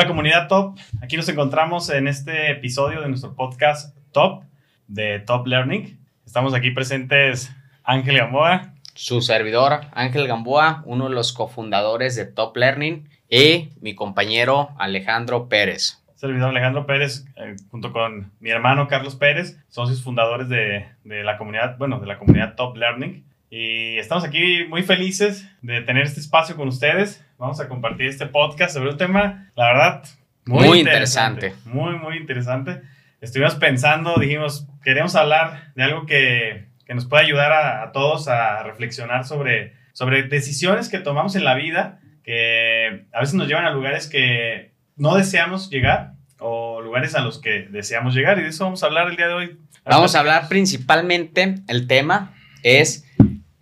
Hola 0.00 0.08
comunidad 0.08 0.48
Top, 0.48 0.78
aquí 1.02 1.18
nos 1.18 1.28
encontramos 1.28 1.90
en 1.90 2.08
este 2.08 2.50
episodio 2.50 3.02
de 3.02 3.08
nuestro 3.10 3.34
podcast 3.34 3.94
Top 4.12 4.44
de 4.86 5.18
Top 5.18 5.46
Learning. 5.46 6.00
Estamos 6.24 6.54
aquí 6.54 6.70
presentes 6.70 7.54
Ángel 7.84 8.16
Gamboa. 8.16 8.72
Su 8.94 9.20
servidor 9.20 9.82
Ángel 9.92 10.26
Gamboa, 10.26 10.82
uno 10.86 11.10
de 11.10 11.14
los 11.14 11.34
cofundadores 11.34 12.16
de 12.16 12.24
Top 12.24 12.56
Learning 12.56 13.10
y 13.28 13.72
mi 13.82 13.94
compañero 13.94 14.70
Alejandro 14.78 15.50
Pérez. 15.50 16.02
Servidor 16.14 16.48
Alejandro 16.48 16.86
Pérez, 16.86 17.26
eh, 17.36 17.56
junto 17.70 17.92
con 17.92 18.32
mi 18.40 18.48
hermano 18.48 18.88
Carlos 18.88 19.16
Pérez, 19.16 19.58
socios 19.68 20.02
fundadores 20.02 20.48
de, 20.48 20.86
de 21.04 21.24
la 21.24 21.36
comunidad, 21.36 21.76
bueno, 21.76 22.00
de 22.00 22.06
la 22.06 22.16
comunidad 22.16 22.54
Top 22.54 22.74
Learning. 22.74 23.22
Y 23.50 23.98
estamos 23.98 24.24
aquí 24.24 24.64
muy 24.70 24.82
felices 24.82 25.46
de 25.60 25.82
tener 25.82 26.04
este 26.04 26.20
espacio 26.20 26.56
con 26.56 26.68
ustedes. 26.68 27.22
Vamos 27.40 27.58
a 27.58 27.68
compartir 27.68 28.06
este 28.06 28.26
podcast 28.26 28.74
sobre 28.74 28.90
un 28.90 28.98
tema, 28.98 29.50
la 29.56 29.68
verdad, 29.68 30.04
muy, 30.44 30.68
Muy 30.68 30.78
interesante. 30.80 31.46
interesante. 31.46 31.70
Muy, 31.70 31.98
muy 31.98 32.18
interesante. 32.18 32.82
Estuvimos 33.22 33.54
pensando, 33.54 34.14
dijimos, 34.20 34.66
queremos 34.84 35.16
hablar 35.16 35.72
de 35.74 35.82
algo 35.82 36.04
que, 36.04 36.66
que 36.84 36.94
nos 36.94 37.06
pueda 37.06 37.22
ayudar 37.22 37.50
a, 37.50 37.82
a 37.82 37.92
todos 37.92 38.28
a 38.28 38.62
reflexionar 38.62 39.24
sobre, 39.24 39.72
sobre 39.94 40.24
decisiones 40.24 40.90
que 40.90 40.98
tomamos 40.98 41.34
en 41.34 41.44
la 41.44 41.54
vida 41.54 42.00
que 42.22 43.06
a 43.10 43.20
veces 43.20 43.34
nos 43.34 43.48
llevan 43.48 43.64
a 43.64 43.70
lugares 43.70 44.06
que 44.06 44.74
no 44.96 45.14
deseamos 45.14 45.70
llegar 45.70 46.12
o 46.40 46.82
lugares 46.82 47.14
a 47.14 47.22
los 47.22 47.40
que 47.40 47.68
deseamos 47.70 48.14
llegar. 48.14 48.38
Y 48.38 48.42
de 48.42 48.48
eso 48.48 48.64
vamos 48.64 48.82
a 48.82 48.86
hablar 48.86 49.08
el 49.08 49.16
día 49.16 49.28
de 49.28 49.32
hoy. 49.32 49.58
Vamos 49.86 50.14
a 50.14 50.20
hablar 50.20 50.46
principalmente, 50.46 51.54
el 51.68 51.86
tema 51.86 52.34
es 52.62 53.06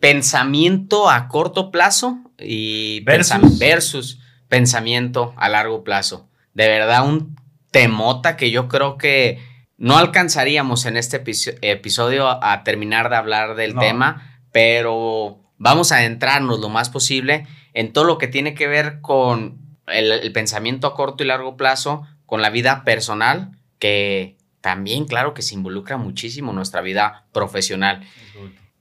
pensamiento 0.01 1.09
a 1.09 1.29
corto 1.29 1.71
plazo 1.71 2.28
y 2.39 3.01
Versus. 3.01 3.59
versus 3.59 4.21
pensamiento 4.49 5.35
a 5.37 5.49
largo 5.49 5.85
plazo. 5.85 6.29
De 6.55 6.69
verdad, 6.69 7.07
un 7.07 7.37
temota 7.71 8.37
que 8.37 8.51
yo 8.51 8.69
creo 8.69 8.97
que 8.97 9.39
no 9.77 9.99
alcanzaríamos 9.99 10.87
en 10.87 10.97
este 10.97 11.23
episo- 11.23 11.57
episodio 11.63 12.29
a, 12.29 12.65
terminar 12.65 13.11
de 13.11 13.17
hablar 13.17 13.55
del 13.55 13.75
No. 13.75 13.81
tema, 13.81 14.41
pero 14.53 15.41
vamos 15.57 15.93
a 15.93 15.99
adentrarnos 15.99 16.61
lo 16.61 16.69
más 16.69 16.91
posible 16.91 17.47
en 17.75 17.93
todo 17.93 18.05
lo 18.05 18.19
que 18.19 18.27
tiene 18.29 18.55
que 18.55 18.67
ver 18.67 19.01
con 19.01 19.59
el, 19.87 20.11
el 20.11 20.33
pensamiento 20.33 20.87
a 20.87 20.95
corto 20.95 21.23
y 21.23 21.27
largo 21.27 21.57
plazo, 21.57 22.07
con 22.27 22.43
la 22.43 22.51
vida 22.51 22.83
personal, 22.85 23.53
que 23.79 24.37
también, 24.61 25.05
claro, 25.07 25.35
que 25.35 25.43
se 25.43 25.55
involucra 25.55 25.97
muchísimo 25.97 26.51
en 26.51 26.57
nuestra 26.57 26.81
vida 26.81 27.27
profesional. 27.33 28.03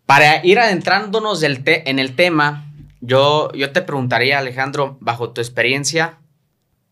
Para 0.05 0.44
ir 0.45 0.58
adentrándonos 0.59 1.39
del 1.42 1.61
en 1.66 1.99
el 1.99 2.16
tema, 2.16 2.66
yo, 3.08 3.52
yo 3.53 3.72
te 3.72 3.81
preguntaría, 3.81 4.38
Alejandro, 4.38 4.97
bajo 5.00 5.31
tu 5.31 5.39
experiencia, 5.39 6.17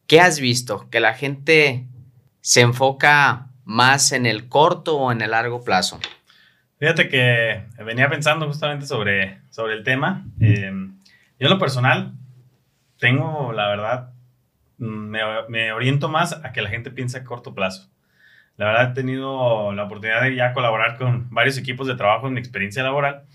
¿qué 0.08 0.22
has 0.22 0.40
visto? 0.40 0.90
¿Que 0.90 1.02
la 1.02 1.14
gente 1.14 1.86
se 2.40 2.62
enfoca 2.62 3.50
más 3.66 4.14
en 4.14 4.26
el 4.26 4.48
corto 4.48 4.98
o 4.98 5.12
en 5.12 5.22
el 5.22 5.32
largo 5.32 5.64
plazo? 5.64 6.00
Fíjate 6.80 7.10
que 7.10 7.66
venía 7.84 8.10
pensando 8.10 8.48
justamente 8.48 8.86
sobre, 8.86 9.42
sobre 9.50 9.74
el 9.74 9.84
tema. 9.84 10.26
Eh, 10.40 10.72
yo 11.38 11.48
en 11.48 11.50
lo 11.50 11.60
personal 11.60 12.14
tengo, 12.98 13.52
la 13.52 13.68
verdad, 13.68 14.14
mm, 14.78 14.86
me, 14.86 15.20
me 15.50 15.72
oriento 15.74 16.08
más 16.08 16.32
a 16.32 16.54
que 16.54 16.62
la 16.62 16.70
gente 16.70 16.92
piense 16.92 17.18
a 17.18 17.24
corto 17.26 17.54
plazo. 17.54 17.92
La 18.56 18.68
verdad 18.68 18.92
he 18.92 18.94
tenido 18.94 19.74
la 19.74 19.84
oportunidad 19.84 20.22
de 20.22 20.36
ya 20.36 20.54
colaborar 20.54 20.98
con 20.98 21.30
varios 21.30 21.58
equipos 21.58 21.88
de 21.88 21.96
trabajo 21.96 22.28
en 22.28 22.36
mi 22.36 22.40
experiencia 22.40 22.84
laboral 22.84 23.26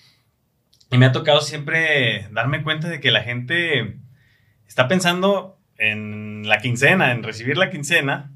y 0.90 0.98
me 0.98 1.06
ha 1.06 1.12
tocado 1.12 1.40
siempre 1.40 2.28
darme 2.32 2.62
cuenta 2.62 2.88
de 2.88 3.00
que 3.00 3.10
la 3.10 3.22
gente 3.22 3.98
está 4.66 4.88
pensando 4.88 5.58
en 5.76 6.42
la 6.48 6.58
quincena, 6.58 7.12
en 7.12 7.22
recibir 7.22 7.56
la 7.56 7.70
quincena, 7.70 8.32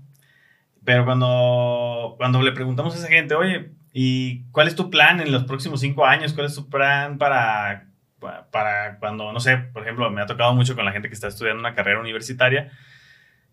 pero 0.84 1.04
cuando, 1.04 2.14
cuando 2.18 2.42
le 2.42 2.52
preguntamos 2.52 2.94
a 2.94 2.98
esa 2.98 3.08
gente, 3.08 3.34
oye, 3.34 3.70
¿y 3.92 4.44
cuál 4.50 4.68
es 4.68 4.76
tu 4.76 4.90
plan 4.90 5.20
en 5.20 5.32
los 5.32 5.44
próximos 5.44 5.80
cinco 5.80 6.06
años? 6.06 6.32
¿Cuál 6.34 6.46
es 6.46 6.54
tu 6.54 6.68
plan 6.68 7.18
para, 7.18 7.88
pa- 8.20 8.48
para 8.50 8.98
cuando, 8.98 9.32
no 9.32 9.40
sé, 9.40 9.56
por 9.56 9.82
ejemplo, 9.82 10.10
me 10.10 10.20
ha 10.22 10.26
tocado 10.26 10.54
mucho 10.54 10.74
con 10.74 10.84
la 10.84 10.92
gente 10.92 11.08
que 11.08 11.14
está 11.14 11.28
estudiando 11.28 11.60
una 11.60 11.74
carrera 11.74 12.00
universitaria, 12.00 12.70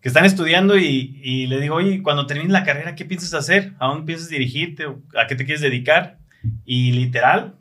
que 0.00 0.08
están 0.08 0.24
estudiando 0.24 0.76
y, 0.78 1.20
y 1.22 1.46
le 1.46 1.60
digo, 1.60 1.76
oye, 1.76 2.02
cuando 2.02 2.26
termines 2.26 2.52
la 2.52 2.64
carrera, 2.64 2.94
¿qué 2.94 3.04
piensas 3.04 3.34
hacer? 3.34 3.72
¿A 3.78 3.86
dónde 3.86 4.04
piensas 4.06 4.28
dirigirte? 4.28 4.86
¿A 5.16 5.26
qué 5.26 5.36
te 5.36 5.44
quieres 5.44 5.60
dedicar? 5.62 6.18
Y 6.64 6.92
literal, 6.92 7.56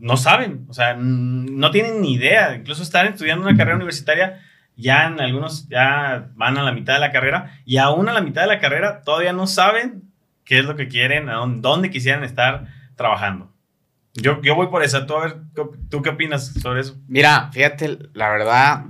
no 0.00 0.16
saben, 0.16 0.66
o 0.68 0.74
sea, 0.74 0.94
no 0.94 1.70
tienen 1.70 2.00
ni 2.00 2.14
idea. 2.14 2.54
Incluso 2.54 2.82
están 2.82 3.06
estudiando 3.06 3.46
una 3.46 3.56
carrera 3.56 3.76
universitaria, 3.76 4.40
ya 4.76 5.06
en 5.06 5.20
algunos 5.20 5.68
ya 5.68 6.30
van 6.34 6.58
a 6.58 6.62
la 6.62 6.72
mitad 6.72 6.94
de 6.94 7.00
la 7.00 7.12
carrera 7.12 7.60
y 7.64 7.78
aún 7.78 8.08
a 8.08 8.12
la 8.12 8.20
mitad 8.20 8.42
de 8.42 8.48
la 8.48 8.60
carrera 8.60 9.02
todavía 9.02 9.32
no 9.32 9.46
saben 9.46 10.10
qué 10.44 10.58
es 10.58 10.64
lo 10.64 10.76
que 10.76 10.88
quieren, 10.88 11.28
a 11.28 11.34
dónde, 11.34 11.60
dónde 11.60 11.90
quisieran 11.90 12.24
estar 12.24 12.66
trabajando. 12.94 13.52
Yo, 14.14 14.40
yo 14.42 14.54
voy 14.54 14.68
por 14.68 14.82
esa. 14.82 15.06
Tú, 15.06 15.14
a 15.16 15.24
ver, 15.24 15.36
¿tú 15.90 16.02
qué 16.02 16.10
opinas 16.10 16.46
sobre 16.46 16.80
eso? 16.80 16.96
Mira, 17.06 17.50
fíjate, 17.52 17.98
la 18.14 18.30
verdad, 18.30 18.84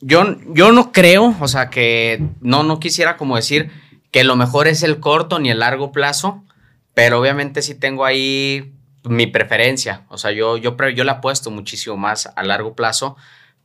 yo, 0.00 0.36
yo 0.48 0.70
no 0.72 0.92
creo, 0.92 1.34
o 1.40 1.48
sea, 1.48 1.70
que 1.70 2.22
no, 2.40 2.62
no 2.62 2.78
quisiera 2.78 3.16
como 3.16 3.36
decir 3.36 3.70
que 4.10 4.22
lo 4.22 4.36
mejor 4.36 4.68
es 4.68 4.82
el 4.82 5.00
corto 5.00 5.38
ni 5.38 5.50
el 5.50 5.60
largo 5.60 5.92
plazo, 5.92 6.44
pero 6.92 7.18
obviamente 7.18 7.62
sí 7.62 7.74
tengo 7.74 8.04
ahí 8.04 8.74
mi 9.04 9.26
preferencia, 9.26 10.04
o 10.08 10.18
sea, 10.18 10.30
yo, 10.32 10.56
yo, 10.56 10.76
yo 10.94 11.04
le 11.04 11.10
apuesto 11.10 11.50
muchísimo 11.50 11.96
más 11.96 12.30
a 12.34 12.42
largo 12.42 12.74
plazo, 12.74 13.16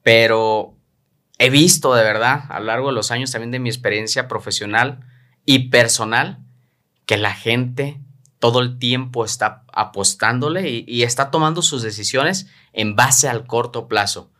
pero 0.04 0.76
he 1.38 1.50
visto 1.50 1.96
de 1.96 2.04
verdad 2.04 2.44
a 2.50 2.60
lo 2.60 2.66
largo 2.68 2.88
de 2.88 2.94
los 2.94 3.12
años 3.12 3.32
también 3.32 3.52
de 3.52 3.60
mi 3.60 3.70
experiencia 3.70 4.28
profesional 4.28 5.00
y 5.46 5.70
personal 5.70 6.40
que 7.06 7.18
la 7.18 7.34
gente 7.34 8.00
todo 8.40 8.60
el 8.62 8.80
tiempo 8.80 9.26
está 9.26 9.64
apostándole 9.74 10.70
y, 10.70 10.86
y 10.88 11.04
está 11.04 11.32
tomando 11.32 11.62
sus 11.62 11.82
decisiones 11.82 12.48
en 12.74 12.96
base 12.96 13.28
al 13.28 13.46
corto 13.48 13.88
plazo. 13.88 14.32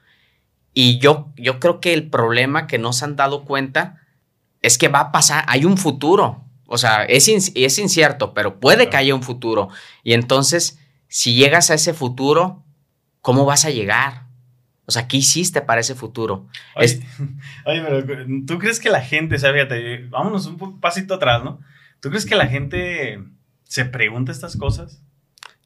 Y 0.74 1.00
yo, 1.00 1.30
yo 1.36 1.60
creo 1.60 1.82
que 1.82 1.94
el 1.94 2.10
problema 2.10 2.68
que 2.68 2.78
no 2.78 2.94
se 2.94 3.06
han 3.06 3.16
dado 3.16 3.44
cuenta 3.44 4.02
es 4.62 4.78
que 4.78 4.88
va 4.88 5.00
a 5.00 5.12
pasar, 5.12 5.44
hay 5.48 5.66
un 5.66 5.78
futuro. 5.78 6.46
O 6.68 6.78
sea, 6.78 7.04
es, 7.06 7.28
es 7.28 7.80
incierto, 7.80 8.34
pero 8.34 8.60
puede 8.60 8.86
que 8.86 8.90
Claro. 8.92 9.02
haya 9.02 9.16
un 9.16 9.24
futuro. 9.24 9.70
Y 10.04 10.14
entonces, 10.14 10.79
si 11.10 11.34
llegas 11.34 11.70
a 11.70 11.74
ese 11.74 11.94
futuro, 11.94 12.64
¿cómo 13.22 13.44
vas 13.46 13.66
a 13.66 13.70
llegar? 13.70 14.28
O 14.86 14.92
sea, 14.92 15.08
¿qué 15.08 15.18
hiciste 15.18 15.62
para 15.62 15.82
ese 15.82 15.94
futuro? 15.96 16.48
Oye, 16.76 16.86
Es- 16.86 17.02
oye, 17.66 17.82
pero 18.08 18.26
¿tú 18.48 18.58
crees 18.58 18.80
que 18.80 18.90
la 18.90 19.02
gente, 19.02 19.36
o 19.36 19.40
sea, 19.40 19.52
fíjate, 19.52 20.08
vámonos 20.08 20.46
un 20.46 20.80
pasito 20.80 21.16
atrás, 21.16 21.44
¿no? 21.44 21.60
¿Tú 22.00 22.10
crees 22.10 22.26
que 22.26 22.36
la 22.36 22.48
gente 22.48 23.22
se 23.66 23.84
pregunta 23.86 24.32
estas 24.32 24.56
cosas? 24.56 25.02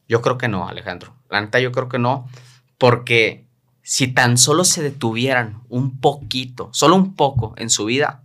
Yo 0.09 0.21
creo 0.21 0.37
que 0.37 0.47
no, 0.47 0.67
Alejandro. 0.67 1.15
La 1.29 1.39
neta, 1.39 1.59
yo 1.59 1.71
creo 1.71 1.87
que 1.87 1.99
no, 1.99 2.27
porque 2.77 3.45
si 3.81 4.07
tan 4.07 4.37
solo 4.37 4.63
se 4.65 4.81
detuvieran 4.81 5.61
un 5.69 5.99
poquito, 5.99 6.69
solo 6.73 6.95
un 6.95 7.15
poco 7.15 7.53
en 7.57 7.69
su 7.69 7.85
vida, 7.85 8.23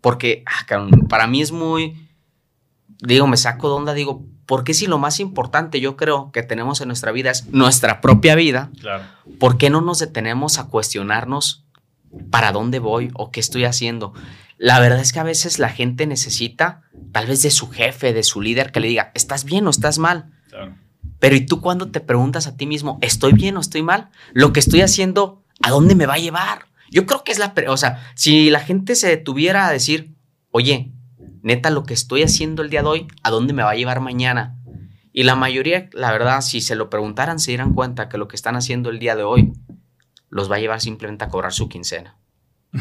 porque 0.00 0.42
ah, 0.46 0.66
para 1.08 1.26
mí 1.26 1.40
es 1.40 1.52
muy, 1.52 2.08
digo, 3.00 3.26
me 3.26 3.36
saco 3.38 3.68
de 3.68 3.74
onda, 3.74 3.94
digo, 3.94 4.26
¿por 4.46 4.64
qué 4.64 4.74
si 4.74 4.86
lo 4.86 4.98
más 4.98 5.20
importante 5.20 5.80
yo 5.80 5.96
creo 5.96 6.30
que 6.32 6.42
tenemos 6.42 6.80
en 6.80 6.88
nuestra 6.88 7.12
vida 7.12 7.30
es 7.30 7.46
nuestra 7.52 8.00
propia 8.00 8.34
vida? 8.34 8.70
Claro. 8.80 9.04
¿Por 9.38 9.58
qué 9.58 9.70
no 9.70 9.80
nos 9.80 9.98
detenemos 9.98 10.58
a 10.58 10.68
cuestionarnos 10.68 11.64
para 12.30 12.52
dónde 12.52 12.78
voy 12.78 13.10
o 13.14 13.30
qué 13.30 13.40
estoy 13.40 13.64
haciendo? 13.64 14.14
La 14.58 14.80
verdad 14.80 15.00
es 15.00 15.12
que 15.12 15.20
a 15.20 15.24
veces 15.24 15.58
la 15.58 15.68
gente 15.68 16.06
necesita, 16.06 16.82
tal 17.12 17.26
vez 17.26 17.42
de 17.42 17.50
su 17.50 17.70
jefe, 17.70 18.12
de 18.12 18.22
su 18.22 18.40
líder, 18.40 18.72
que 18.72 18.80
le 18.80 18.88
diga, 18.88 19.10
¿estás 19.14 19.44
bien 19.44 19.66
o 19.66 19.70
estás 19.70 19.98
mal? 19.98 20.32
claro. 20.48 20.74
Pero 21.18 21.36
¿y 21.36 21.46
tú 21.46 21.62
cuando 21.62 21.90
te 21.90 22.00
preguntas 22.00 22.46
a 22.46 22.54
ti 22.54 22.66
mismo, 22.66 22.98
¿estoy 23.00 23.32
bien 23.32 23.56
o 23.56 23.60
estoy 23.60 23.82
mal? 23.82 24.10
Lo 24.34 24.52
que 24.52 24.60
estoy 24.60 24.82
haciendo, 24.82 25.42
¿a 25.62 25.70
dónde 25.70 25.94
me 25.94 26.04
va 26.04 26.14
a 26.14 26.18
llevar? 26.18 26.66
Yo 26.90 27.06
creo 27.06 27.24
que 27.24 27.32
es 27.32 27.38
la... 27.38 27.54
O 27.68 27.78
sea, 27.78 28.06
si 28.14 28.50
la 28.50 28.60
gente 28.60 28.94
se 28.94 29.08
detuviera 29.08 29.66
a 29.66 29.72
decir, 29.72 30.14
oye, 30.50 30.92
neta, 31.44 31.70
lo 31.70 31.84
que 31.84 31.94
estoy 31.94 32.22
haciendo 32.22 32.62
el 32.62 32.70
día 32.70 32.82
de 32.82 32.88
hoy, 32.88 33.06
¿a 33.22 33.30
dónde 33.30 33.52
me 33.52 33.62
va 33.62 33.70
a 33.70 33.74
llevar 33.76 34.00
mañana? 34.00 34.56
Y 35.12 35.22
la 35.24 35.36
mayoría, 35.36 35.90
la 35.92 36.10
verdad, 36.10 36.40
si 36.40 36.60
se 36.60 36.74
lo 36.74 36.88
preguntaran, 36.90 37.38
se 37.38 37.50
dieran 37.50 37.74
cuenta 37.74 38.08
que 38.08 38.18
lo 38.18 38.26
que 38.26 38.34
están 38.34 38.56
haciendo 38.56 38.88
el 38.88 38.98
día 38.98 39.14
de 39.14 39.22
hoy 39.22 39.52
los 40.30 40.50
va 40.50 40.56
a 40.56 40.58
llevar 40.58 40.80
simplemente 40.80 41.22
a 41.22 41.28
cobrar 41.28 41.52
su 41.52 41.68
quincena. 41.68 42.16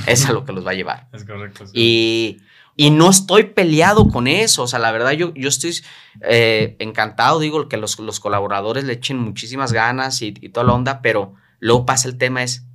Es 0.07 0.25
a 0.25 0.33
lo 0.33 0.45
que 0.45 0.53
los 0.53 0.65
va 0.65 0.71
a 0.71 0.75
llevar. 0.75 1.09
Es 1.13 1.25
correcto. 1.25 1.67
sí. 1.67 1.73
Y, 1.75 2.41
y 2.75 2.89
no 2.89 3.09
estoy 3.09 3.43
peleado 3.43 4.07
con 4.07 4.27
eso. 4.27 4.63
O 4.63 4.67
sea, 4.67 4.79
la 4.79 4.91
verdad, 4.91 5.11
yo, 5.11 5.33
yo 5.35 5.49
estoy 5.49 5.75
eh, 6.21 6.77
encantado, 6.79 7.39
digo, 7.39 7.67
que 7.67 7.77
los, 7.77 7.99
los 7.99 8.19
colaboradores 8.21 8.85
le 8.85 8.93
echen 8.93 9.19
muchísimas 9.19 9.73
ganas 9.73 10.21
y, 10.21 10.33
y 10.39 10.49
toda 10.49 10.65
la 10.65 10.73
onda, 10.73 11.01
pero 11.01 11.35
luego 11.59 11.85
pasa 11.85 12.07
el 12.07 12.17
tema 12.17 12.43
es, 12.43 12.65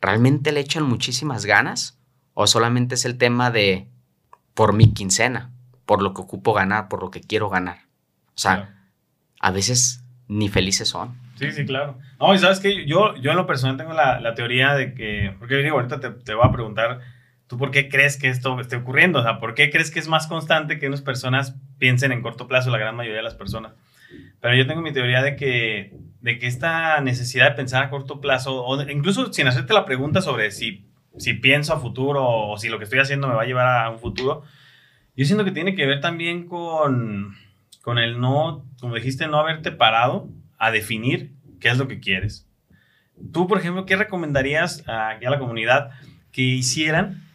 ¿realmente 0.00 0.52
le 0.52 0.60
echan 0.60 0.84
muchísimas 0.84 1.46
ganas? 1.46 1.98
¿O 2.34 2.46
solamente 2.46 2.96
es 2.96 3.06
el 3.06 3.16
tema 3.16 3.50
de 3.50 3.88
por 4.56 4.72
mi 4.72 4.92
quincena, 4.92 5.52
por 5.84 6.02
lo 6.02 6.12
que 6.14 6.22
ocupo 6.22 6.52
ganar, 6.52 6.88
por 6.88 7.00
lo 7.00 7.10
que 7.12 7.20
quiero 7.20 7.48
ganar? 7.48 7.78
O 8.34 8.38
sea, 8.38 8.54
Claro. 8.56 8.70
a 9.40 9.50
veces 9.52 10.02
ni 10.26 10.48
felices 10.48 10.88
son. 10.88 11.14
Sí, 11.36 11.52
sí, 11.52 11.64
claro. 11.64 11.98
No, 12.18 12.34
y 12.34 12.38
sabes 12.38 12.58
que 12.58 12.86
yo, 12.86 13.14
yo 13.16 13.30
en 13.30 13.36
lo 13.36 13.46
personal 13.46 13.76
tengo 13.76 13.92
la, 13.92 14.18
la 14.20 14.34
teoría 14.34 14.74
de 14.74 14.94
que, 14.94 15.36
porque 15.38 15.56
digo, 15.56 15.76
ahorita 15.76 16.00
te, 16.00 16.10
te 16.10 16.34
voy 16.34 16.48
a 16.48 16.50
preguntar 16.50 17.00
¿Tú 17.48 17.58
por 17.58 17.70
qué 17.70 17.88
crees 17.88 18.16
que 18.16 18.28
esto 18.28 18.58
esté 18.58 18.74
ocurriendo? 18.74 19.20
O 19.20 19.22
sea, 19.22 19.38
¿por 19.38 19.54
qué 19.54 19.70
crees 19.70 19.92
que 19.92 20.00
es 20.00 20.08
más 20.08 20.26
constante 20.26 20.80
que 20.80 20.88
unas 20.88 21.00
personas 21.00 21.54
piensen 21.78 22.10
en 22.10 22.20
corto 22.20 22.48
plazo, 22.48 22.70
la 22.70 22.78
gran 22.78 22.96
mayoría 22.96 23.18
de 23.18 23.22
las 23.22 23.36
personas? 23.36 23.72
Pero 24.40 24.56
yo 24.56 24.66
tengo 24.66 24.82
mi 24.82 24.92
teoría 24.92 25.22
de 25.22 25.36
que, 25.36 25.94
de 26.22 26.40
que 26.40 26.48
esta 26.48 27.00
necesidad 27.02 27.50
de 27.50 27.54
pensar 27.56 27.84
a 27.84 27.90
corto 27.90 28.20
plazo, 28.20 28.64
o 28.64 28.82
incluso 28.90 29.32
sin 29.32 29.46
hacerte 29.46 29.74
la 29.74 29.84
pregunta 29.84 30.22
sobre 30.22 30.50
si, 30.50 30.86
si 31.18 31.34
pienso 31.34 31.72
a 31.74 31.80
futuro 31.80 32.24
o 32.26 32.58
si 32.58 32.68
lo 32.68 32.78
que 32.78 32.84
estoy 32.84 32.98
haciendo 32.98 33.28
me 33.28 33.34
va 33.34 33.42
a 33.42 33.46
llevar 33.46 33.84
a 33.84 33.90
un 33.90 33.98
futuro, 33.98 34.42
yo 35.16 35.24
siento 35.24 35.44
que 35.44 35.52
tiene 35.52 35.74
que 35.74 35.86
ver 35.86 36.00
también 36.00 36.46
con, 36.46 37.36
con 37.82 37.98
el 37.98 38.20
no, 38.20 38.64
como 38.80 38.94
dijiste, 38.94 39.26
no 39.28 39.38
haberte 39.38 39.72
parado 39.72 40.28
a 40.58 40.70
definir 40.70 41.32
qué 41.60 41.68
es 41.68 41.78
lo 41.78 41.88
que 41.88 42.00
quieres. 42.00 42.46
Tú, 43.32 43.46
por 43.48 43.58
ejemplo, 43.58 43.86
¿qué 43.86 43.96
recomendarías 43.96 44.86
a 44.88 45.18
la 45.20 45.38
comunidad 45.38 45.90
que 46.32 46.42
hicieran 46.42 47.26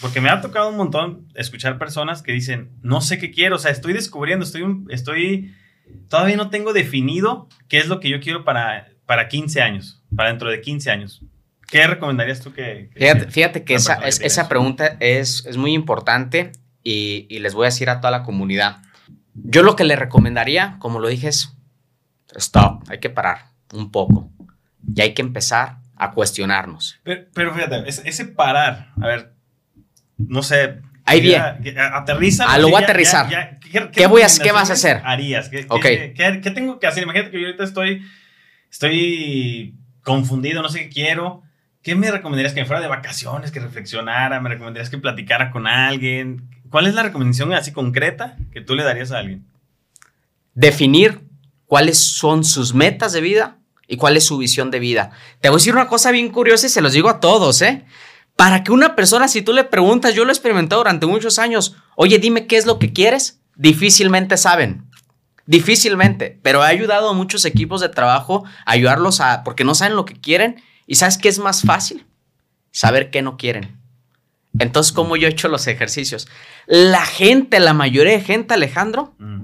porque 0.00 0.20
me 0.20 0.28
ha 0.28 0.40
tocado 0.40 0.68
un 0.68 0.76
montón 0.76 1.26
escuchar 1.34 1.78
personas 1.78 2.22
que 2.22 2.32
dicen, 2.32 2.70
no 2.82 3.00
sé 3.00 3.18
qué 3.18 3.30
quiero, 3.30 3.56
o 3.56 3.58
sea, 3.58 3.70
estoy 3.70 3.94
descubriendo, 3.94 4.44
estoy, 4.44 4.64
estoy, 4.90 5.54
todavía 6.08 6.36
no 6.36 6.50
tengo 6.50 6.72
definido 6.72 7.48
qué 7.68 7.78
es 7.78 7.88
lo 7.88 7.98
que 7.98 8.10
yo 8.10 8.20
quiero 8.20 8.44
para, 8.44 8.88
para 9.06 9.28
15 9.28 9.62
años, 9.62 10.02
para 10.14 10.28
dentro 10.28 10.50
de 10.50 10.60
15 10.60 10.90
años. 10.90 11.22
¿Qué 11.66 11.86
recomendarías 11.86 12.40
tú 12.40 12.52
que... 12.52 12.90
fíjate, 13.28 13.64
que 13.64 13.74
esa, 13.74 13.94
esa 14.06 14.48
pregunta 14.48 14.96
es, 15.00 15.44
es, 15.46 15.56
muy 15.56 15.72
importante 15.72 16.52
y, 16.82 17.26
y, 17.28 17.40
les 17.40 17.54
voy 17.54 17.64
a 17.64 17.68
decir 17.68 17.90
a 17.90 18.00
toda 18.00 18.12
la 18.12 18.22
comunidad. 18.22 18.82
Yo 19.34 19.62
lo 19.62 19.74
que 19.74 19.84
le 19.84 19.96
recomendaría, 19.96 20.76
como 20.78 21.00
lo 21.00 21.08
dije, 21.08 21.28
es, 21.28 21.56
stop, 22.36 22.88
hay 22.88 23.00
que 23.00 23.10
parar 23.10 23.50
un 23.72 23.90
poco 23.90 24.30
y 24.94 25.00
hay 25.00 25.14
que 25.14 25.22
empezar 25.22 25.78
a 25.96 26.12
cuestionarnos. 26.12 27.00
Pero, 27.02 27.26
pero 27.34 27.54
fíjate, 27.54 27.84
ese 27.88 28.24
parar, 28.26 28.92
a 29.00 29.06
ver, 29.06 29.32
no 30.18 30.42
sé. 30.42 30.80
Ahí 31.04 31.20
bien. 31.20 31.40
Aterriza. 31.78 32.46
Ah, 32.48 32.58
lo 32.58 32.68
voy 32.68 32.80
a 32.80 32.84
aterrizar. 32.84 33.28
¿qué, 33.92 34.06
voy 34.06 34.22
a, 34.22 34.26
¿Qué 34.42 34.52
vas 34.52 34.70
a 34.70 34.72
hacer? 34.72 35.00
Harías. 35.04 35.48
¿Qué, 35.48 35.66
qué, 36.14 36.50
tengo 36.50 36.80
que 36.80 36.86
hacer? 36.86 37.04
Imagínate 37.04 37.30
que 37.30 37.40
yo 37.40 37.46
ahorita 37.46 37.64
estoy, 37.64 38.02
estoy 38.70 39.76
confundido, 40.02 40.62
no 40.62 40.68
sé 40.68 40.80
qué 40.80 40.88
quiero. 40.88 41.42
¿Qué 41.86 41.94
me 41.94 42.10
recomendarías? 42.10 42.52
Que 42.52 42.62
me 42.62 42.66
fuera 42.66 42.82
de 42.82 42.88
vacaciones, 42.88 43.52
que 43.52 43.60
reflexionara, 43.60 44.40
me 44.40 44.48
recomendarías 44.48 44.90
que 44.90 44.98
platicara 44.98 45.52
con 45.52 45.68
alguien. 45.68 46.50
¿Cuál 46.68 46.88
es 46.88 46.94
la 46.94 47.04
recomendación 47.04 47.52
así 47.52 47.70
concreta 47.70 48.36
que 48.50 48.60
tú 48.60 48.74
le 48.74 48.82
darías 48.82 49.12
a 49.12 49.18
alguien? 49.18 49.46
Definir 50.52 51.20
cuáles 51.66 51.98
son 51.98 52.42
sus 52.42 52.74
metas 52.74 53.12
de 53.12 53.20
vida 53.20 53.58
y 53.86 53.98
cuál 53.98 54.16
es 54.16 54.26
su 54.26 54.36
visión 54.36 54.72
de 54.72 54.80
vida. 54.80 55.12
Te 55.40 55.48
voy 55.48 55.54
a 55.54 55.58
decir 55.58 55.74
una 55.74 55.86
cosa 55.86 56.10
bien 56.10 56.30
curiosa 56.30 56.66
y 56.66 56.70
se 56.70 56.80
los 56.80 56.92
digo 56.92 57.08
a 57.08 57.20
todos, 57.20 57.62
¿eh? 57.62 57.84
Para 58.34 58.64
que 58.64 58.72
una 58.72 58.96
persona, 58.96 59.28
si 59.28 59.42
tú 59.42 59.52
le 59.52 59.62
preguntas, 59.62 60.12
yo 60.12 60.24
lo 60.24 60.32
he 60.32 60.34
experimentado 60.34 60.80
durante 60.80 61.06
muchos 61.06 61.38
años, 61.38 61.76
oye, 61.94 62.18
dime 62.18 62.48
qué 62.48 62.56
es 62.56 62.66
lo 62.66 62.80
que 62.80 62.92
quieres, 62.92 63.42
difícilmente 63.54 64.36
saben. 64.38 64.90
Difícilmente, 65.46 66.40
pero 66.42 66.64
ha 66.64 66.66
ayudado 66.66 67.10
a 67.10 67.14
muchos 67.14 67.44
equipos 67.44 67.80
de 67.80 67.90
trabajo 67.90 68.44
a 68.64 68.72
ayudarlos 68.72 69.20
a, 69.20 69.44
porque 69.44 69.62
no 69.62 69.76
saben 69.76 69.94
lo 69.94 70.04
que 70.04 70.20
quieren. 70.20 70.60
¿Y 70.86 70.96
sabes 70.96 71.18
qué 71.18 71.28
es 71.28 71.38
más 71.38 71.62
fácil? 71.62 72.06
Saber 72.70 73.10
qué 73.10 73.22
no 73.22 73.36
quieren. 73.36 73.78
Entonces, 74.58 74.92
¿cómo 74.92 75.16
yo 75.16 75.28
he 75.28 75.30
hecho 75.30 75.48
los 75.48 75.66
ejercicios? 75.66 76.28
La 76.66 77.04
gente, 77.04 77.60
la 77.60 77.74
mayoría 77.74 78.12
de 78.12 78.20
gente, 78.20 78.54
Alejandro, 78.54 79.14
mm. 79.18 79.42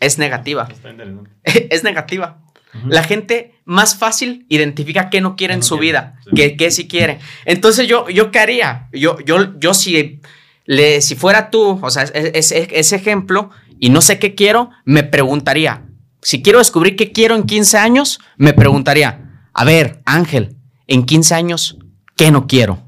es 0.00 0.18
negativa. 0.18 0.68
Es 1.44 1.84
negativa. 1.84 2.38
La 2.86 3.02
gente 3.02 3.54
más 3.64 3.96
fácil 3.96 4.46
identifica 4.48 5.10
qué 5.10 5.20
no 5.20 5.34
quiere 5.34 5.54
en 5.54 5.62
su 5.62 5.76
vida, 5.76 6.20
qué, 6.36 6.56
qué 6.56 6.70
sí 6.70 6.86
quiere. 6.86 7.18
Entonces 7.44 7.88
yo, 7.88 8.08
yo 8.08 8.30
¿qué 8.30 8.38
haría? 8.38 8.88
Yo, 8.92 9.18
yo, 9.20 9.58
yo 9.58 9.74
si, 9.74 10.20
le, 10.66 11.00
si 11.00 11.16
fuera 11.16 11.50
tú, 11.50 11.80
o 11.82 11.90
sea, 11.90 12.04
ese, 12.04 12.68
ese 12.70 12.96
ejemplo, 12.96 13.50
y 13.80 13.90
no 13.90 14.00
sé 14.00 14.20
qué 14.20 14.36
quiero, 14.36 14.70
me 14.84 15.02
preguntaría, 15.02 15.82
si 16.22 16.42
quiero 16.42 16.60
descubrir 16.60 16.94
qué 16.94 17.10
quiero 17.10 17.34
en 17.34 17.42
15 17.42 17.78
años, 17.78 18.20
me 18.36 18.52
preguntaría, 18.52 19.48
a 19.52 19.64
ver, 19.64 20.00
Ángel, 20.04 20.56
en 20.90 21.06
15 21.06 21.34
años, 21.34 21.78
¿qué 22.16 22.32
no 22.32 22.46
quiero? 22.48 22.82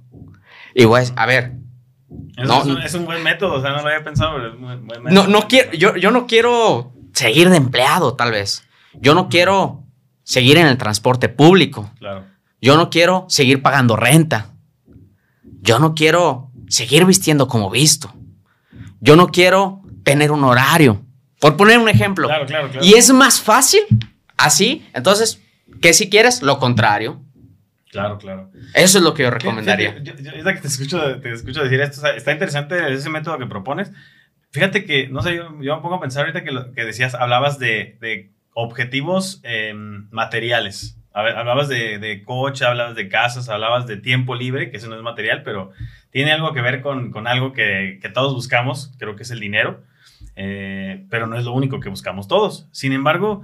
Y 0.75 0.85
a 0.85 1.27
ver. 1.27 1.53
es, 2.37 2.95
un, 2.95 3.05
buen 3.05 3.23
método, 3.23 3.55
o 3.55 3.61
sea, 3.61 3.71
no 3.71 3.83
lo 3.83 3.89
había 3.89 4.03
pensado, 4.03 4.35
pero 4.35 4.49
es 4.49 4.55
un 4.55 4.87
buen 4.87 5.03
método. 5.05 5.11
No, 5.11 5.29
no 5.29 5.47
quiero, 5.47 5.73
yo, 5.73 5.97
yo 5.97 6.11
no 6.11 6.27
quiero 6.27 6.93
seguir 7.15 7.49
de 7.49 7.57
empleado, 7.57 8.15
tal 8.15 8.33
vez. 8.33 8.65
Yo 8.95 9.15
no 9.15 9.29
quiero 9.29 9.85
seguir 10.25 10.59
en 10.59 10.67
el 10.67 10.79
transporte 10.79 11.29
público. 11.29 11.93
Yo 12.61 12.77
no 12.77 12.91
quiero 12.91 13.27
seguir 13.29 13.63
pagando 13.63 13.95
renta. 13.95 14.51
Yo 15.45 15.79
no 15.79 15.95
quiero 15.95 16.51
seguir 16.69 17.05
vistiendo 17.05 17.47
como 17.47 17.71
visto. 17.71 18.13
Yo 19.01 19.15
no 19.15 19.29
quiero 19.29 19.83
tener 20.03 20.33
un 20.33 20.43
horario. 20.43 21.03
Por 21.41 21.57
poner 21.57 21.79
un 21.79 21.89
ejemplo. 21.89 22.29
Y 22.81 22.95
es 22.95 23.13
más 23.13 23.41
fácil 23.41 23.83
así. 24.37 24.85
Entonces, 24.93 25.41
¿qué 25.81 25.93
si 25.93 26.11
quieres? 26.11 26.43
Lo 26.43 26.59
contrario. 26.59 27.21
Claro, 27.93 28.17
claro. 28.17 28.50
Eso 28.75 28.99
es 28.99 29.05
lo 29.05 29.12
que 29.12 29.23
yo 29.23 29.31
recomendaría. 29.31 29.99
Yo, 29.99 30.15
que 30.15 30.55
te 30.55 30.67
escucho, 30.67 30.99
decir 31.62 31.81
esto, 31.83 32.06
está 32.06 32.33
interesante 32.33 32.91
ese 32.91 33.11
método 33.11 33.39
que 33.39 33.44
propones. 33.44 33.93
Fíjate 34.50 34.87
que, 34.87 35.09
no 35.09 35.21
sé, 35.21 35.37
yo, 35.37 35.50
me 35.50 35.83
pongo 35.83 35.97
a 35.97 36.00
pensar 36.00 36.23
ahorita 36.23 36.43
que, 36.43 36.53
lo, 36.53 36.73
que 36.73 36.87
decías, 36.87 37.15
hablabas 37.15 37.59
de, 37.59 37.99
de 38.00 38.33
objetivos 38.55 39.41
em, 39.44 40.09
materiales. 40.11 40.97
hablabas 41.12 41.69
de, 41.69 42.23
coche, 42.25 42.65
hablabas 42.65 42.94
de 42.94 43.11
casas, 43.11 43.50
hablabas 43.50 43.87
de 43.87 43.99
tiempo 43.99 44.35
libre, 44.35 44.71
que 44.71 44.79
eso 44.79 44.89
no 44.89 44.97
es 44.97 45.03
material, 45.03 45.43
pero 45.43 45.73
tiene 46.11 46.33
algo 46.33 46.55
que 46.55 46.62
ver 46.62 46.81
con, 46.81 47.27
algo 47.27 47.53
que, 47.53 48.00
todos 48.15 48.33
buscamos, 48.33 48.94
creo 48.99 49.17
que 49.17 49.25
es 49.25 49.31
el 49.31 49.41
dinero, 49.41 49.83
eh, 50.37 51.05
pero 51.11 51.27
no 51.27 51.37
es 51.37 51.44
lo 51.44 51.53
único 51.53 51.79
que 51.81 51.91
buscamos 51.91 52.27
todos. 52.27 52.69
Sin 52.73 52.93
embargo, 52.93 53.43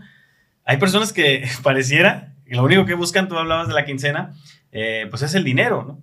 hay 0.64 0.78
personas 0.78 1.12
que 1.12 1.46
pareciera, 1.62 2.32
que 2.37 2.37
lo 2.48 2.64
único 2.64 2.84
que 2.84 2.94
buscan, 2.94 3.28
tú 3.28 3.38
hablabas 3.38 3.68
de 3.68 3.74
la 3.74 3.84
quincena, 3.84 4.34
eh, 4.72 5.06
pues 5.10 5.22
es 5.22 5.34
el 5.34 5.44
dinero, 5.44 5.84
¿no? 5.86 6.02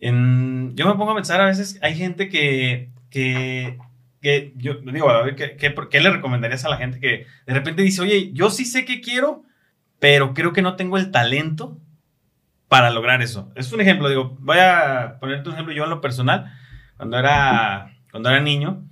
yo 0.00 0.86
me 0.86 0.94
pongo 0.94 1.10
a 1.10 1.16
pensar 1.16 1.40
a 1.40 1.46
veces, 1.46 1.76
hay 1.82 1.96
gente 1.96 2.28
que, 2.28 2.90
que 3.10 3.78
que 4.20 4.52
yo 4.56 4.74
digo, 4.74 5.10
a 5.10 5.22
ver, 5.22 5.34
¿qué, 5.36 5.56
qué, 5.56 6.00
le 6.00 6.10
recomendarías 6.10 6.64
a 6.64 6.68
la 6.68 6.76
gente 6.76 7.00
que 7.00 7.26
de 7.46 7.54
repente 7.54 7.82
dice, 7.82 8.02
oye, 8.02 8.32
yo 8.32 8.50
sí 8.50 8.64
sé 8.64 8.84
que 8.84 9.00
quiero, 9.00 9.44
pero 10.00 10.34
creo 10.34 10.52
que 10.52 10.62
no 10.62 10.76
tengo 10.76 10.98
el 10.98 11.10
talento 11.10 11.78
para 12.68 12.90
lograr 12.90 13.22
eso? 13.22 13.52
Es 13.54 13.72
un 13.72 13.80
ejemplo, 13.80 14.08
digo, 14.08 14.36
voy 14.40 14.58
a 14.58 15.18
ponerte 15.20 15.48
un 15.48 15.54
ejemplo 15.54 15.74
yo 15.74 15.84
en 15.84 15.90
lo 15.90 16.00
personal. 16.00 16.52
Cuando 16.96 17.18
era, 17.18 17.92
cuando 18.10 18.28
era 18.28 18.40
niño, 18.40 18.84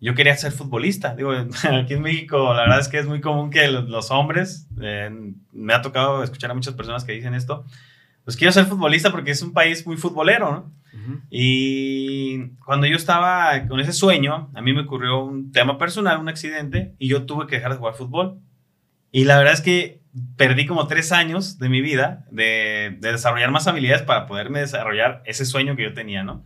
yo 0.00 0.14
quería 0.14 0.36
ser 0.36 0.52
futbolista. 0.52 1.14
Digo, 1.14 1.32
aquí 1.72 1.94
en 1.94 2.02
México 2.02 2.54
la 2.54 2.62
verdad 2.62 2.80
es 2.80 2.88
que 2.88 2.98
es 2.98 3.06
muy 3.06 3.20
común 3.20 3.50
que 3.50 3.68
los, 3.68 4.10
hombres, 4.10 4.66
eh, 4.80 5.10
me 5.52 5.74
ha 5.74 5.82
tocado 5.82 6.22
escuchar 6.22 6.50
a 6.50 6.54
muchas 6.54 6.74
personas 6.74 7.04
que 7.04 7.12
dicen 7.12 7.34
esto, 7.34 7.64
pues 8.24 8.36
quiero 8.36 8.52
ser 8.52 8.66
futbolista 8.66 9.10
porque 9.10 9.30
es 9.30 9.42
un 9.42 9.52
país 9.52 9.86
muy 9.86 9.96
futbolero, 9.96 10.50
¿no? 10.52 10.80
Y 11.30 12.48
cuando 12.64 12.86
yo 12.86 12.96
estaba 12.96 13.66
con 13.66 13.80
ese 13.80 13.92
sueño, 13.92 14.50
a 14.54 14.60
mí 14.60 14.72
me 14.72 14.82
ocurrió 14.82 15.24
un 15.24 15.50
tema 15.50 15.78
personal, 15.78 16.18
un 16.18 16.28
accidente, 16.28 16.94
y 16.98 17.08
yo 17.08 17.24
tuve 17.24 17.46
que 17.46 17.56
dejar 17.56 17.72
de 17.72 17.78
jugar 17.78 17.94
fútbol. 17.94 18.38
Y 19.10 19.24
la 19.24 19.38
verdad 19.38 19.54
es 19.54 19.60
que 19.60 20.00
perdí 20.36 20.66
como 20.66 20.86
tres 20.86 21.10
años 21.10 21.58
de 21.58 21.68
mi 21.68 21.80
vida 21.80 22.26
de, 22.30 22.96
de 23.00 23.12
desarrollar 23.12 23.50
más 23.50 23.66
habilidades 23.66 24.02
para 24.02 24.26
poderme 24.26 24.60
desarrollar 24.60 25.22
ese 25.24 25.44
sueño 25.44 25.74
que 25.74 25.84
yo 25.84 25.94
tenía, 25.94 26.22
¿no? 26.22 26.44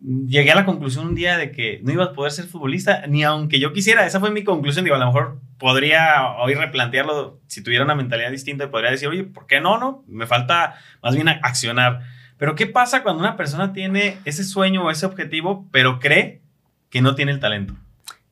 Llegué 0.00 0.52
a 0.52 0.54
la 0.54 0.64
conclusión 0.64 1.08
un 1.08 1.14
día 1.14 1.36
de 1.36 1.50
que 1.50 1.80
no 1.82 1.92
iba 1.92 2.04
a 2.04 2.12
poder 2.12 2.30
ser 2.30 2.46
futbolista, 2.46 3.06
ni 3.08 3.24
aunque 3.24 3.58
yo 3.58 3.72
quisiera. 3.72 4.06
Esa 4.06 4.20
fue 4.20 4.30
mi 4.30 4.44
conclusión. 4.44 4.84
Digo, 4.84 4.96
a 4.96 5.00
lo 5.00 5.06
mejor 5.06 5.40
podría 5.58 6.36
hoy 6.38 6.54
replantearlo 6.54 7.40
si 7.46 7.62
tuviera 7.62 7.84
una 7.84 7.94
mentalidad 7.94 8.30
distinta 8.30 8.70
podría 8.70 8.92
decir, 8.92 9.08
oye, 9.08 9.24
¿por 9.24 9.46
qué 9.46 9.60
no? 9.60 9.78
No, 9.78 10.04
me 10.06 10.26
falta 10.26 10.76
más 11.02 11.14
bien 11.14 11.28
accionar. 11.28 12.02
Pero 12.36 12.54
¿qué 12.54 12.66
pasa 12.66 13.02
cuando 13.02 13.20
una 13.20 13.36
persona 13.36 13.72
tiene 13.72 14.18
ese 14.24 14.44
sueño 14.44 14.84
o 14.84 14.90
ese 14.90 15.04
objetivo, 15.04 15.68
pero 15.72 15.98
cree 15.98 16.42
que 16.90 17.02
no 17.02 17.16
tiene 17.16 17.32
el 17.32 17.40
talento? 17.40 17.74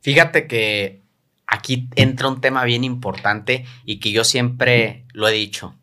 Fíjate 0.01 0.47
que 0.47 1.03
aquí 1.49 1.89
entra 1.97 2.29
un 2.29 2.41
tema 2.41 2.65
bien 2.65 2.85
importante 2.85 3.65
y 3.85 3.99
que 3.99 4.13
yo 4.13 4.23
siempre 4.23 5.05
lo 5.13 5.29
he 5.29 5.33
dicho. 5.33 5.75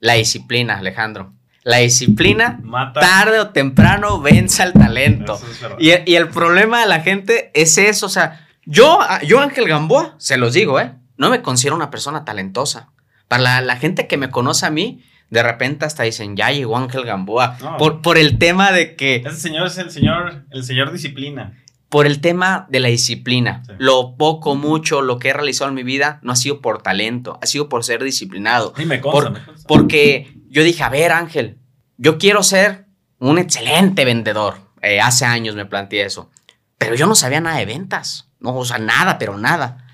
La 0.00 0.14
disciplina, 0.14 0.78
Alejandro. 0.78 1.32
La 1.68 1.76
disciplina, 1.78 2.62
tarde 2.94 3.40
o 3.40 3.50
temprano, 3.50 4.22
vence 4.22 4.62
al 4.62 4.72
talento. 4.72 5.38
y, 5.78 5.90
y, 6.10 6.14
el 6.14 6.28
problema 6.28 6.80
de 6.80 6.86
la 6.86 7.00
gente 7.00 7.50
es 7.52 7.76
eso. 7.76 8.06
O 8.06 8.08
sea, 8.08 8.48
yo, 8.64 8.98
yo 9.26 9.38
Ángel 9.40 9.68
Gamboa, 9.68 10.14
se 10.16 10.38
los 10.38 10.54
digo, 10.54 10.80
¿eh? 10.80 10.94
No 11.18 11.28
me 11.28 11.42
considero 11.42 11.76
una 11.76 11.90
persona 11.90 12.24
talentosa. 12.24 12.88
Para 13.28 13.42
la, 13.42 13.60
la 13.60 13.76
gente 13.76 14.06
que 14.06 14.16
me 14.16 14.30
conoce 14.30 14.64
a 14.64 14.70
mí, 14.70 15.04
de 15.28 15.42
repente 15.42 15.84
hasta 15.84 16.04
dicen, 16.04 16.36
ya 16.36 16.50
llegó 16.52 16.78
Ángel 16.78 17.04
Gamboa. 17.04 17.58
por, 17.76 18.00
por 18.00 18.16
el 18.16 18.38
tema 18.38 18.72
de 18.72 18.96
que. 18.96 19.16
Ese 19.16 19.36
señor 19.36 19.66
es 19.66 19.76
el 19.76 19.90
señor, 19.90 20.46
el 20.50 20.64
señor 20.64 20.90
disciplina. 20.90 21.52
Por 21.90 22.06
el 22.06 22.22
tema 22.22 22.66
de 22.70 22.80
la 22.80 22.88
disciplina. 22.88 23.62
Lo 23.78 24.16
poco, 24.16 24.54
mucho, 24.54 25.02
lo 25.02 25.18
que 25.18 25.28
he 25.28 25.32
realizado 25.34 25.68
en 25.68 25.74
mi 25.74 25.82
vida 25.82 26.18
no 26.22 26.32
ha 26.32 26.36
sido 26.36 26.62
por 26.62 26.80
talento, 26.80 27.38
ha 27.42 27.46
sido 27.46 27.68
por 27.68 27.84
ser 27.84 28.02
disciplinado. 28.02 28.72
Sí, 28.74 28.86
me 28.86 29.02
consta, 29.02 29.44
Porque 29.66 30.34
yo 30.50 30.62
dije, 30.62 30.82
a 30.82 30.88
ver, 30.88 31.12
Ángel, 31.12 31.57
yo 31.98 32.18
quiero 32.18 32.42
ser 32.42 32.86
un 33.18 33.38
excelente 33.38 34.04
vendedor. 34.04 34.56
Eh, 34.80 35.00
hace 35.00 35.26
años 35.26 35.54
me 35.54 35.66
planteé 35.66 36.06
eso. 36.06 36.30
Pero 36.78 36.94
yo 36.94 37.06
no 37.06 37.14
sabía 37.14 37.40
nada 37.40 37.58
de 37.58 37.66
ventas. 37.66 38.30
No, 38.40 38.54
o 38.54 38.64
sea, 38.64 38.78
nada, 38.78 39.18
pero 39.18 39.36
nada. 39.36 39.84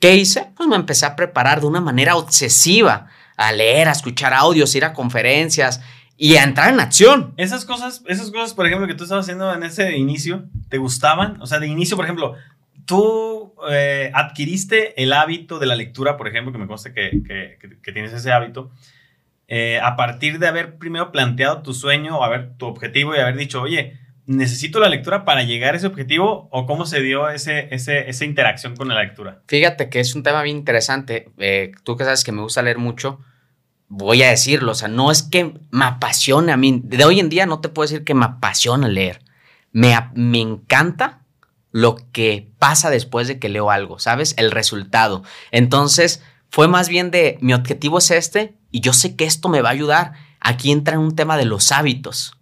¿Qué 0.00 0.16
hice? 0.16 0.50
Pues 0.56 0.68
me 0.68 0.76
empecé 0.76 1.06
a 1.06 1.14
preparar 1.14 1.60
de 1.60 1.66
una 1.66 1.80
manera 1.80 2.16
obsesiva, 2.16 3.06
a 3.36 3.52
leer, 3.52 3.88
a 3.88 3.92
escuchar 3.92 4.34
audios, 4.34 4.74
ir 4.74 4.84
a 4.84 4.92
conferencias 4.92 5.80
y 6.16 6.36
a 6.36 6.42
entrar 6.42 6.72
en 6.72 6.80
acción. 6.80 7.34
Esas 7.36 7.64
cosas, 7.64 8.02
esas 8.06 8.32
cosas, 8.32 8.52
por 8.54 8.66
ejemplo, 8.66 8.88
que 8.88 8.94
tú 8.94 9.04
estabas 9.04 9.24
haciendo 9.24 9.52
en 9.54 9.62
ese 9.62 9.96
inicio, 9.96 10.44
¿te 10.68 10.78
gustaban? 10.78 11.40
O 11.40 11.46
sea, 11.46 11.60
de 11.60 11.68
inicio, 11.68 11.96
por 11.96 12.04
ejemplo, 12.04 12.34
tú 12.84 13.54
eh, 13.70 14.10
adquiriste 14.12 15.00
el 15.02 15.12
hábito 15.12 15.58
de 15.58 15.66
la 15.66 15.76
lectura, 15.76 16.16
por 16.16 16.28
ejemplo, 16.28 16.52
que 16.52 16.58
me 16.58 16.66
consta 16.66 16.92
que, 16.92 17.22
que, 17.82 17.92
tienes 17.92 18.12
ese 18.12 18.32
hábito, 18.32 18.70
eh, 19.54 19.78
a 19.82 19.96
partir 19.96 20.38
de 20.38 20.48
haber 20.48 20.78
primero 20.78 21.12
planteado 21.12 21.60
tu 21.60 21.74
sueño 21.74 22.18
o 22.18 22.24
haber 22.24 22.56
tu 22.56 22.64
objetivo 22.64 23.14
y 23.14 23.18
haber 23.18 23.36
dicho, 23.36 23.60
oye, 23.60 23.98
necesito 24.24 24.80
la 24.80 24.88
lectura 24.88 25.26
para 25.26 25.42
llegar 25.42 25.74
a 25.74 25.76
ese 25.76 25.86
objetivo 25.86 26.48
o 26.50 26.64
cómo 26.64 26.86
se 26.86 27.02
dio 27.02 27.28
ese, 27.28 27.68
esa 27.70 28.24
interacción 28.24 28.74
con 28.76 28.88
la 28.88 29.02
lectura? 29.02 29.42
Fíjate 29.48 29.90
que 29.90 30.00
es 30.00 30.14
un 30.14 30.22
tema 30.22 30.42
bien 30.42 30.56
interesante. 30.56 31.28
Eh, 31.36 31.72
tú 31.82 31.98
que 31.98 32.04
sabes 32.04 32.24
que 32.24 32.32
me 32.32 32.40
gusta 32.40 32.62
leer 32.62 32.78
mucho, 32.78 33.20
voy 33.88 34.22
a 34.22 34.30
decirlo, 34.30 34.72
o 34.72 34.74
sea, 34.74 34.88
no 34.88 35.10
es 35.10 35.22
que 35.22 35.52
me 35.70 35.84
apasione 35.84 36.50
a 36.50 36.56
mí. 36.56 36.80
De 36.82 37.04
hoy 37.04 37.20
en 37.20 37.28
día 37.28 37.44
no 37.44 37.60
te 37.60 37.68
puedo 37.68 37.86
decir 37.86 38.04
que 38.04 38.14
me 38.14 38.24
apasiona 38.24 38.88
leer. 38.88 39.20
Me, 39.70 39.94
me 40.14 40.40
encanta 40.40 41.26
lo 41.72 41.96
que 42.10 42.48
pasa 42.58 42.88
después 42.88 43.28
de 43.28 43.38
que 43.38 43.50
leo 43.50 43.70
algo, 43.70 43.98
¿sabes? 43.98 44.34
El 44.38 44.50
resultado. 44.50 45.24
Entonces, 45.50 46.22
fue 46.48 46.68
más 46.68 46.88
bien 46.88 47.10
de 47.10 47.36
mi 47.42 47.52
objetivo 47.52 47.98
es 47.98 48.10
este 48.10 48.54
y 48.72 48.80
yo 48.80 48.92
sé 48.92 49.14
que 49.14 49.24
esto 49.24 49.48
me 49.48 49.62
va 49.62 49.68
a 49.68 49.72
ayudar. 49.72 50.14
Aquí 50.40 50.72
entra 50.72 50.94
en 50.94 51.00
un 51.00 51.14
tema 51.14 51.36
de 51.36 51.44
los 51.44 51.70
hábitos 51.70 52.34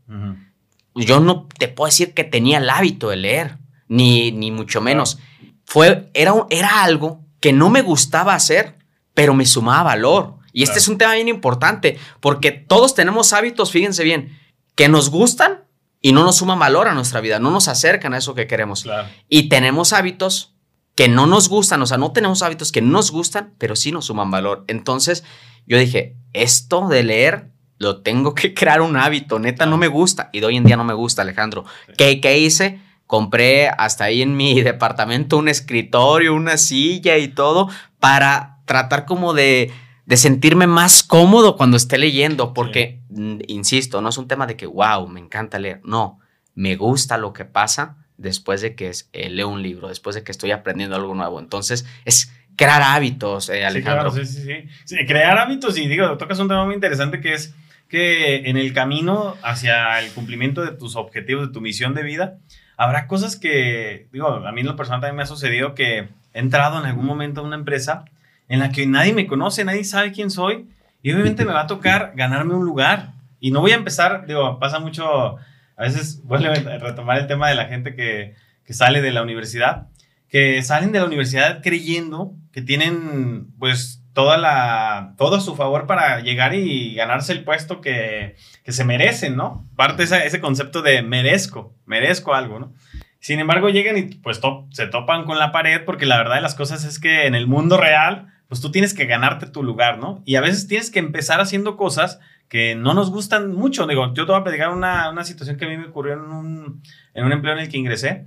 yo 0.94 1.20
no 1.20 1.46
te 1.58 1.68
puedo 1.68 1.86
decir 1.86 2.14
que 2.14 2.24
tenía 2.24 2.58
el 2.58 2.70
hábito 2.70 3.10
de 3.10 3.16
leer, 3.16 3.58
ni, 3.88 4.32
ni 4.32 4.50
mucho 4.50 4.80
menos. 4.80 5.18
Fue, 5.64 6.10
era, 6.14 6.34
era 6.50 6.82
algo 6.82 7.24
que 7.40 7.52
no 7.52 7.70
me 7.70 7.82
gustaba 7.82 8.34
hacer, 8.34 8.78
pero 9.14 9.34
me 9.34 9.46
sumaba 9.46 9.82
valor. 9.82 10.36
Y 10.52 10.62
este 10.62 10.78
es 10.78 10.88
un 10.88 10.98
tema 10.98 11.14
bien 11.14 11.28
importante, 11.28 11.98
porque 12.20 12.50
todos 12.50 12.94
tenemos 12.94 13.32
hábitos, 13.32 13.70
fíjense 13.70 14.02
bien, 14.02 14.38
que 14.74 14.88
nos 14.88 15.10
gustan 15.10 15.64
y 16.00 16.12
no 16.12 16.24
nos 16.24 16.36
suman 16.36 16.58
valor 16.58 16.88
a 16.88 16.94
nuestra 16.94 17.20
vida, 17.20 17.38
no 17.38 17.50
nos 17.50 17.68
acercan 17.68 18.14
a 18.14 18.18
eso 18.18 18.34
que 18.34 18.46
queremos. 18.46 18.84
Y 19.28 19.48
tenemos 19.48 19.92
hábitos 19.92 20.54
que 20.96 21.08
no 21.08 21.26
nos 21.26 21.48
gustan, 21.48 21.80
o 21.82 21.86
sea, 21.86 21.98
no 21.98 22.12
tenemos 22.12 22.42
hábitos 22.42 22.72
que 22.72 22.82
nos 22.82 23.12
gustan, 23.12 23.54
pero 23.58 23.76
sí 23.76 23.92
nos 23.92 24.06
suman 24.06 24.30
valor. 24.30 24.64
Entonces, 24.66 25.24
yo 25.66 25.78
dije, 25.78 26.16
esto 26.32 26.88
de 26.88 27.02
leer 27.02 27.50
lo 27.78 28.02
tengo 28.02 28.34
que 28.34 28.54
crear 28.54 28.80
un 28.80 28.96
hábito, 28.96 29.38
neta 29.38 29.66
no 29.66 29.76
me 29.76 29.88
gusta 29.88 30.30
y 30.32 30.40
de 30.40 30.46
hoy 30.46 30.56
en 30.56 30.64
día 30.64 30.76
no 30.76 30.84
me 30.84 30.94
gusta, 30.94 31.22
Alejandro. 31.22 31.64
¿Qué, 31.96 32.20
¿Qué, 32.20 32.38
hice? 32.38 32.80
Compré 33.06 33.68
hasta 33.68 34.04
ahí 34.04 34.22
en 34.22 34.36
mi 34.36 34.60
departamento 34.62 35.38
un 35.38 35.48
escritorio, 35.48 36.34
una 36.34 36.56
silla 36.56 37.18
y 37.18 37.28
todo 37.28 37.68
para 37.98 38.58
tratar 38.66 39.04
como 39.04 39.34
de, 39.34 39.72
de 40.06 40.16
sentirme 40.16 40.66
más 40.66 41.02
cómodo 41.02 41.56
cuando 41.56 41.76
esté 41.76 41.98
leyendo, 41.98 42.54
porque, 42.54 43.02
mm, 43.08 43.38
insisto, 43.48 44.00
no 44.00 44.10
es 44.10 44.18
un 44.18 44.28
tema 44.28 44.46
de 44.46 44.56
que, 44.56 44.66
wow, 44.66 45.08
me 45.08 45.20
encanta 45.20 45.58
leer, 45.58 45.80
no, 45.84 46.20
me 46.54 46.76
gusta 46.76 47.18
lo 47.18 47.32
que 47.32 47.44
pasa 47.44 47.96
después 48.16 48.60
de 48.60 48.74
que 48.74 48.92
eh, 49.12 49.30
leo 49.30 49.48
un 49.48 49.62
libro, 49.62 49.88
después 49.88 50.14
de 50.14 50.22
que 50.22 50.30
estoy 50.30 50.50
aprendiendo 50.50 50.94
algo 50.94 51.14
nuevo. 51.14 51.40
Entonces, 51.40 51.86
es 52.04 52.30
crear 52.60 52.82
hábitos, 52.82 53.48
eh, 53.48 53.64
Alejandro. 53.64 54.10
Sí, 54.10 54.26
sí, 54.26 54.42
sí, 54.42 54.68
sí, 54.84 55.06
Crear 55.06 55.38
hábitos 55.38 55.78
y 55.78 55.88
digo, 55.88 56.18
tocas 56.18 56.38
un 56.40 56.48
tema 56.48 56.66
muy 56.66 56.74
interesante 56.74 57.20
que 57.20 57.32
es 57.32 57.54
que 57.88 58.48
en 58.50 58.58
el 58.58 58.74
camino 58.74 59.36
hacia 59.42 59.98
el 59.98 60.12
cumplimiento 60.12 60.62
de 60.62 60.72
tus 60.72 60.94
objetivos, 60.94 61.48
de 61.48 61.52
tu 61.54 61.62
misión 61.62 61.94
de 61.94 62.02
vida, 62.02 62.36
habrá 62.76 63.06
cosas 63.06 63.36
que, 63.36 64.08
digo, 64.12 64.28
a 64.28 64.52
mí 64.52 64.60
en 64.60 64.66
lo 64.66 64.76
personal 64.76 65.00
también 65.00 65.16
me 65.16 65.22
ha 65.22 65.26
sucedido 65.26 65.74
que 65.74 66.08
he 66.34 66.38
entrado 66.38 66.78
en 66.78 66.84
algún 66.84 67.06
momento 67.06 67.40
a 67.40 67.44
una 67.44 67.56
empresa 67.56 68.04
en 68.48 68.58
la 68.58 68.70
que 68.70 68.86
nadie 68.86 69.14
me 69.14 69.26
conoce, 69.26 69.64
nadie 69.64 69.84
sabe 69.84 70.12
quién 70.12 70.30
soy 70.30 70.68
y 71.02 71.12
obviamente 71.12 71.46
me 71.46 71.54
va 71.54 71.62
a 71.62 71.66
tocar 71.66 72.12
ganarme 72.14 72.54
un 72.54 72.64
lugar. 72.64 73.12
Y 73.40 73.52
no 73.52 73.62
voy 73.62 73.72
a 73.72 73.76
empezar, 73.76 74.26
digo, 74.26 74.58
pasa 74.58 74.80
mucho, 74.80 75.36
a 75.76 75.82
veces 75.82 76.22
vuelve 76.24 76.48
a 76.48 76.78
retomar 76.78 77.18
el 77.18 77.26
tema 77.26 77.48
de 77.48 77.54
la 77.54 77.64
gente 77.64 77.96
que, 77.96 78.34
que 78.66 78.74
sale 78.74 79.00
de 79.00 79.12
la 79.12 79.22
universidad, 79.22 79.86
que 80.30 80.62
salen 80.62 80.92
de 80.92 81.00
la 81.00 81.06
universidad 81.06 81.60
creyendo 81.62 82.34
que 82.52 82.62
tienen, 82.62 83.48
pues, 83.58 84.00
toda 84.12 84.38
la, 84.38 85.14
todo 85.16 85.36
a 85.36 85.40
su 85.40 85.54
favor 85.54 85.86
para 85.86 86.20
llegar 86.20 86.54
y 86.54 86.94
ganarse 86.94 87.32
el 87.32 87.44
puesto 87.44 87.80
que, 87.80 88.36
que 88.64 88.72
se 88.72 88.84
merecen, 88.84 89.36
¿no? 89.36 89.68
Parte 89.76 90.02
ese, 90.02 90.26
ese 90.26 90.40
concepto 90.40 90.82
de 90.82 91.02
merezco, 91.02 91.76
merezco 91.86 92.34
algo, 92.34 92.58
¿no? 92.58 92.74
Sin 93.20 93.38
embargo, 93.38 93.68
llegan 93.68 93.98
y 93.98 94.02
pues 94.02 94.40
se 94.70 94.86
topan 94.86 95.24
con 95.24 95.38
la 95.38 95.52
pared 95.52 95.84
porque 95.84 96.06
la 96.06 96.16
verdad 96.16 96.36
de 96.36 96.40
las 96.40 96.54
cosas 96.54 96.84
es 96.84 96.98
que 96.98 97.26
en 97.26 97.34
el 97.34 97.46
mundo 97.46 97.76
real, 97.76 98.28
pues 98.48 98.60
tú 98.60 98.70
tienes 98.70 98.94
que 98.94 99.04
ganarte 99.04 99.46
tu 99.46 99.62
lugar, 99.62 99.98
¿no? 99.98 100.22
Y 100.24 100.36
a 100.36 100.40
veces 100.40 100.66
tienes 100.66 100.90
que 100.90 100.98
empezar 101.00 101.40
haciendo 101.40 101.76
cosas 101.76 102.18
que 102.48 102.74
no 102.74 102.94
nos 102.94 103.10
gustan 103.10 103.52
mucho. 103.54 103.86
Digo, 103.86 104.12
yo 104.14 104.24
te 104.24 104.32
voy 104.32 104.40
a 104.40 104.44
platicar 104.44 104.70
una, 104.70 105.10
una 105.10 105.24
situación 105.24 105.56
que 105.56 105.66
a 105.66 105.68
mí 105.68 105.76
me 105.76 105.86
ocurrió 105.86 106.14
en 106.14 106.20
un, 106.20 106.82
en 107.14 107.24
un 107.24 107.32
empleo 107.32 107.52
en 107.52 107.60
el 107.60 107.68
que 107.68 107.78
ingresé. 107.78 108.26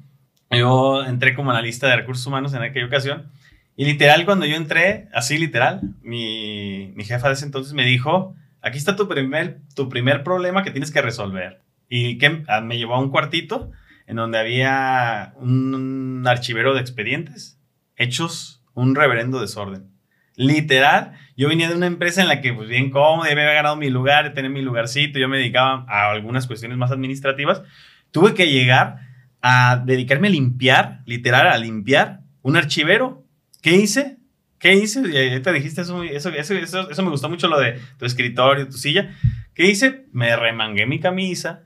Yo 0.54 1.04
entré 1.04 1.34
como 1.34 1.52
analista 1.52 1.88
de 1.88 1.96
recursos 1.96 2.26
humanos 2.26 2.54
en 2.54 2.62
aquella 2.62 2.86
ocasión 2.86 3.32
y 3.76 3.86
literal, 3.86 4.26
cuando 4.26 4.46
yo 4.46 4.56
entré, 4.56 5.08
así 5.14 5.38
literal, 5.38 5.82
mi, 6.04 6.92
mi 6.96 7.04
jefa 7.04 7.28
de 7.28 7.34
ese 7.34 7.46
entonces 7.46 7.74
me 7.74 7.86
dijo, 7.86 8.36
aquí 8.62 8.78
está 8.78 8.96
tu 8.96 9.08
primer, 9.08 9.62
tu 9.76 9.90
primer 9.90 10.24
problema 10.24 10.64
que 10.64 10.72
tienes 10.72 10.92
que 10.92 11.02
resolver. 11.02 11.62
Y 11.90 12.18
que 12.18 12.44
ah, 12.48 12.62
me 12.62 12.78
llevó 12.78 12.96
a 12.96 13.00
un 13.00 13.10
cuartito 13.10 13.72
en 14.06 14.18
donde 14.18 14.38
había 14.38 15.34
un 15.38 16.24
archivero 16.28 16.74
de 16.74 16.82
expedientes 16.82 17.60
hechos 17.96 18.64
un 18.74 18.96
reverendo 18.96 19.40
desorden. 19.40 19.90
Literal, 20.36 21.14
yo 21.38 21.48
venía 21.48 21.70
de 21.70 21.76
una 21.76 21.86
empresa 21.86 22.22
en 22.22 22.28
la 22.28 22.42
que, 22.42 22.54
pues 22.54 22.68
bien 22.68 22.90
cómodo, 22.90 23.26
ya 23.26 23.34
había 23.34 23.54
ganado 23.54 23.76
mi 23.76 23.90
lugar, 23.90 24.34
tener 24.34 24.50
mi 24.50 24.62
lugarcito, 24.62 25.20
yo 25.20 25.30
me 25.30 25.38
dedicaba 25.38 25.86
a 25.88 26.10
algunas 26.10 26.48
cuestiones 26.48 26.78
más 26.78 26.92
administrativas. 26.92 27.62
Tuve 28.12 28.34
que 28.34 28.50
llegar 28.50 29.13
a 29.44 29.84
dedicarme 29.86 30.30
a 30.30 30.32
limpiar, 30.32 31.02
literal, 31.06 31.48
a 31.48 31.58
limpiar 31.60 32.22
un 32.42 32.58
archivero 32.58 33.24
¿Qué 33.64 33.78
hice? 33.78 34.18
¿Qué 34.60 34.74
hice? 34.74 35.40
Te 35.40 35.54
dijiste 35.54 35.82
eso, 35.82 36.04
eso, 36.04 36.30
eso, 36.30 36.54
eso, 36.54 37.04
me 37.04 37.10
gustó 37.10 37.30
mucho 37.30 37.48
lo 37.48 37.58
de 37.58 37.80
tu 37.98 38.06
escritorio, 38.06 38.68
tu 38.68 38.78
silla. 38.78 39.16
¿Qué 39.54 39.68
hice? 39.68 40.06
Me 40.12 40.36
remangué 40.36 40.86
mi 40.86 41.00
camisa, 41.00 41.64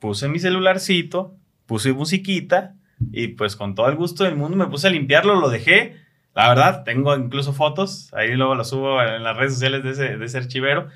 puse 0.00 0.28
mi 0.28 0.40
celularcito, 0.40 1.36
puse 1.66 1.92
musiquita 1.92 2.74
y 3.12 3.28
pues 3.28 3.54
con 3.54 3.76
todo 3.76 3.88
el 3.88 3.94
gusto 3.94 4.24
del 4.24 4.34
mundo 4.34 4.56
me 4.56 4.66
puse 4.66 4.88
a 4.88 4.90
limpiarlo, 4.90 5.36
lo 5.36 5.48
dejé. 5.48 5.94
La 6.34 6.48
verdad, 6.48 6.82
tengo 6.82 7.16
incluso 7.16 7.52
fotos, 7.52 8.12
ahí 8.14 8.34
luego 8.34 8.56
lo 8.56 8.64
subo 8.64 9.00
en 9.00 9.22
las 9.22 9.36
redes 9.36 9.54
sociales 9.54 9.84
de 9.84 9.90
ese, 9.90 10.16
de 10.16 10.24
ese 10.24 10.38
archivero. 10.38 10.88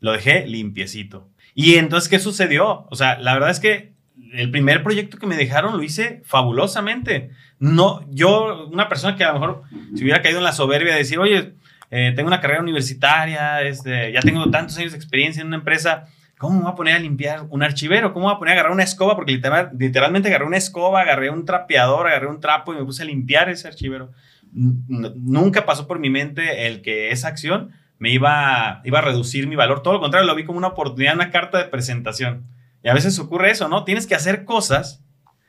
Lo 0.00 0.10
dejé 0.10 0.44
limpiecito. 0.44 1.30
Y 1.54 1.76
entonces, 1.76 2.10
¿qué 2.10 2.18
sucedió? 2.18 2.88
O 2.90 2.96
sea, 2.96 3.16
la 3.20 3.34
verdad 3.34 3.50
es 3.50 3.60
que 3.60 3.93
el 4.32 4.50
primer 4.50 4.82
proyecto 4.82 5.18
que 5.18 5.26
me 5.26 5.36
dejaron 5.36 5.76
lo 5.76 5.82
hice 5.82 6.22
fabulosamente. 6.24 7.30
No, 7.58 8.04
yo, 8.10 8.68
una 8.68 8.88
persona 8.88 9.16
que 9.16 9.24
a 9.24 9.32
lo 9.32 9.40
mejor 9.40 9.62
se 9.94 10.02
hubiera 10.02 10.22
caído 10.22 10.38
en 10.38 10.44
la 10.44 10.52
soberbia 10.52 10.92
de 10.92 10.98
decir, 10.98 11.18
oye, 11.18 11.54
eh, 11.90 12.12
tengo 12.14 12.28
una 12.28 12.40
carrera 12.40 12.60
universitaria, 12.60 13.62
este, 13.62 14.12
ya 14.12 14.20
tengo 14.20 14.50
tantos 14.50 14.76
años 14.78 14.92
de 14.92 14.98
experiencia 14.98 15.40
en 15.40 15.48
una 15.48 15.56
empresa, 15.56 16.06
¿cómo 16.38 16.56
me 16.56 16.62
voy 16.64 16.72
a 16.72 16.74
poner 16.74 16.96
a 16.96 16.98
limpiar 16.98 17.46
un 17.48 17.62
archivero? 17.62 18.12
¿Cómo 18.12 18.26
me 18.26 18.32
voy 18.32 18.36
a 18.36 18.38
poner 18.38 18.52
a 18.52 18.54
agarrar 18.54 18.72
una 18.72 18.82
escoba? 18.82 19.14
Porque 19.16 19.40
literalmente 19.78 20.28
agarré 20.28 20.44
una 20.44 20.56
escoba, 20.56 21.00
agarré 21.00 21.30
un 21.30 21.44
trapeador, 21.44 22.08
agarré 22.08 22.26
un 22.26 22.40
trapo 22.40 22.72
y 22.72 22.76
me 22.76 22.84
puse 22.84 23.02
a 23.02 23.06
limpiar 23.06 23.48
ese 23.48 23.68
archivero. 23.68 24.12
nunca 24.52 25.64
pasó 25.66 25.86
por 25.86 25.98
mi 25.98 26.10
mente 26.10 26.66
el 26.66 26.82
que 26.82 27.10
esa 27.10 27.28
acción 27.28 27.72
me 27.98 28.10
iba, 28.10 28.80
iba 28.84 28.98
a 28.98 29.02
reducir 29.02 29.46
mi 29.46 29.56
valor. 29.56 29.82
Todo 29.82 29.94
lo 29.94 30.00
contrario, 30.00 30.26
lo 30.26 30.34
vi 30.34 30.44
como 30.44 30.58
una 30.58 30.68
oportunidad, 30.68 31.14
una 31.14 31.30
carta 31.30 31.58
de 31.58 31.64
presentación. 31.64 32.44
Y 32.84 32.90
a 32.90 32.94
veces 32.94 33.18
ocurre 33.18 33.50
eso, 33.50 33.68
¿no? 33.68 33.82
Tienes 33.84 34.06
que 34.06 34.14
hacer 34.14 34.44
cosas 34.44 35.00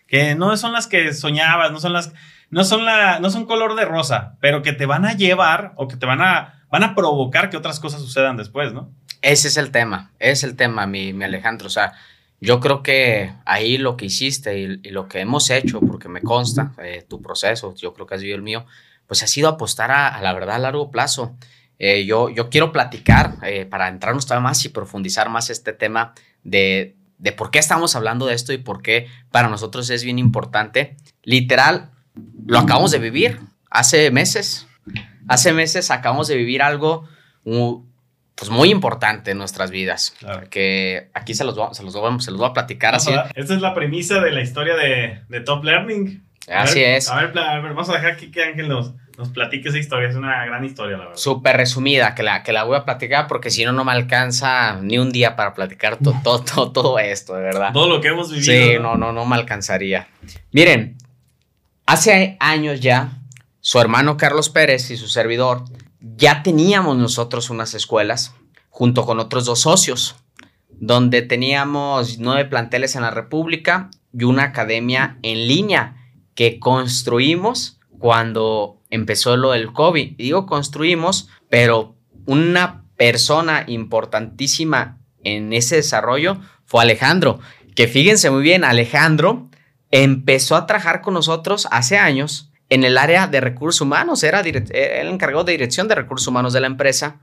que 0.07 0.35
no 0.35 0.55
son 0.55 0.71
las 0.71 0.87
que 0.87 1.13
soñabas, 1.13 1.71
no 1.71 1.81
son 1.81 1.91
las, 1.91 2.13
no 2.49 2.63
son 2.63 2.85
la, 2.85 3.19
no 3.19 3.29
son 3.29 3.45
color 3.45 3.75
de 3.75 3.83
rosa, 3.83 4.37
pero 4.39 4.61
que 4.61 4.71
te 4.71 4.85
van 4.85 5.05
a 5.05 5.13
llevar 5.13 5.73
o 5.75 5.89
que 5.89 5.97
te 5.97 6.05
van 6.05 6.21
a, 6.21 6.63
van 6.71 6.83
a 6.83 6.95
provocar 6.95 7.49
que 7.49 7.57
otras 7.57 7.81
cosas 7.81 7.99
sucedan 7.99 8.37
después, 8.37 8.73
¿no? 8.73 8.89
Ese 9.21 9.49
es 9.49 9.57
el 9.57 9.71
tema, 9.71 10.11
es 10.17 10.43
el 10.43 10.55
tema, 10.55 10.87
mi, 10.87 11.11
mi 11.11 11.25
Alejandro. 11.25 11.67
O 11.67 11.71
sea, 11.71 11.91
yo 12.39 12.61
creo 12.61 12.81
que 12.81 13.33
ahí 13.43 13.77
lo 13.77 13.97
que 13.97 14.05
hiciste 14.05 14.57
y, 14.57 14.89
lo 14.91 15.09
que 15.09 15.19
hemos 15.19 15.49
hecho, 15.49 15.81
porque 15.81 16.07
me 16.07 16.21
consta 16.21 16.71
eh, 16.81 17.05
tu 17.05 17.21
proceso, 17.21 17.75
yo 17.75 17.93
creo 17.93 18.07
que 18.07 18.15
has 18.15 18.21
vivido 18.21 18.37
el 18.37 18.43
mío, 18.43 18.65
pues 19.07 19.23
ha 19.23 19.27
sido 19.27 19.49
apostar 19.49 19.91
a, 19.91 20.21
la 20.21 20.31
verdad 20.31 20.55
a 20.55 20.59
largo 20.59 20.89
plazo. 20.89 21.35
Eh, 21.79 22.05
yo, 22.05 22.29
yo 22.29 22.49
quiero 22.49 22.71
platicar 22.71 23.35
eh, 23.43 23.65
para 23.65 23.89
entrarnos 23.89 24.25
todavía 24.25 24.47
más 24.47 24.63
y 24.63 24.69
profundizar 24.69 25.29
más 25.29 25.49
este 25.49 25.73
tema 25.73 26.13
de, 26.43 26.95
de 27.17 27.31
por 27.31 27.51
qué 27.51 27.59
estamos 27.59 27.95
hablando 27.95 28.25
de 28.25 28.33
esto 28.35 28.53
y 28.53 28.57
por 28.57 28.81
qué 28.81 29.07
para 29.31 29.47
nosotros 29.49 29.89
es 29.89 30.03
bien 30.03 30.19
importante. 30.19 30.97
Literal, 31.23 31.91
lo 32.45 32.59
acabamos 32.59 32.91
de 32.91 32.99
vivir 32.99 33.39
hace 33.69 34.11
meses. 34.11 34.67
Hace 35.27 35.53
meses 35.53 35.89
acabamos 35.91 36.27
de 36.27 36.35
vivir 36.35 36.61
algo 36.61 37.07
pues 38.35 38.49
muy 38.51 38.69
importante 38.69 39.31
en 39.31 39.37
nuestras 39.37 39.71
vidas. 39.71 40.13
Claro. 40.19 40.49
Que 40.49 41.09
aquí 41.13 41.33
se 41.33 41.43
los, 41.45 41.55
voy, 41.55 41.69
se, 41.73 41.83
los 41.83 41.93
se 41.93 42.31
los 42.31 42.39
voy 42.39 42.49
a 42.49 42.53
platicar 42.53 42.93
así. 42.95 43.11
Esta 43.35 43.55
es 43.55 43.61
la 43.61 43.73
premisa 43.73 44.19
de 44.19 44.31
la 44.31 44.41
historia 44.41 44.75
de, 44.75 45.21
de 45.29 45.39
Top 45.41 45.63
Learning. 45.63 46.23
A 46.49 46.63
Así 46.63 46.79
ver- 46.81 46.95
es. 46.97 47.09
A 47.09 47.15
ver, 47.21 47.31
pla- 47.31 47.51
a 47.51 47.59
ver, 47.59 47.73
vamos 47.73 47.89
a 47.89 47.93
dejar 47.93 48.11
aquí 48.11 48.29
que 48.31 48.43
Ángel 48.43 48.67
nos, 48.67 48.93
nos 49.17 49.29
platique 49.29 49.69
esa 49.69 49.77
historia. 49.77 50.09
Es 50.09 50.15
una 50.15 50.45
gran 50.45 50.63
historia, 50.65 50.97
la 50.97 51.03
verdad. 51.05 51.17
Súper 51.17 51.57
resumida, 51.57 52.15
que 52.15 52.23
la, 52.23 52.43
que 52.43 52.51
la 52.53 52.63
voy 52.63 52.75
a 52.77 52.85
platicar 52.85 53.27
porque 53.27 53.49
si 53.49 53.63
no, 53.65 53.71
no 53.71 53.83
me 53.85 53.91
alcanza 53.91 54.79
ni 54.81 54.97
un 54.97 55.11
día 55.11 55.35
para 55.35 55.53
platicar 55.53 55.97
to- 55.97 56.15
to- 56.23 56.39
to- 56.43 56.71
todo 56.71 56.99
esto, 56.99 57.35
de 57.35 57.41
verdad. 57.43 57.71
Todo 57.73 57.87
lo 57.89 58.01
que 58.01 58.09
hemos 58.09 58.31
vivido. 58.31 58.45
Sí, 58.45 58.73
no, 58.81 58.95
no, 58.95 59.11
no 59.13 59.25
me 59.25 59.35
alcanzaría. 59.35 60.07
Miren, 60.51 60.97
hace 61.85 62.37
años 62.39 62.79
ya, 62.81 63.19
su 63.61 63.79
hermano 63.79 64.17
Carlos 64.17 64.49
Pérez 64.49 64.89
y 64.91 64.97
su 64.97 65.07
servidor, 65.07 65.63
ya 65.99 66.43
teníamos 66.43 66.97
nosotros 66.97 67.49
unas 67.49 67.73
escuelas 67.73 68.33
junto 68.69 69.05
con 69.05 69.19
otros 69.19 69.45
dos 69.45 69.61
socios, 69.61 70.15
donde 70.69 71.21
teníamos 71.21 72.19
nueve 72.19 72.45
planteles 72.45 72.95
en 72.95 73.03
la 73.03 73.11
República 73.11 73.89
y 74.13 74.23
una 74.25 74.43
academia 74.43 75.17
en 75.23 75.47
línea 75.47 75.95
que 76.35 76.59
construimos 76.59 77.79
cuando 77.97 78.81
empezó 78.95 79.37
lo 79.37 79.51
del 79.51 79.71
COVID. 79.71 80.13
Y 80.17 80.23
Digo 80.23 80.45
construimos, 80.45 81.29
pero 81.49 81.95
una 82.25 82.85
persona 82.97 83.63
importantísima 83.67 84.99
en 85.23 85.53
ese 85.53 85.77
desarrollo 85.77 86.39
fue 86.65 86.81
Alejandro, 86.81 87.39
que 87.75 87.87
fíjense 87.87 88.29
muy 88.29 88.41
bien, 88.41 88.63
Alejandro 88.63 89.49
empezó 89.91 90.55
a 90.55 90.65
trabajar 90.65 91.01
con 91.01 91.13
nosotros 91.13 91.67
hace 91.71 91.97
años 91.97 92.51
en 92.69 92.83
el 92.83 92.97
área 92.97 93.27
de 93.27 93.41
recursos 93.41 93.81
humanos, 93.81 94.23
era, 94.23 94.41
el 94.41 95.07
encargado 95.07 95.43
de 95.43 95.51
dirección 95.51 95.87
de 95.87 95.95
recursos 95.95 96.27
humanos 96.27 96.53
de 96.53 96.61
la 96.61 96.67
empresa. 96.67 97.19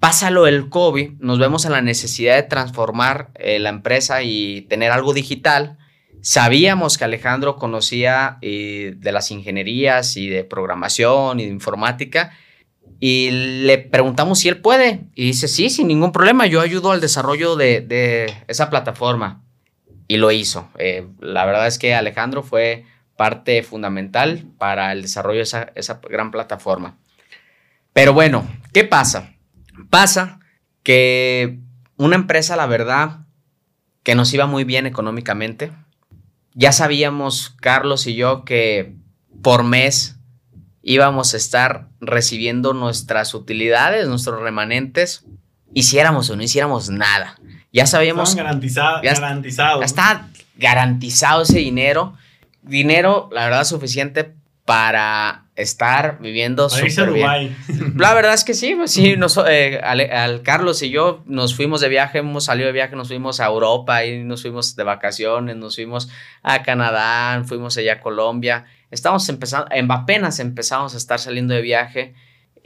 Pasa 0.00 0.30
lo 0.30 0.44
del 0.44 0.68
COVID, 0.68 1.12
nos 1.20 1.38
vemos 1.38 1.64
en 1.64 1.72
la 1.72 1.80
necesidad 1.80 2.36
de 2.36 2.42
transformar 2.42 3.30
eh, 3.36 3.58
la 3.58 3.70
empresa 3.70 4.22
y 4.22 4.62
tener 4.62 4.92
algo 4.92 5.14
digital. 5.14 5.78
Sabíamos 6.26 6.98
que 6.98 7.04
Alejandro 7.04 7.54
conocía 7.54 8.38
eh, 8.42 8.94
de 8.96 9.12
las 9.12 9.30
ingenierías 9.30 10.16
y 10.16 10.28
de 10.28 10.42
programación 10.42 11.38
y 11.38 11.44
de 11.44 11.52
informática 11.52 12.32
y 12.98 13.30
le 13.30 13.78
preguntamos 13.78 14.40
si 14.40 14.48
él 14.48 14.60
puede. 14.60 15.04
Y 15.14 15.26
dice, 15.26 15.46
sí, 15.46 15.70
sin 15.70 15.86
ningún 15.86 16.10
problema, 16.10 16.46
yo 16.46 16.60
ayudo 16.60 16.90
al 16.90 17.00
desarrollo 17.00 17.54
de, 17.54 18.34
esa 18.48 18.70
plataforma. 18.70 19.44
Y 20.08 20.16
lo 20.16 20.32
hizo. 20.32 20.68
Eh, 20.78 21.06
la 21.20 21.44
verdad 21.44 21.68
es 21.68 21.78
que 21.78 21.94
Alejandro 21.94 22.42
fue 22.42 22.84
parte 23.16 23.62
fundamental 23.62 24.46
para 24.58 24.90
el 24.90 25.02
desarrollo 25.02 25.36
de 25.36 25.44
esa, 25.44 25.70
esa 25.76 26.00
gran 26.10 26.32
plataforma. 26.32 26.98
Pero 27.92 28.14
bueno, 28.14 28.48
¿qué 28.72 28.82
pasa? 28.82 29.36
Pasa 29.90 30.40
que 30.82 31.60
una 31.96 32.16
empresa, 32.16 32.56
la 32.56 32.66
verdad, 32.66 33.20
que 34.02 34.16
nos 34.16 34.34
iba 34.34 34.46
muy 34.46 34.64
bien 34.64 34.86
económicamente. 34.86 35.70
Ya 36.58 36.72
sabíamos, 36.72 37.54
Carlos 37.60 38.06
y 38.06 38.14
yo, 38.16 38.44
que 38.44 38.96
por 39.42 39.62
mes 39.62 40.16
íbamos 40.82 41.34
a 41.34 41.36
estar 41.36 41.88
recibiendo 42.00 42.72
nuestras 42.72 43.34
utilidades, 43.34 44.08
nuestros 44.08 44.40
remanentes, 44.40 45.24
hiciéramos 45.74 46.30
o 46.30 46.36
no 46.36 46.42
hiciéramos 46.42 46.88
nada. 46.88 47.38
Ya 47.72 47.86
sabíamos, 47.86 48.34
garantiza- 48.34 49.02
ya- 49.02 49.12
garantizados. 49.14 49.80
ya 49.80 49.84
está 49.86 50.28
garantizado 50.56 51.42
ese 51.42 51.58
dinero. 51.58 52.14
Dinero, 52.62 53.28
la 53.32 53.44
verdad, 53.44 53.64
suficiente 53.64 54.34
para 54.64 55.44
estar 55.56 56.18
viviendo 56.20 56.68
súper 56.68 57.10
bien. 57.14 57.26
La 57.96 58.14
verdad 58.14 58.34
es 58.34 58.44
que 58.44 58.54
sí, 58.54 58.74
pues 58.76 58.92
sí, 58.92 59.16
nos- 59.16 59.40
eh, 59.48 59.80
al, 59.82 60.42
Carlos 60.42 60.82
y 60.82 60.90
yo 60.90 61.22
nos 61.26 61.54
fuimos 61.56 61.80
de 61.80 61.88
viaje, 61.88 62.18
hemos 62.18 62.44
salido 62.44 62.66
de 62.66 62.72
viaje, 62.72 62.94
nos 62.94 63.08
fuimos 63.08 63.40
a 63.40 63.46
Europa, 63.46 64.04
y 64.04 64.22
nos 64.22 64.42
fuimos 64.42 64.76
de 64.76 64.84
vacaciones, 64.84 65.56
nos 65.56 65.74
fuimos 65.74 66.08
a 66.42 66.62
Canadá, 66.62 67.42
fuimos 67.44 67.76
allá 67.78 67.94
a 67.94 68.00
Colombia. 68.00 68.66
Estamos 68.90 69.28
empezando, 69.28 69.66
em- 69.70 69.90
apenas 69.90 70.38
empezamos 70.40 70.94
a 70.94 70.98
estar 70.98 71.18
saliendo 71.18 71.54
de 71.54 71.62
viaje 71.62 72.14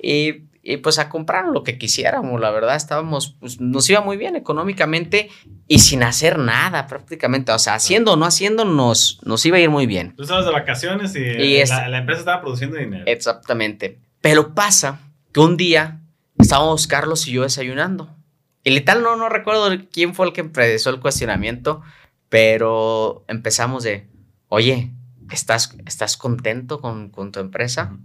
y, 0.03 0.50
y, 0.63 0.77
pues 0.79 0.99
a 0.99 1.09
comprar 1.09 1.47
lo 1.47 1.65
que 1.65 1.79
quisiéramos, 1.79 2.41
la 2.41 2.51
verdad, 2.51 2.77
estábamos, 2.77 3.37
pues 3.41 3.61
nos 3.61 3.89
iba 3.89 4.01
muy 4.03 4.17
bien 4.17 4.37
económicamente 4.37 5.31
y 5.67 5.79
sin 5.79 6.03
hacer 6.03 6.39
nada 6.39 6.87
prácticamente, 6.87 7.51
o 7.53 7.59
sea, 7.59 7.75
haciendo 7.75 8.13
o 8.13 8.17
no 8.17 8.27
haciendo 8.27 8.65
nos, 8.65 9.21
nos 9.25 9.45
iba 9.47 9.57
a 9.57 9.61
ir 9.61 9.71
muy 9.71 9.87
bien. 9.87 10.15
Tú 10.17 10.23
estabas 10.25 10.45
de 10.45 10.53
vacaciones 10.53 11.15
y, 11.17 11.21
Y 11.21 11.57
es- 11.57 11.71
la, 11.71 11.89
la 11.89 11.99
empresa 11.99 12.21
estaba 12.21 12.41
produciendo 12.43 12.77
dinero. 12.77 13.05
Exactamente. 13.07 14.01
Pero 14.21 14.55
pasa 14.55 15.01
que 15.33 15.41
un 15.41 15.57
día 15.57 16.01
estábamos 16.39 16.87
Carlos 16.87 17.27
y 17.27 17.33
yo 17.33 17.43
desayunando. 17.43 18.15
Y 18.63 18.71
literal 18.71 19.03
no, 19.03 19.17
no 19.17 19.29
recuerdo 19.31 19.69
quién 19.91 20.15
fue 20.15 20.27
el 20.27 20.33
que 20.35 20.43
empezó 20.43 20.91
el 20.91 21.01
cuestionamiento, 21.01 21.81
pero 22.29 23.25
empezamos 23.29 23.83
de, 23.83 24.09
oye, 24.49 24.93
¿estás, 25.31 25.77
estás 25.87 26.17
contento 26.17 26.81
con, 26.81 27.11
con 27.11 27.33
tu 27.33 27.41
empresa? 27.41 27.97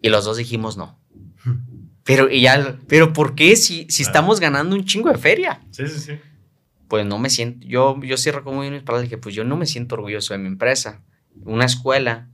Y 0.00 0.08
los 0.10 0.24
dos 0.24 0.36
dijimos 0.36 0.76
no. 0.76 0.98
Pero, 2.06 2.30
y 2.30 2.40
ya, 2.40 2.78
pero 2.88 3.12
¿por 3.12 3.34
qué 3.34 3.56
si, 3.56 3.86
si 3.90 4.04
Claro. 4.04 4.10
estamos 4.10 4.40
ganando 4.40 4.74
un 4.76 4.84
chingo 4.86 5.10
de 5.10 5.18
feria? 5.18 5.60
Sí, 5.72 5.86
sí, 5.88 5.98
sí. 6.00 6.12
Pues 6.88 7.04
no 7.04 7.18
me 7.18 7.28
siento, 7.28 7.66
yo, 7.66 8.00
yo 8.02 8.16
cierro 8.16 8.44
como 8.44 8.60
mis 8.60 8.82
palabras, 8.82 9.02
dije, 9.02 9.18
pues 9.18 9.34
yo 9.34 9.42
no 9.44 9.56
me 9.56 9.66
siento 9.66 9.96
orgulloso 9.96 10.32
de 10.32 10.38
mi 10.38 10.46
empresa. 10.46 11.02
Una 11.44 11.64
escuela 11.64 12.28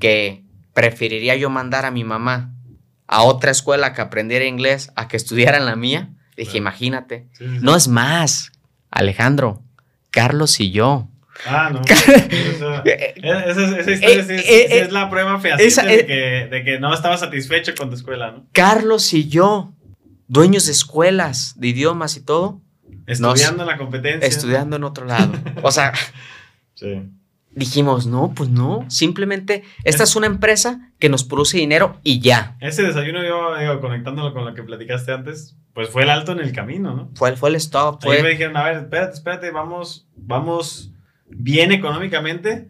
que 0.00 0.44
preferiría 0.72 1.36
yo 1.36 1.50
mandar 1.50 1.84
a 1.84 1.90
mi 1.90 2.02
mamá 2.04 2.54
a 3.06 3.22
otra 3.22 3.50
escuela 3.50 3.92
que 3.92 4.00
aprendiera 4.00 4.46
inglés 4.46 4.90
a 4.96 5.06
que 5.08 5.18
estudiara 5.18 5.58
en 5.58 5.66
la 5.66 5.76
mía. 5.76 6.14
Dije, 6.36 6.56
imagínate. 6.56 7.28
sí, 7.32 7.44
sí, 7.46 7.58
sí. 7.58 7.58
No 7.62 7.76
es 7.76 7.86
más, 7.88 8.50
Alejandro, 8.90 9.62
Carlos 10.10 10.58
y 10.60 10.70
yo. 10.70 11.08
Ah, 11.46 11.70
no. 11.72 11.80
Esa, 11.90 12.82
esa, 12.84 13.78
esa 13.78 13.90
historia 13.90 14.24
sí 14.24 14.32
Eh, 14.34 14.44
eh, 14.46 14.80
es 14.80 14.92
la 14.92 15.10
prueba 15.10 15.38
fehaciente 15.40 15.86
de, 15.86 15.94
eh, 16.00 16.06
que, 16.06 16.56
de 16.56 16.64
que 16.64 16.78
no 16.80 16.92
estabas 16.94 17.20
satisfecho 17.20 17.72
con 17.76 17.88
tu 17.88 17.96
escuela, 17.96 18.30
¿no? 18.32 18.46
Carlos 18.52 19.12
y 19.12 19.28
yo, 19.28 19.72
dueños 20.28 20.66
de 20.66 20.72
escuelas, 20.72 21.54
de 21.56 21.68
idiomas 21.68 22.16
y 22.16 22.24
todo, 22.24 22.60
Estudiando 23.06 23.62
en 23.64 23.68
la 23.68 23.76
competencia. 23.78 24.28
estudiando 24.28 24.76
en 24.76 24.84
otro 24.84 25.04
lado. 25.04 25.32
O 25.62 25.72
sea, 25.72 25.92
Sí. 26.74 27.02
dijimos, 27.50 28.06
no, 28.06 28.32
pues 28.34 28.48
no, 28.48 28.86
simplemente 28.88 29.62
esta 29.84 30.04
es 30.04 30.14
una 30.16 30.26
empresa 30.26 30.92
que 31.00 31.08
nos 31.08 31.24
produce 31.24 31.58
dinero 31.58 31.98
y 32.04 32.20
ya. 32.20 32.56
Ese 32.60 32.82
desayuno, 32.84 33.22
yo 33.24 33.56
digo, 33.58 33.80
conectándolo 33.80 34.32
con 34.32 34.44
lo 34.44 34.54
que 34.54 34.62
platicaste 34.62 35.12
antes, 35.12 35.56
pues 35.74 35.88
fue 35.88 36.02
el 36.04 36.10
alto 36.10 36.32
en 36.32 36.38
el 36.40 36.52
camino, 36.52 36.94
¿no? 36.94 37.10
Fue, 37.14 37.36
fue 37.36 37.50
el 37.50 37.56
stop, 37.56 38.02
Ahí 38.04 38.10
me 38.10 38.18
fue... 38.20 38.30
dijeron, 38.30 38.56
a 38.56 38.64
ver, 38.64 38.76
espérate, 38.78 39.14
espérate, 39.14 39.50
vamos, 39.50 40.06
vamos 40.16 40.90
bien 41.36 41.72
económicamente, 41.72 42.68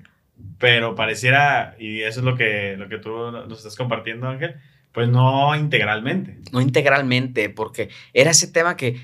pero 0.58 0.94
pareciera, 0.94 1.76
y 1.78 2.02
eso 2.02 2.20
es 2.20 2.24
lo 2.24 2.36
que, 2.36 2.76
lo 2.76 2.88
que 2.88 2.98
tú 2.98 3.10
nos 3.10 3.58
estás 3.58 3.76
compartiendo, 3.76 4.28
Ángel, 4.28 4.56
pues 4.92 5.08
no 5.08 5.54
integralmente. 5.56 6.38
no 6.52 6.60
integralmente, 6.60 7.48
porque 7.48 7.90
era 8.12 8.30
ese 8.30 8.48
tema 8.48 8.76
que 8.76 9.00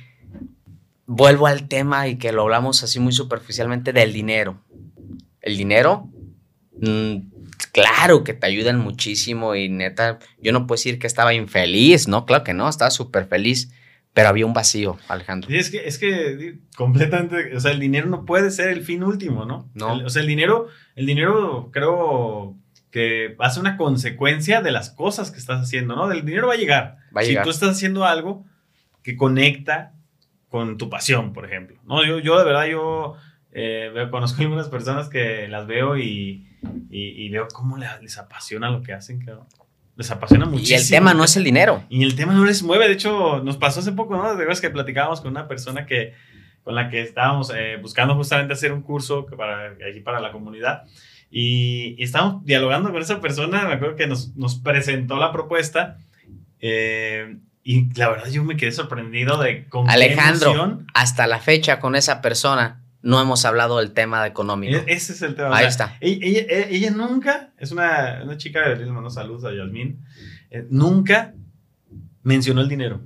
vuelvo 1.07 1.47
al 1.47 1.69
tema 1.69 2.07
y 2.07 2.17
que 2.17 2.33
lo 2.33 2.43
hablamos 2.43 2.83
así 2.83 3.01
muy 3.01 3.13
superficialmente 3.13 3.93
del 3.93 4.13
dinero. 4.13 4.63
El 5.41 5.57
dinero, 5.57 6.11
mm, 6.81 7.17
claro 7.73 8.25
que 8.25 8.35
te 8.35 8.47
ayudan 8.47 8.79
muchísimo 8.79 9.55
y 9.55 9.69
neta, 9.69 10.19
yo 10.41 10.53
no 10.53 10.67
puedo 10.67 10.77
decir 10.77 10.99
que 10.99 11.07
estaba 11.07 11.33
infeliz, 11.33 12.09
no, 12.09 12.27
claro 12.27 12.45
que 12.45 12.53
no, 12.55 12.69
estaba 12.69 12.91
súper 12.91 13.27
feliz, 13.27 13.73
pero 14.19 14.29
había 14.31 14.47
un 14.47 14.53
vacío, 14.53 14.99
Alejandro. 15.09 15.51
Y 15.53 15.57
es 15.59 15.71
que, 15.71 15.87
es 15.87 15.99
que 15.99 16.59
completamente, 16.77 17.55
o 17.57 17.61
sea, 17.61 17.71
el 17.73 17.79
dinero 17.81 18.09
no 18.09 18.25
puede 18.25 18.51
ser 18.51 18.69
el 18.71 18.83
fin 18.83 19.03
último, 19.05 19.45
¿no? 19.45 19.71
No. 19.75 19.95
El- 19.95 20.07
o 20.07 20.11
sea, 20.11 20.23
el 20.23 20.29
dinero, 20.29 20.67
el 20.97 21.07
dinero 21.07 21.71
creo 21.73 22.57
que 22.91 23.37
hace 23.39 23.61
una 23.61 23.77
consecuencia 23.77 24.61
de 24.63 24.73
las 24.73 24.91
cosas 24.91 25.31
que 25.31 25.39
estás 25.39 25.61
haciendo, 25.61 25.95
¿no? 25.95 26.11
El 26.11 26.25
dinero 26.25 26.49
va 26.49 26.55
a 26.55 26.57
llegar. 26.57 26.97
Va 27.17 27.21
a 27.21 27.25
llegar. 27.25 27.45
Si 27.45 27.47
tú 27.47 27.51
estás 27.51 27.71
haciendo 27.77 28.05
algo 28.05 28.45
que 29.03 29.17
conecta 29.17 29.93
con 30.49 30.79
tu 30.79 30.89
pasión, 30.89 31.33
por 31.33 31.45
ejemplo. 31.45 31.79
No, 31.85 32.05
yo, 32.05 32.19
yo 32.19 32.39
de 32.39 32.45
verdad, 32.45 32.67
yo 32.67 33.15
eh, 33.53 33.93
conozco 34.11 34.43
algunas 34.43 34.69
personas 34.69 35.09
que 35.09 35.47
las 35.49 35.67
veo 35.67 35.97
y, 35.97 36.49
y- 36.91 37.25
y 37.27 37.29
veo 37.31 37.47
cómo 37.53 37.77
le- 37.77 37.87
les 38.03 38.19
apasiona 38.19 38.71
lo 38.71 38.83
que 38.83 38.93
hacen, 38.95 39.21
cabrón. 39.25 39.47
Les 39.99 40.11
apasiona 40.11 40.47
Y 40.47 40.49
muchísimo. 40.49 40.79
el 40.81 40.89
tema 40.89 41.13
no 41.13 41.25
es 41.25 41.37
el 41.37 41.45
dinero. 41.45 41.83
Y 41.91 42.03
el 42.05 42.15
tema 42.15 42.33
no 42.33 42.45
les 42.47 42.63
mueve. 42.63 42.87
De 42.87 42.95
hecho, 42.95 43.43
nos 43.45 43.57
pasó 43.59 43.81
hace 43.81 43.93
poco, 43.93 44.17
¿no? 44.17 44.35
De 44.35 44.45
verdad 44.47 44.59
que 44.61 44.71
platicábamos 44.71 45.21
con 45.21 45.33
una 45.33 45.47
persona 45.49 45.85
que, 45.85 46.15
con 46.65 46.75
la 46.75 46.89
que 46.89 47.03
estábamos 47.03 47.53
eh, 47.55 47.77
buscando 47.83 48.15
justamente 48.15 48.55
hacer 48.55 48.73
un 48.73 48.81
curso 48.83 49.27
para, 49.27 49.73
aquí 49.91 50.01
para 50.01 50.21
la 50.21 50.33
comunidad. 50.33 50.85
Y, 51.31 51.97
y 51.99 52.03
estábamos 52.05 52.45
dialogando 52.47 52.91
con 52.93 53.03
esa 53.03 53.21
persona. 53.21 53.67
Me 53.69 53.75
acuerdo 53.75 53.97
que 53.97 54.07
nos, 54.07 54.35
nos 54.37 54.55
presentó 54.55 55.17
la 55.19 55.33
propuesta. 55.33 55.99
eh, 56.61 57.37
y 57.65 57.93
la 57.99 58.09
verdad, 58.09 58.31
yo 58.31 58.45
me 58.45 58.57
quedé 58.57 58.73
sorprendido 58.73 59.37
de 59.43 59.67
qué 59.71 59.79
Alejandro, 59.89 60.81
hasta 60.95 61.27
la 61.27 61.39
fecha 61.39 61.81
con 61.81 61.97
esa 61.97 62.23
persona 62.23 62.81
no 63.03 63.21
hemos 63.21 63.45
hablado 63.45 63.79
del 63.79 63.93
tema 63.93 64.27
económico. 64.27 64.77
E- 64.79 64.85
Ese 64.89 65.13
es 65.13 65.23
el 65.23 65.35
tema. 65.35 65.51
o 65.51 65.55
Ahí 65.55 65.61
sea, 65.61 65.69
está. 65.69 65.97
Ella, 66.01 66.19
ella- 66.27 66.47
ella- 66.49 66.67
ella 66.71 66.91
nunca, 66.91 67.51
es 67.59 67.71
una, 67.73 68.21
una 68.25 68.37
chica, 68.37 68.67
les 68.69 68.89
mando 68.89 69.11
saludos 69.11 69.45
a 69.45 69.53
Yasmín, 69.55 70.05
eh, 70.51 70.67
nunca 70.71 71.35
mencionó 72.23 72.61
el 72.61 72.69
dinero. 72.69 73.01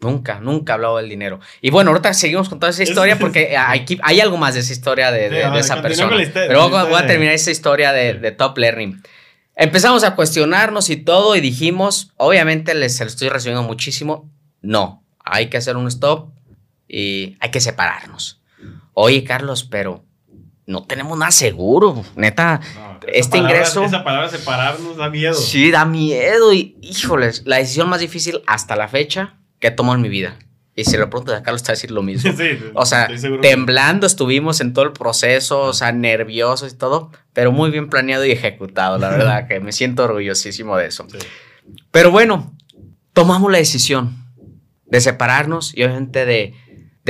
Nunca, 0.00 0.40
nunca 0.40 0.74
hablado 0.74 0.96
del 0.96 1.10
dinero. 1.10 1.40
Y 1.60 1.68
bueno, 1.70 1.90
ahorita 1.90 2.14
seguimos 2.14 2.48
con 2.48 2.58
toda 2.58 2.70
esa 2.70 2.82
historia 2.82 3.18
porque 3.18 3.54
hay, 3.56 3.84
hay 4.02 4.20
algo 4.20 4.38
más 4.38 4.54
de 4.54 4.60
esa 4.60 4.72
historia 4.72 5.10
de, 5.12 5.28
de, 5.28 5.40
esa 5.58 5.82
persona. 5.82 6.16
Pero 6.32 6.70
voy 6.70 6.94
a 6.94 7.06
terminar 7.06 7.34
esa 7.34 7.50
historia 7.50 7.92
de, 7.92 8.14
de 8.14 8.32
Top 8.32 8.56
Learning. 8.56 9.02
Empezamos 9.56 10.02
a 10.04 10.14
cuestionarnos 10.14 10.88
y 10.88 10.96
todo 10.96 11.36
y 11.36 11.40
dijimos, 11.42 12.12
obviamente 12.16 12.74
les 12.74 12.96
se 12.96 13.04
lo 13.04 13.08
estoy 13.10 13.28
resumiendo 13.28 13.62
muchísimo, 13.62 14.30
no, 14.62 15.04
hay 15.22 15.48
que 15.50 15.58
hacer 15.58 15.76
un 15.76 15.86
stop 15.88 16.30
y 16.88 17.36
hay 17.40 17.50
que 17.50 17.60
separarnos. 17.60 18.39
Oye, 19.02 19.24
Carlos, 19.24 19.64
pero 19.64 20.04
no 20.66 20.82
tenemos 20.84 21.16
nada 21.16 21.30
seguro, 21.30 22.04
neta. 22.16 22.60
este 23.10 23.38
ingreso. 23.38 23.82
Esa 23.82 24.04
palabra 24.04 24.28
separarnos 24.28 24.98
da 24.98 25.08
miedo. 25.08 25.32
Sí, 25.32 25.70
da 25.70 25.86
miedo. 25.86 26.52
Y, 26.52 26.76
híjoles, 26.82 27.42
la 27.46 27.56
decisión 27.56 27.88
más 27.88 28.00
difícil 28.00 28.42
hasta 28.46 28.76
la 28.76 28.88
fecha 28.88 29.38
que 29.58 29.68
he 29.68 29.70
tomado 29.70 29.96
en 29.96 30.02
mi 30.02 30.10
vida. 30.10 30.36
Y 30.76 30.84
si 30.84 30.98
lo 30.98 31.08
pregunto 31.08 31.32
de 31.32 31.42
Carlos, 31.42 31.62
te 31.62 31.68
va 31.68 31.72
a 31.72 31.76
decir 31.76 31.90
lo 31.90 32.02
mismo. 32.02 32.30
Sí, 32.36 32.58
o 32.74 32.84
sea, 32.84 33.08
temblando 33.40 34.06
estuvimos 34.06 34.60
en 34.60 34.74
todo 34.74 34.84
el 34.84 34.92
proceso, 34.92 35.60
o 35.62 35.72
sea, 35.72 35.92
nerviosos 35.92 36.70
y 36.70 36.76
todo, 36.76 37.10
pero 37.32 37.52
muy 37.52 37.70
bien 37.70 37.88
planeado 37.88 38.26
y 38.26 38.32
ejecutado, 38.32 38.98
la 38.98 39.08
verdad, 39.08 39.46
que 39.48 39.60
me 39.60 39.72
siento 39.72 40.04
orgullosísimo 40.04 40.76
de 40.76 40.88
eso. 40.88 41.06
Pero 41.90 42.10
bueno, 42.10 42.54
tomamos 43.14 43.50
la 43.50 43.58
decisión 43.58 44.26
de 44.84 45.00
separarnos 45.00 45.74
y 45.74 45.84
obviamente 45.84 46.26
de, 46.26 46.54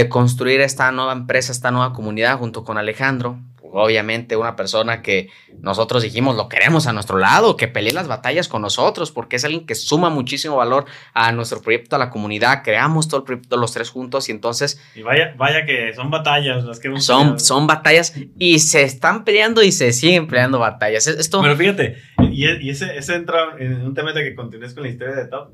de 0.00 0.08
construir 0.08 0.62
esta 0.62 0.90
nueva 0.92 1.12
empresa, 1.12 1.52
esta 1.52 1.70
nueva 1.70 1.92
comunidad 1.92 2.38
junto 2.38 2.64
con 2.64 2.78
Alejandro, 2.78 3.38
obviamente 3.62 4.34
una 4.34 4.56
persona 4.56 5.02
que 5.02 5.28
nosotros 5.60 6.02
dijimos 6.02 6.36
lo 6.36 6.48
queremos 6.48 6.86
a 6.86 6.94
nuestro 6.94 7.18
lado, 7.18 7.58
que 7.58 7.68
pelee 7.68 7.92
las 7.92 8.08
batallas 8.08 8.48
con 8.48 8.62
nosotros, 8.62 9.12
porque 9.12 9.36
es 9.36 9.44
alguien 9.44 9.66
que 9.66 9.74
suma 9.74 10.08
muchísimo 10.08 10.56
valor 10.56 10.86
a 11.12 11.32
nuestro 11.32 11.60
proyecto, 11.60 11.96
a 11.96 11.98
la 11.98 12.08
comunidad, 12.08 12.62
creamos 12.64 13.08
todo 13.08 13.20
el 13.20 13.24
proyecto 13.24 13.58
los 13.58 13.72
tres 13.74 13.90
juntos 13.90 14.30
y 14.30 14.32
entonces... 14.32 14.80
Y 14.94 15.02
vaya, 15.02 15.34
vaya 15.36 15.66
que 15.66 15.92
son 15.94 16.10
batallas 16.10 16.64
las 16.64 16.80
que 16.80 16.88
hemos 16.88 17.04
son, 17.04 17.38
son 17.38 17.66
batallas 17.66 18.14
y 18.38 18.58
se 18.60 18.82
están 18.82 19.24
peleando 19.24 19.62
y 19.62 19.70
se 19.70 19.92
siguen 19.92 20.28
peleando 20.28 20.58
batallas. 20.58 21.06
Esto... 21.06 21.42
Pero 21.42 21.56
fíjate, 21.56 21.98
y, 22.32 22.70
ese, 22.70 22.96
ese, 22.96 23.16
entra 23.16 23.56
en 23.58 23.82
un 23.82 23.92
tema 23.92 24.14
de 24.14 24.24
que 24.24 24.34
continúes 24.34 24.72
con 24.72 24.82
la 24.82 24.88
historia 24.88 25.14
de 25.14 25.26
Top, 25.26 25.52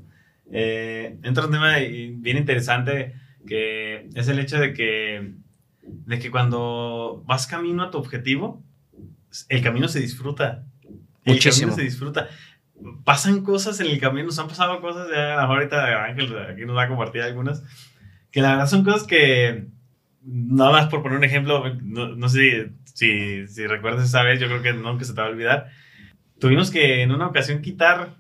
eh, 0.53 1.17
entra 1.25 1.47
un 1.47 1.51
tema 1.51 1.79
bien 1.79 2.37
interesante 2.37 3.26
que 3.47 4.09
es 4.15 4.29
el 4.29 4.39
hecho 4.39 4.59
de 4.59 4.73
que 4.73 5.35
de 5.87 6.19
que 6.19 6.31
cuando 6.31 7.23
vas 7.27 7.47
camino 7.47 7.83
a 7.83 7.91
tu 7.91 7.99
objetivo, 7.99 8.63
el 9.49 9.63
camino 9.63 9.89
se 9.89 10.01
disfruta. 10.01 10.65
Muchísimo. 11.25 11.55
El 11.55 11.61
camino 11.61 11.77
se 11.77 11.83
disfruta. 11.83 12.29
Pasan 13.05 13.43
cosas 13.43 13.81
en 13.81 13.87
el 13.87 13.99
camino, 13.99 14.27
nos 14.27 14.39
han 14.39 14.49
pasado 14.49 14.81
cosas, 14.81 15.09
ya 15.11 15.41
ahorita 15.41 16.05
Ángel 16.05 16.37
aquí 16.39 16.67
nos 16.67 16.77
va 16.77 16.83
a 16.83 16.89
compartir 16.89 17.23
algunas, 17.23 17.63
que 18.31 18.43
la 18.43 18.51
verdad 18.51 18.67
son 18.67 18.85
cosas 18.85 19.05
que, 19.05 19.67
nada 20.23 20.73
más 20.73 20.89
por 20.89 21.03
poner 21.03 21.17
un 21.17 21.25
ejemplo, 21.25 21.65
no, 21.83 22.29
sé 22.29 22.73
si, 22.85 23.47
si, 23.47 23.67
recuerdas 23.67 24.05
esa 24.05 24.23
vez, 24.23 24.41
yo 24.41 24.47
creo 24.49 24.61
que 24.61 24.75
nunca 24.75 25.07
se 25.07 25.15
te 25.15 25.21
va 25.23 25.29
a 25.29 25.31
olvidar, 25.31 25.69
tuvimos 26.39 26.71
que 26.71 27.01
en 27.01 27.13
una 27.13 27.29
ocasión 27.29 27.63
quitar 27.63 28.17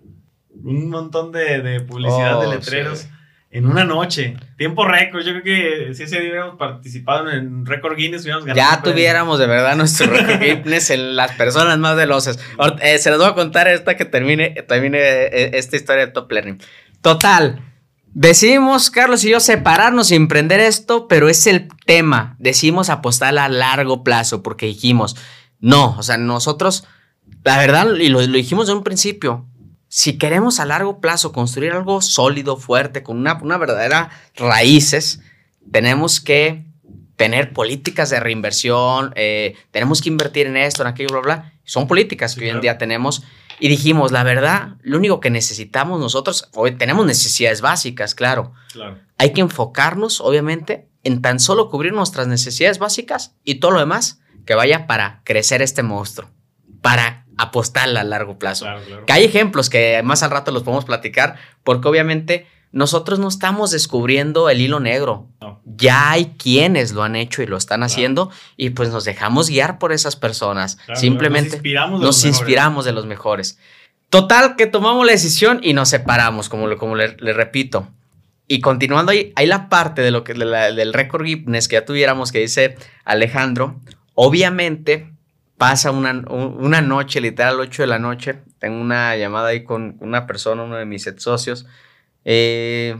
un 0.48 0.88
montón 0.88 1.32
de, 1.32 1.60
de 1.60 1.80
publicidad 1.80 2.40
de 2.40 2.46
oh, 2.46 2.50
letreros 2.50 3.08
en 3.56 3.66
una 3.66 3.84
noche. 3.84 4.36
Tiempo 4.58 4.84
récord. 4.84 5.24
Yo 5.24 5.32
creo 5.32 5.42
que 5.42 5.94
si 5.94 6.02
ese 6.02 6.20
día 6.20 6.30
hubiéramos 6.30 6.56
participado 6.58 7.30
en 7.30 7.64
récord 7.64 7.96
Guinness, 7.96 8.22
hubiéramos 8.22 8.44
ganado. 8.44 8.70
Ya 8.70 8.82
tuviéramos 8.82 9.38
de 9.38 9.46
verdad 9.46 9.76
nuestro 9.76 10.08
récord 10.08 10.40
Guinness 10.40 10.90
en 10.90 11.16
las 11.16 11.32
personas 11.32 11.78
más 11.78 11.96
velozes. 11.96 12.38
Eh, 12.82 12.98
se 12.98 13.10
los 13.10 13.18
voy 13.18 13.28
a 13.28 13.34
contar 13.34 13.66
esta 13.68 13.96
que 13.96 14.04
termine, 14.04 14.50
termine 14.68 14.98
eh, 14.98 15.50
esta 15.54 15.76
historia 15.76 16.04
de 16.06 16.12
Top 16.12 16.30
Learning. 16.30 16.60
Total. 17.00 17.62
Decidimos, 18.12 18.90
Carlos 18.90 19.24
y 19.24 19.30
yo, 19.30 19.40
separarnos 19.40 20.10
y 20.10 20.16
emprender 20.16 20.60
esto, 20.60 21.08
pero 21.08 21.30
es 21.30 21.46
el 21.46 21.68
tema. 21.86 22.36
Decidimos 22.38 22.90
apostar 22.90 23.38
a 23.38 23.48
largo 23.48 24.04
plazo 24.04 24.42
porque 24.42 24.66
dijimos, 24.66 25.16
no, 25.60 25.96
o 25.98 26.02
sea, 26.02 26.18
nosotros, 26.18 26.86
la 27.42 27.56
verdad, 27.56 27.94
y 27.94 28.08
lo, 28.08 28.20
lo 28.20 28.36
dijimos 28.36 28.66
de 28.66 28.74
un 28.74 28.84
principio, 28.84 29.46
si 29.96 30.18
queremos 30.18 30.60
a 30.60 30.66
largo 30.66 31.00
plazo 31.00 31.32
construir 31.32 31.72
algo 31.72 32.02
sólido, 32.02 32.58
fuerte, 32.58 33.02
con 33.02 33.16
una, 33.16 33.40
una 33.40 33.56
verdadera 33.56 34.10
raíces, 34.34 35.22
tenemos 35.72 36.20
que 36.20 36.66
tener 37.16 37.54
políticas 37.54 38.10
de 38.10 38.20
reinversión, 38.20 39.14
eh, 39.16 39.56
tenemos 39.70 40.02
que 40.02 40.10
invertir 40.10 40.48
en 40.48 40.58
esto, 40.58 40.82
en 40.82 40.88
aquello, 40.88 41.08
bla, 41.12 41.20
bla. 41.20 41.52
Son 41.64 41.88
políticas 41.88 42.34
que 42.34 42.44
hoy 42.44 42.50
en 42.50 42.60
día 42.60 42.76
tenemos. 42.76 43.22
Y 43.58 43.68
dijimos, 43.68 44.12
la 44.12 44.22
verdad, 44.22 44.74
lo 44.82 44.98
único 44.98 45.18
que 45.18 45.30
necesitamos 45.30 45.98
nosotros, 45.98 46.50
hoy 46.52 46.72
tenemos 46.72 47.06
necesidades 47.06 47.62
básicas, 47.62 48.14
claro. 48.14 48.52
claro. 48.72 48.98
Hay 49.16 49.32
que 49.32 49.40
enfocarnos, 49.40 50.20
obviamente, 50.20 50.90
en 51.04 51.22
tan 51.22 51.40
solo 51.40 51.70
cubrir 51.70 51.94
nuestras 51.94 52.26
necesidades 52.26 52.78
básicas 52.78 53.34
y 53.44 53.60
todo 53.60 53.70
lo 53.70 53.80
demás 53.80 54.20
que 54.44 54.54
vaya 54.54 54.86
para 54.86 55.22
crecer 55.24 55.62
este 55.62 55.82
monstruo, 55.82 56.28
para 56.86 57.26
apostarla 57.36 58.02
a 58.02 58.04
largo 58.04 58.38
plazo. 58.38 58.64
Que 59.08 59.12
hay 59.12 59.24
ejemplos 59.24 59.68
que 59.70 60.00
más 60.04 60.22
al 60.22 60.30
rato 60.30 60.52
los 60.52 60.62
podemos 60.62 60.84
platicar, 60.84 61.34
porque 61.64 61.88
obviamente 61.88 62.46
nosotros 62.70 63.18
no 63.18 63.26
estamos 63.26 63.72
descubriendo 63.72 64.48
el 64.50 64.60
hilo 64.60 64.78
negro. 64.78 65.26
Ya 65.64 66.12
hay 66.12 66.36
quienes 66.38 66.92
lo 66.92 67.02
han 67.02 67.16
hecho 67.16 67.42
y 67.42 67.46
lo 67.48 67.56
están 67.56 67.82
haciendo 67.82 68.30
y 68.56 68.70
pues 68.70 68.90
nos 68.90 69.04
dejamos 69.04 69.48
guiar 69.48 69.80
por 69.80 69.90
esas 69.90 70.14
personas. 70.14 70.78
Simplemente 70.94 71.56
nos 71.56 72.24
inspiramos 72.24 72.84
de, 72.84 72.92
los, 72.92 73.04
mejores. 73.04 73.58
Total, 74.08 74.54
que 74.54 74.68
tomamos 74.68 75.04
la 75.04 75.10
decisión 75.10 75.58
y 75.64 75.72
nos 75.72 75.88
separamos, 75.88 76.48
como, 76.48 76.76
como 76.76 76.94
le, 76.94 77.16
repito. 77.18 77.88
Y 78.46 78.60
continuando 78.60 79.10
ahí, 79.10 79.32
hay 79.34 79.48
la 79.48 79.68
parte 79.68 80.02
de 80.02 80.12
lo 80.12 80.22
que 80.22 80.34
del 80.34 80.92
récord 80.92 81.24
Guinness 81.24 81.66
que 81.66 81.74
ya 81.74 81.84
tuviéramos 81.84 82.30
que 82.30 82.38
dice 82.38 82.76
Alejandro. 83.04 83.80
Obviamente, 84.14 85.15
pasa 85.56 85.90
una, 85.90 86.12
una 86.28 86.80
noche, 86.80 87.20
literal 87.20 87.58
8 87.60 87.82
de 87.82 87.86
la 87.86 87.98
noche, 87.98 88.42
tengo 88.58 88.80
una 88.80 89.16
llamada 89.16 89.48
ahí 89.48 89.64
con 89.64 89.96
una 90.00 90.26
persona, 90.26 90.62
uno 90.62 90.76
de 90.76 90.84
mis 90.84 91.06
ex 91.06 91.22
socios, 91.22 91.66
eh, 92.24 92.96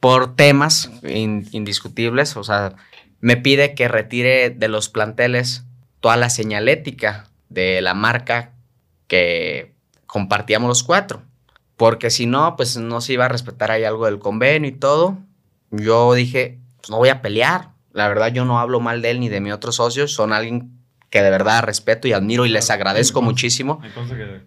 por 0.00 0.36
temas 0.36 0.90
indiscutibles, 1.02 2.36
o 2.36 2.44
sea, 2.44 2.74
me 3.20 3.38
pide 3.38 3.74
que 3.74 3.88
retire 3.88 4.50
de 4.50 4.68
los 4.68 4.90
planteles 4.90 5.64
toda 6.00 6.16
la 6.16 6.28
señalética 6.28 7.30
de 7.48 7.80
la 7.80 7.94
marca 7.94 8.52
que 9.06 9.74
compartíamos 10.06 10.68
los 10.68 10.82
cuatro, 10.82 11.22
porque 11.78 12.10
si 12.10 12.26
no, 12.26 12.56
pues 12.56 12.76
no 12.76 13.00
se 13.00 13.14
iba 13.14 13.24
a 13.24 13.28
respetar 13.28 13.70
ahí 13.70 13.84
algo 13.84 14.04
del 14.04 14.18
convenio 14.18 14.68
y 14.68 14.74
todo. 14.74 15.18
Yo 15.70 16.12
dije, 16.12 16.58
pues 16.76 16.90
no 16.90 16.98
voy 16.98 17.08
a 17.08 17.22
pelear, 17.22 17.70
la 17.92 18.08
verdad 18.08 18.32
yo 18.32 18.44
no 18.44 18.60
hablo 18.60 18.80
mal 18.80 19.00
de 19.00 19.12
él 19.12 19.20
ni 19.20 19.28
de 19.30 19.40
mis 19.40 19.54
otros 19.54 19.76
socios, 19.76 20.12
son 20.12 20.32
alguien 20.32 20.73
que 21.14 21.22
de 21.22 21.30
verdad 21.30 21.62
respeto 21.62 22.08
y 22.08 22.12
admiro 22.12 22.44
y 22.44 22.48
les 22.48 22.70
agradezco 22.70 23.22
muchísimo 23.22 23.80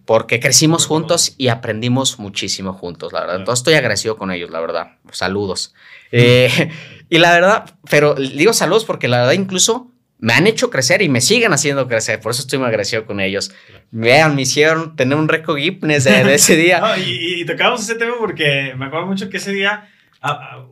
porque 0.04 0.38
crecimos 0.38 0.84
juntos 0.84 1.34
y 1.38 1.48
aprendimos 1.48 2.18
muchísimo 2.18 2.74
juntos, 2.74 3.10
la 3.14 3.20
verdad. 3.20 3.36
Entonces 3.36 3.60
estoy 3.60 3.72
agradecido 3.72 4.18
con 4.18 4.30
ellos, 4.30 4.50
la 4.50 4.60
verdad. 4.60 4.88
Saludos. 5.10 5.74
Eh, 6.10 6.70
y 7.10 7.18
la 7.18 7.32
verdad, 7.32 7.74
pero 7.90 8.14
digo 8.14 8.54
saludos 8.54 8.86
porque 8.86 9.08
la 9.08 9.18
verdad 9.18 9.34
incluso 9.34 9.92
me 10.18 10.32
han 10.32 10.46
hecho 10.46 10.70
crecer 10.70 11.02
y 11.02 11.10
me 11.10 11.20
siguen 11.20 11.52
haciendo 11.52 11.86
crecer, 11.86 12.18
por 12.18 12.32
eso 12.32 12.40
estoy 12.40 12.58
muy 12.58 12.68
agradecido 12.68 13.04
con 13.04 13.20
ellos. 13.20 13.52
Vean, 13.90 14.34
me 14.34 14.40
hicieron 14.40 14.96
tener 14.96 15.18
un 15.18 15.28
récord 15.28 15.58
Guinness 15.58 16.04
de, 16.04 16.34
ese 16.34 16.56
día. 16.56 16.82
y, 17.06 17.44
tocamos 17.44 17.82
ese 17.82 17.96
tema 17.96 18.14
porque 18.18 18.72
me 18.78 18.86
acuerdo 18.86 19.06
mucho 19.06 19.28
que 19.28 19.36
ese 19.36 19.52
día, 19.52 19.90
ah, 20.22 20.40
ah, 20.40 20.66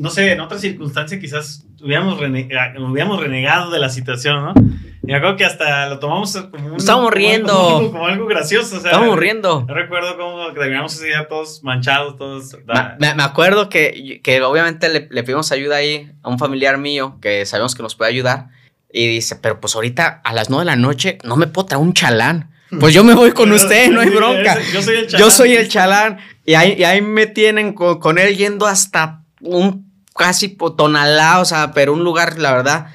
no 0.00 0.08
sé, 0.08 0.32
en 0.32 0.40
otra 0.40 0.58
circunstancia 0.58 1.20
quizás 1.20 1.66
hubiéramos, 1.82 2.18
hubiéramos 2.18 3.20
renegado 3.20 3.70
de 3.70 3.78
la 3.78 3.90
situación, 3.90 4.42
¿no? 4.42 4.54
Y 5.02 5.08
me 5.08 5.16
acuerdo 5.16 5.36
que 5.36 5.44
hasta 5.44 5.90
lo 5.90 5.98
tomamos 5.98 6.34
como 6.50 6.68
un, 6.68 6.76
Estábamos 6.76 7.12
riendo. 7.12 7.90
Como, 7.92 8.06
algo 8.06 8.26
gracioso. 8.26 8.78
O 8.78 8.80
sea, 8.80 8.92
Estábamos 8.92 9.18
riendo. 9.18 9.66
No 9.68 9.74
recuerdo 9.74 10.16
cómo 10.16 10.50
terminamos 10.54 10.94
ese 10.94 11.08
día 11.08 11.28
todos 11.28 11.62
manchados, 11.64 12.16
todos. 12.16 12.56
Me, 12.98 13.14
me, 13.14 13.22
acuerdo 13.22 13.68
que, 13.68 14.20
que 14.22 14.40
obviamente 14.40 14.88
le, 14.88 15.06
le, 15.10 15.22
pedimos 15.22 15.52
ayuda 15.52 15.76
ahí 15.76 16.10
a 16.22 16.30
un 16.30 16.38
familiar 16.38 16.78
mío 16.78 17.18
que 17.20 17.44
sabemos 17.44 17.74
que 17.74 17.82
nos 17.82 17.94
puede 17.94 18.10
ayudar. 18.10 18.48
Y 18.90 19.06
dice, 19.06 19.36
pero 19.36 19.60
pues 19.60 19.74
ahorita 19.74 20.22
a 20.24 20.32
las 20.32 20.48
nueve 20.48 20.62
de 20.62 20.70
la 20.70 20.76
noche 20.76 21.18
no 21.24 21.36
me 21.36 21.46
puedo 21.46 21.66
traer 21.66 21.82
un 21.82 21.92
chalán. 21.92 22.50
Pues 22.78 22.94
yo 22.94 23.04
me 23.04 23.14
voy 23.14 23.32
con 23.32 23.52
usted, 23.52 23.90
no 23.90 24.00
hay 24.00 24.08
bronca. 24.08 24.58
yo 24.72 24.80
soy 24.80 24.96
el 24.96 25.06
chalán. 25.08 25.20
Yo 25.26 25.30
soy 25.30 25.56
el 25.56 25.68
chalán. 25.68 26.18
Y 26.46 26.54
ahí, 26.54 26.76
y 26.78 26.84
ahí 26.84 27.02
me 27.02 27.26
tienen 27.26 27.74
con, 27.74 28.00
con, 28.00 28.18
él 28.18 28.34
yendo 28.34 28.66
hasta 28.66 29.24
un 29.40 29.89
casi 30.20 30.54
tonalá, 30.76 31.40
o 31.40 31.46
sea, 31.46 31.72
pero 31.72 31.94
un 31.94 32.04
lugar, 32.04 32.38
la 32.38 32.52
verdad 32.52 32.88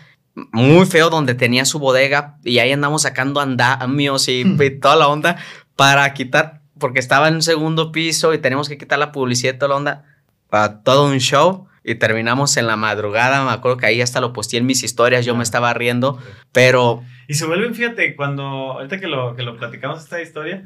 muy 0.51 0.85
feo 0.85 1.09
donde 1.09 1.33
tenía 1.33 1.65
su 1.65 1.79
bodega 1.79 2.37
y 2.43 2.59
ahí 2.59 2.71
andamos 2.71 3.01
sacando 3.01 3.39
andamios 3.39 4.27
y, 4.27 4.41
y 4.41 4.69
toda 4.79 4.95
la 4.95 5.07
onda 5.07 5.37
para 5.75 6.13
quitar, 6.13 6.61
porque 6.79 6.99
estaba 6.99 7.29
en 7.29 7.35
un 7.35 7.41
segundo 7.41 7.91
piso 7.91 8.31
y 8.31 8.37
tenemos 8.37 8.69
que 8.69 8.77
quitar 8.77 8.99
la 8.99 9.11
publicidad 9.11 9.55
y 9.55 9.57
toda 9.57 9.69
la 9.69 9.75
onda 9.77 10.03
para 10.51 10.83
todo 10.83 11.07
un 11.07 11.17
show 11.17 11.67
y 11.83 11.95
terminamos 11.95 12.57
en 12.57 12.67
la 12.67 12.75
madrugada, 12.75 13.43
me 13.43 13.51
acuerdo 13.51 13.77
que 13.77 13.87
ahí 13.87 14.01
hasta 14.01 14.21
lo 14.21 14.31
posté 14.31 14.57
en 14.57 14.67
mis 14.67 14.83
historias, 14.83 15.25
yo 15.25 15.35
me 15.35 15.43
estaba 15.43 15.73
riendo, 15.73 16.19
pero... 16.51 17.03
Y 17.27 17.33
se 17.33 17.47
vuelven, 17.47 17.73
fíjate, 17.73 18.15
cuando, 18.15 18.43
ahorita 18.43 18.99
que 18.99 19.07
lo, 19.07 19.35
que 19.35 19.41
lo 19.41 19.57
platicamos 19.57 20.03
esta 20.03 20.21
historia, 20.21 20.61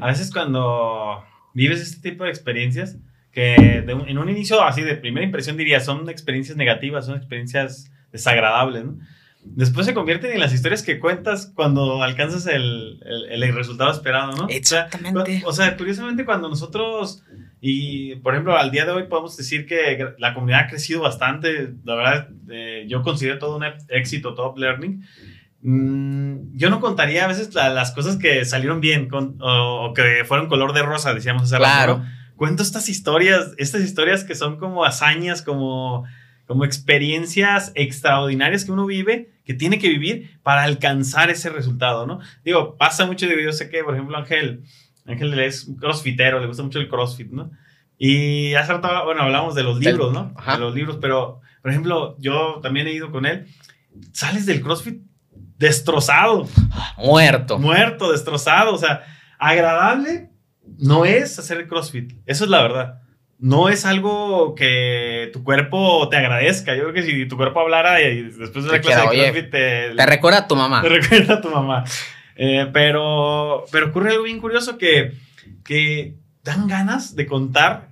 a 0.00 0.06
veces 0.06 0.32
cuando 0.32 1.24
vives 1.54 1.80
este 1.80 2.08
tipo 2.08 2.22
de 2.22 2.30
experiencias, 2.30 2.98
que 3.34 3.82
de 3.86 3.94
un- 3.94 4.08
en 4.08 4.16
un 4.18 4.28
inicio, 4.30 4.62
así 4.62 4.82
de 4.82 4.94
primera 4.96 5.26
impresión, 5.26 5.56
diría, 5.56 5.80
son 5.80 6.08
experiencias 6.08 6.56
negativas, 6.56 7.06
son 7.06 7.16
experiencias 7.16 7.90
desagradables, 8.12 8.84
¿no? 8.84 8.98
Después 9.46 9.84
se 9.84 9.92
convierten 9.92 10.32
en 10.32 10.40
las 10.40 10.54
historias 10.54 10.82
que 10.82 10.98
cuentas 10.98 11.52
cuando 11.54 12.02
alcanzas 12.02 12.46
el, 12.46 12.98
el- 13.30 13.42
el 13.42 13.54
resultado 13.54 13.90
esperado, 13.90 14.32
¿no? 14.32 14.44
O 14.44 14.48
sea, 14.48 14.56
Exactamente. 14.56 15.42
o 15.44 15.52
sea, 15.52 15.76
curiosamente 15.76 16.24
cuando 16.24 16.48
nosotros, 16.48 17.22
y 17.60 18.14
por 18.16 18.32
ejemplo, 18.32 18.56
al 18.56 18.70
día 18.70 18.86
de 18.86 18.92
hoy 18.92 19.02
podemos 19.08 19.36
decir 19.36 19.66
que 19.66 20.06
la 20.18 20.32
comunidad 20.32 20.60
ha 20.60 20.66
crecido 20.68 21.02
bastante, 21.02 21.74
la 21.84 21.94
verdad, 21.94 22.28
eh, 22.50 22.86
yo 22.88 23.02
considero 23.02 23.38
todo 23.38 23.56
un 23.58 23.64
éxito 23.90 24.34
Top 24.34 24.56
Learning. 24.56 25.02
Mm, 25.62 26.56
yo 26.56 26.68
no 26.70 26.80
contaría 26.80 27.24
a 27.24 27.28
veces 27.28 27.54
la- 27.54 27.70
las 27.70 27.92
cosas 27.92 28.16
que 28.16 28.44
salieron 28.44 28.80
bien 28.80 29.08
con- 29.08 29.36
o, 29.40 29.86
o 29.90 29.94
que 29.94 30.22
fueron 30.26 30.48
color 30.48 30.72
de 30.74 30.82
rosa, 30.82 31.14
decíamos 31.14 31.44
hace 31.44 31.58
rato, 31.58 31.64
Claro. 31.64 31.98
¿no? 31.98 32.23
Cuento 32.36 32.62
estas 32.62 32.88
historias, 32.88 33.52
estas 33.58 33.82
historias 33.82 34.24
que 34.24 34.34
son 34.34 34.58
como 34.58 34.84
hazañas, 34.84 35.42
como, 35.42 36.04
como 36.46 36.64
experiencias 36.64 37.72
extraordinarias 37.74 38.64
que 38.64 38.72
uno 38.72 38.86
vive, 38.86 39.30
que 39.44 39.54
tiene 39.54 39.78
que 39.78 39.88
vivir 39.88 40.38
para 40.42 40.64
alcanzar 40.64 41.30
ese 41.30 41.50
resultado, 41.50 42.06
¿no? 42.06 42.20
Digo, 42.44 42.76
pasa 42.76 43.06
mucho, 43.06 43.26
digo, 43.26 43.40
yo 43.40 43.52
sé 43.52 43.68
que, 43.70 43.84
por 43.84 43.94
ejemplo, 43.94 44.16
Ángel, 44.16 44.64
Ángel 45.06 45.38
es 45.38 45.64
un 45.66 45.76
crossfitero, 45.76 46.40
le 46.40 46.46
gusta 46.46 46.62
mucho 46.62 46.80
el 46.80 46.88
crossfit, 46.88 47.30
¿no? 47.30 47.50
Y 47.98 48.54
hace 48.54 48.72
rato, 48.72 49.04
bueno, 49.04 49.22
hablamos 49.22 49.54
de 49.54 49.62
los 49.62 49.78
libros, 49.78 50.12
¿no? 50.12 50.32
ajá. 50.36 50.54
De 50.54 50.58
los 50.58 50.74
libros, 50.74 50.98
pero, 51.00 51.40
por 51.62 51.70
ejemplo, 51.70 52.16
yo 52.18 52.58
también 52.62 52.88
he 52.88 52.92
ido 52.92 53.12
con 53.12 53.26
él, 53.26 53.46
sales 54.12 54.46
del 54.46 54.60
crossfit 54.60 55.02
destrozado, 55.56 56.48
Muerto. 56.98 57.58
muerto, 57.58 58.10
destrozado, 58.10 58.74
o 58.74 58.78
sea, 58.78 59.04
agradable 59.38 60.30
no 60.78 61.04
es 61.04 61.38
hacer 61.38 61.66
CrossFit, 61.66 62.12
eso 62.26 62.44
es 62.44 62.50
la 62.50 62.62
verdad. 62.62 63.00
No 63.38 63.68
es 63.68 63.84
algo 63.84 64.54
que 64.54 65.28
tu 65.32 65.42
cuerpo 65.42 66.08
te 66.08 66.16
agradezca. 66.16 66.74
Yo 66.74 66.82
creo 66.84 66.94
que 66.94 67.02
si 67.02 67.26
tu 67.26 67.36
cuerpo 67.36 67.60
hablara 67.60 68.00
y 68.00 68.22
después 68.22 68.64
de 68.64 68.70
la 68.72 68.80
clase 68.80 69.00
de 69.02 69.06
"Oye, 69.08 69.22
CrossFit 69.24 69.50
te, 69.50 69.90
Te 69.96 70.06
recuerda 70.06 70.38
a 70.40 70.48
tu 70.48 70.56
mamá. 70.56 70.80
te 70.82 70.88
recuerda 71.00 71.34
a 71.34 71.40
tu 71.40 71.50
mamá. 71.50 71.84
Eh, 72.36 72.68
pero, 72.72 73.64
pero 73.70 73.88
ocurre 73.88 74.10
algo 74.12 74.22
bien 74.24 74.40
curioso 74.40 74.78
que, 74.78 75.12
que 75.64 76.14
dan 76.42 76.68
ganas 76.68 77.16
de 77.16 77.26
contar 77.26 77.88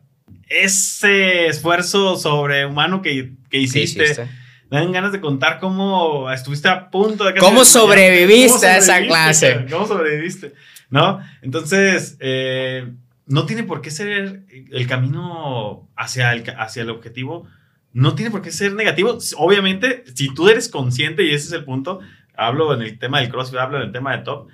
ese 0.48 1.46
esfuerzo 1.46 2.16
sobrehumano 2.16 3.02
que, 3.02 3.10
que 3.14 3.32
¿Qué 3.50 3.58
hiciste. 3.58 4.04
hiciste? 4.04 4.28
Dan 4.70 4.90
ganas 4.92 5.12
de 5.12 5.20
contar 5.20 5.58
cómo 5.60 6.30
estuviste 6.30 6.68
a 6.68 6.88
punto 6.90 7.24
de... 7.24 7.34
¿Cómo 7.34 7.60
casi 7.60 7.72
desmayarte. 7.78 7.78
sobreviviste 7.78 8.66
a 8.66 8.76
esa 8.78 8.86
sobreviviste, 8.98 9.08
clase? 9.08 9.66
¿Cómo 9.70 9.86
sobreviviste? 9.86 10.52
¿No? 10.92 11.20
Entonces, 11.40 12.16
eh, 12.20 12.92
no 13.26 13.46
tiene 13.46 13.64
por 13.64 13.80
qué 13.80 13.90
ser 13.90 14.44
el 14.70 14.86
camino 14.86 15.88
hacia 15.96 16.32
el, 16.32 16.44
hacia 16.58 16.82
el 16.82 16.90
objetivo, 16.90 17.48
no 17.92 18.14
tiene 18.14 18.30
por 18.30 18.42
qué 18.42 18.52
ser 18.52 18.74
negativo. 18.74 19.18
Obviamente, 19.38 20.04
si 20.14 20.32
tú 20.32 20.48
eres 20.48 20.68
consciente, 20.68 21.24
y 21.24 21.30
ese 21.30 21.46
es 21.46 21.52
el 21.52 21.64
punto, 21.64 22.00
hablo 22.36 22.74
en 22.74 22.82
el 22.82 22.98
tema 22.98 23.20
del 23.20 23.30
CrossFit, 23.30 23.58
hablo 23.58 23.78
en 23.78 23.84
el 23.84 23.92
tema 23.92 24.16
de 24.16 24.22
top, 24.22 24.48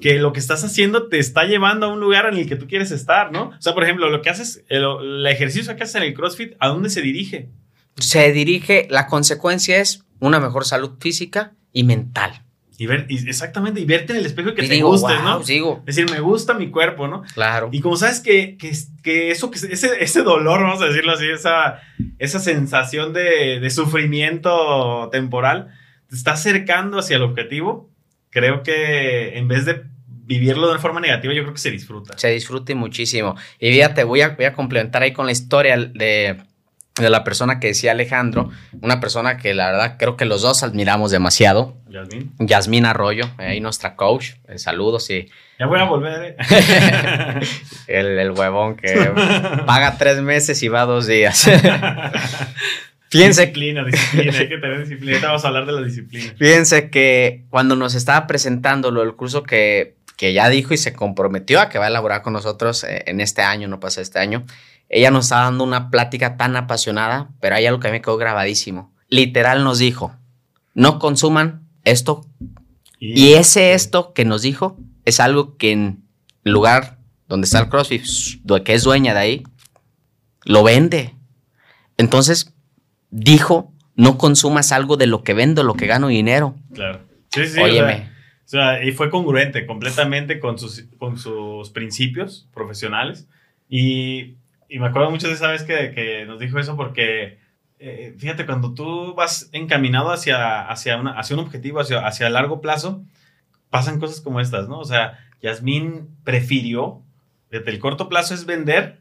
que 0.00 0.18
lo 0.18 0.32
que 0.32 0.40
estás 0.40 0.64
haciendo 0.64 1.08
te 1.08 1.20
está 1.20 1.44
llevando 1.44 1.86
a 1.86 1.92
un 1.92 2.00
lugar 2.00 2.26
en 2.26 2.36
el 2.36 2.48
que 2.48 2.56
tú 2.56 2.66
quieres 2.66 2.90
estar, 2.90 3.30
¿no? 3.30 3.50
O 3.50 3.62
sea, 3.62 3.74
por 3.74 3.84
ejemplo, 3.84 4.10
lo 4.10 4.20
que 4.22 4.30
haces, 4.30 4.64
el, 4.68 4.84
el 5.00 5.26
ejercicio 5.26 5.76
que 5.76 5.84
haces 5.84 5.94
en 5.94 6.02
el 6.02 6.14
CrossFit, 6.14 6.54
¿a 6.58 6.68
dónde 6.68 6.90
se 6.90 7.02
dirige? 7.02 7.50
Se 7.96 8.32
dirige, 8.32 8.88
la 8.90 9.06
consecuencia 9.06 9.80
es 9.80 10.04
una 10.18 10.40
mejor 10.40 10.64
salud 10.64 10.94
física 10.98 11.54
y 11.72 11.84
mental. 11.84 12.43
Y 12.76 12.86
ver, 12.86 13.06
y 13.08 13.28
exactamente, 13.28 13.80
y 13.80 13.84
verte 13.84 14.12
en 14.12 14.18
el 14.18 14.26
espejo 14.26 14.50
y 14.50 14.54
que 14.54 14.64
y 14.64 14.68
te 14.68 14.74
digo, 14.74 14.88
gustes, 14.88 15.16
wow, 15.16 15.24
¿no? 15.24 15.40
digo, 15.40 15.82
Es 15.86 15.94
decir, 15.94 16.10
me 16.10 16.20
gusta 16.20 16.54
mi 16.54 16.70
cuerpo, 16.70 17.06
¿no? 17.06 17.22
claro. 17.34 17.68
Y 17.70 17.80
como 17.80 17.96
sabes 17.96 18.20
que, 18.20 18.56
que, 18.56 18.72
que 19.02 19.30
eso, 19.30 19.50
que 19.50 19.58
ese, 19.58 20.02
ese 20.02 20.22
dolor, 20.22 20.62
vamos 20.62 20.82
a 20.82 20.86
decirlo 20.86 21.12
así, 21.12 21.28
esa, 21.28 21.80
esa 22.18 22.40
sensación 22.40 23.12
de, 23.12 23.60
de 23.60 23.70
sufrimiento 23.70 25.08
temporal, 25.12 25.68
te 26.08 26.16
está 26.16 26.32
acercando 26.32 26.98
hacia 26.98 27.16
el 27.16 27.22
objetivo, 27.22 27.90
creo 28.30 28.62
que 28.62 29.38
en 29.38 29.46
vez 29.46 29.64
de 29.64 29.84
vivirlo 30.26 30.66
de 30.66 30.72
una 30.72 30.80
forma 30.80 31.00
negativa, 31.00 31.32
yo 31.34 31.42
creo 31.42 31.54
que 31.54 31.60
se 31.60 31.70
disfruta. 31.70 32.16
se 32.18 32.30
disfrute 32.30 32.74
muchísimo. 32.74 33.36
Y 33.60 33.70
fíjate, 33.72 34.04
voy 34.04 34.22
a, 34.22 34.30
voy 34.30 34.46
a 34.46 34.52
complementar 34.54 35.02
ahí 35.02 35.12
con 35.12 35.26
la 35.26 35.32
historia 35.32 35.76
de, 35.76 36.38
de 37.00 37.10
la 37.10 37.24
persona 37.24 37.58
que 37.58 37.68
decía 37.68 37.90
Alejandro, 37.90 38.50
una 38.80 39.00
persona 39.00 39.36
que 39.36 39.52
la 39.52 39.72
verdad 39.72 39.96
creo 39.98 40.16
que 40.16 40.24
los 40.24 40.42
dos 40.42 40.62
admiramos 40.62 41.10
demasiado, 41.10 41.76
Yasmín. 41.88 42.32
Yasmín 42.38 42.86
Arroyo, 42.86 43.28
ahí 43.38 43.60
nuestra 43.60 43.96
coach, 43.96 44.32
eh, 44.46 44.58
saludos 44.58 45.10
y 45.10 45.28
Ya 45.58 45.66
voy 45.66 45.80
a 45.80 45.84
volver, 45.84 46.36
¿eh? 46.38 47.40
el, 47.88 48.18
el 48.18 48.30
huevón 48.30 48.76
que 48.76 49.12
paga 49.66 49.98
tres 49.98 50.22
meses 50.22 50.62
y 50.62 50.68
va 50.68 50.84
dos 50.84 51.08
días. 51.08 51.50
Fíjense, 53.08 53.42
disciplina, 53.42 53.84
disciplina, 53.84 54.38
hay 54.38 54.48
que 54.48 54.58
tener 54.58 54.80
disciplina. 54.80 55.12
Ahorita 55.12 55.26
vamos 55.28 55.44
a 55.44 55.48
hablar 55.48 55.66
de 55.66 55.72
la 55.72 55.82
disciplina. 55.82 56.34
fíjense 56.36 56.90
que 56.90 57.44
cuando 57.48 57.76
nos 57.76 57.94
estaba 57.94 58.26
presentando 58.26 58.90
lo 58.90 59.02
del 59.02 59.14
curso 59.14 59.44
que, 59.44 59.94
que 60.16 60.32
ya 60.32 60.48
dijo 60.48 60.74
y 60.74 60.78
se 60.78 60.92
comprometió 60.94 61.60
a 61.60 61.68
que 61.68 61.78
va 61.78 61.84
a 61.84 61.88
elaborar 61.88 62.22
con 62.22 62.32
nosotros 62.32 62.82
eh, 62.82 63.04
en 63.06 63.20
este 63.20 63.42
año, 63.42 63.68
no 63.68 63.78
pasa 63.78 64.00
este 64.00 64.18
año, 64.18 64.44
ella 64.88 65.10
nos 65.10 65.26
estaba 65.26 65.44
dando 65.44 65.64
una 65.64 65.90
plática 65.90 66.36
tan 66.36 66.56
apasionada, 66.56 67.30
pero 67.40 67.56
hay 67.56 67.66
algo 67.66 67.80
que 67.80 67.88
a 67.88 67.90
mí 67.90 67.98
me 67.98 68.02
quedó 68.02 68.16
grabadísimo. 68.16 68.92
Literal 69.08 69.64
nos 69.64 69.78
dijo, 69.78 70.14
no 70.74 70.98
consuman 70.98 71.66
esto. 71.84 72.26
Y 72.98 73.34
ese 73.34 73.74
esto 73.74 74.12
que 74.12 74.24
nos 74.24 74.42
dijo 74.42 74.78
es 75.04 75.20
algo 75.20 75.56
que 75.56 75.72
en 75.72 76.04
el 76.44 76.52
lugar 76.52 76.98
donde 77.28 77.46
está 77.46 77.60
el 77.60 77.68
CrossFit, 77.68 78.04
que 78.64 78.74
es 78.74 78.84
dueña 78.84 79.14
de 79.14 79.20
ahí, 79.20 79.42
lo 80.44 80.62
vende. 80.62 81.14
Entonces, 81.96 82.54
dijo, 83.10 83.72
no 83.94 84.18
consumas 84.18 84.72
algo 84.72 84.96
de 84.96 85.06
lo 85.06 85.22
que 85.22 85.34
vendo, 85.34 85.62
lo 85.62 85.74
que 85.74 85.86
gano 85.86 86.08
dinero. 86.08 86.54
Claro. 86.72 87.00
Sí, 87.30 87.46
sí, 87.46 87.60
o 87.60 87.64
Óyeme. 87.64 88.10
sea, 88.44 88.60
o 88.70 88.78
sea, 88.78 88.84
y 88.84 88.92
fue 88.92 89.10
congruente 89.10 89.66
completamente 89.66 90.40
con 90.40 90.58
sus, 90.58 90.84
con 90.98 91.18
sus 91.18 91.70
principios 91.70 92.48
profesionales. 92.52 93.28
Y, 93.68 94.36
y 94.68 94.78
me 94.78 94.86
acuerdo 94.86 95.10
mucho 95.10 95.28
de 95.28 95.34
esa 95.34 95.50
vez 95.50 95.62
que, 95.62 95.92
que 95.92 96.24
nos 96.26 96.38
dijo 96.40 96.58
eso 96.58 96.76
porque, 96.76 97.38
eh, 97.78 98.14
fíjate, 98.18 98.46
cuando 98.46 98.74
tú 98.74 99.14
vas 99.14 99.48
encaminado 99.52 100.10
hacia, 100.10 100.62
hacia, 100.68 100.96
una, 100.96 101.12
hacia 101.18 101.36
un 101.36 101.40
objetivo, 101.44 101.80
hacia, 101.80 102.06
hacia 102.06 102.28
largo 102.30 102.60
plazo, 102.60 103.02
pasan 103.70 103.98
cosas 104.00 104.20
como 104.20 104.40
estas, 104.40 104.68
¿no? 104.68 104.78
O 104.78 104.84
sea, 104.84 105.18
Yasmín 105.42 106.08
prefirió, 106.24 107.02
desde 107.50 107.70
el 107.70 107.78
corto 107.78 108.08
plazo 108.08 108.34
es 108.34 108.46
vender, 108.46 108.98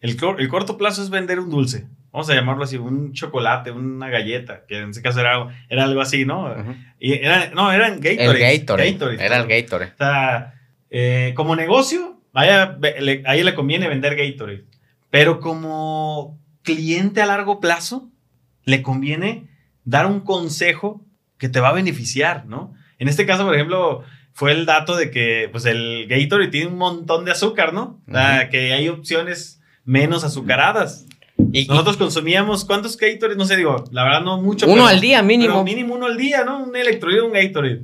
el, 0.00 0.16
el 0.38 0.48
corto 0.48 0.76
plazo 0.78 1.02
es 1.02 1.10
vender 1.10 1.40
un 1.40 1.50
dulce. 1.50 1.86
Vamos 2.12 2.30
a 2.30 2.34
llamarlo 2.34 2.64
así, 2.64 2.76
un 2.78 3.12
chocolate, 3.12 3.70
una 3.72 4.08
galleta, 4.08 4.62
que 4.66 4.78
en 4.78 4.90
ese 4.90 5.02
caso 5.02 5.20
era, 5.20 5.34
algo- 5.34 5.50
era 5.68 5.84
algo 5.84 6.00
así, 6.00 6.24
¿no? 6.24 6.48
Y 6.98 7.12
era, 7.12 7.50
no, 7.50 7.70
eran 7.72 7.94
El 7.94 8.00
Gatorade. 8.00 8.38
Gatorade. 8.92 9.24
Era 9.24 9.36
el 9.36 9.46
Gatorade. 9.46 9.92
O 9.92 9.96
sea, 9.98 10.54
eh, 10.88 11.32
como 11.36 11.54
negocio, 11.56 12.20
vaya, 12.32 12.74
ve- 12.78 12.96
le- 13.00 13.22
a 13.26 13.34
ella 13.34 13.44
le 13.44 13.54
conviene 13.54 13.86
vender 13.88 14.16
Gatorade. 14.16 14.64
Pero 15.18 15.40
como 15.40 16.38
cliente 16.62 17.22
a 17.22 17.26
largo 17.26 17.58
plazo, 17.58 18.10
le 18.64 18.82
conviene 18.82 19.48
dar 19.84 20.04
un 20.06 20.20
consejo 20.20 21.04
que 21.38 21.48
te 21.48 21.58
va 21.60 21.68
a 21.70 21.72
beneficiar, 21.72 22.44
¿no? 22.46 22.74
En 22.98 23.08
este 23.08 23.24
caso, 23.24 23.44
por 23.46 23.54
ejemplo, 23.54 24.02
fue 24.34 24.52
el 24.52 24.66
dato 24.66 24.94
de 24.94 25.10
que 25.10 25.48
pues 25.50 25.64
el 25.64 26.06
Gatorade 26.06 26.48
tiene 26.50 26.66
un 26.66 26.76
montón 26.76 27.24
de 27.24 27.30
azúcar, 27.30 27.72
¿no? 27.72 28.02
O 28.06 28.12
sea, 28.12 28.40
Ujú. 28.42 28.50
que 28.50 28.72
hay 28.74 28.88
opciones 28.90 29.60
menos 29.86 30.22
azucaradas. 30.22 31.06
Y, 31.52 31.66
Nosotros 31.66 31.96
consumíamos, 31.96 32.66
¿cuántos 32.66 32.96
Gatorade? 32.98 33.36
No 33.38 33.44
sé, 33.46 33.56
digo, 33.56 33.84
la 33.92 34.04
verdad 34.04 34.20
no 34.22 34.40
mucho. 34.42 34.66
uno 34.66 34.74
pero- 34.74 34.86
al 34.88 35.00
día 35.00 35.18
pero 35.18 35.28
mínimo. 35.28 35.64
mínimo 35.64 35.94
uno 35.94 36.06
al 36.06 36.16
día, 36.18 36.44
¿no? 36.44 36.62
Un 36.62 36.76
electrolito, 36.76 37.24
un 37.24 37.32
Gatorade. 37.32 37.80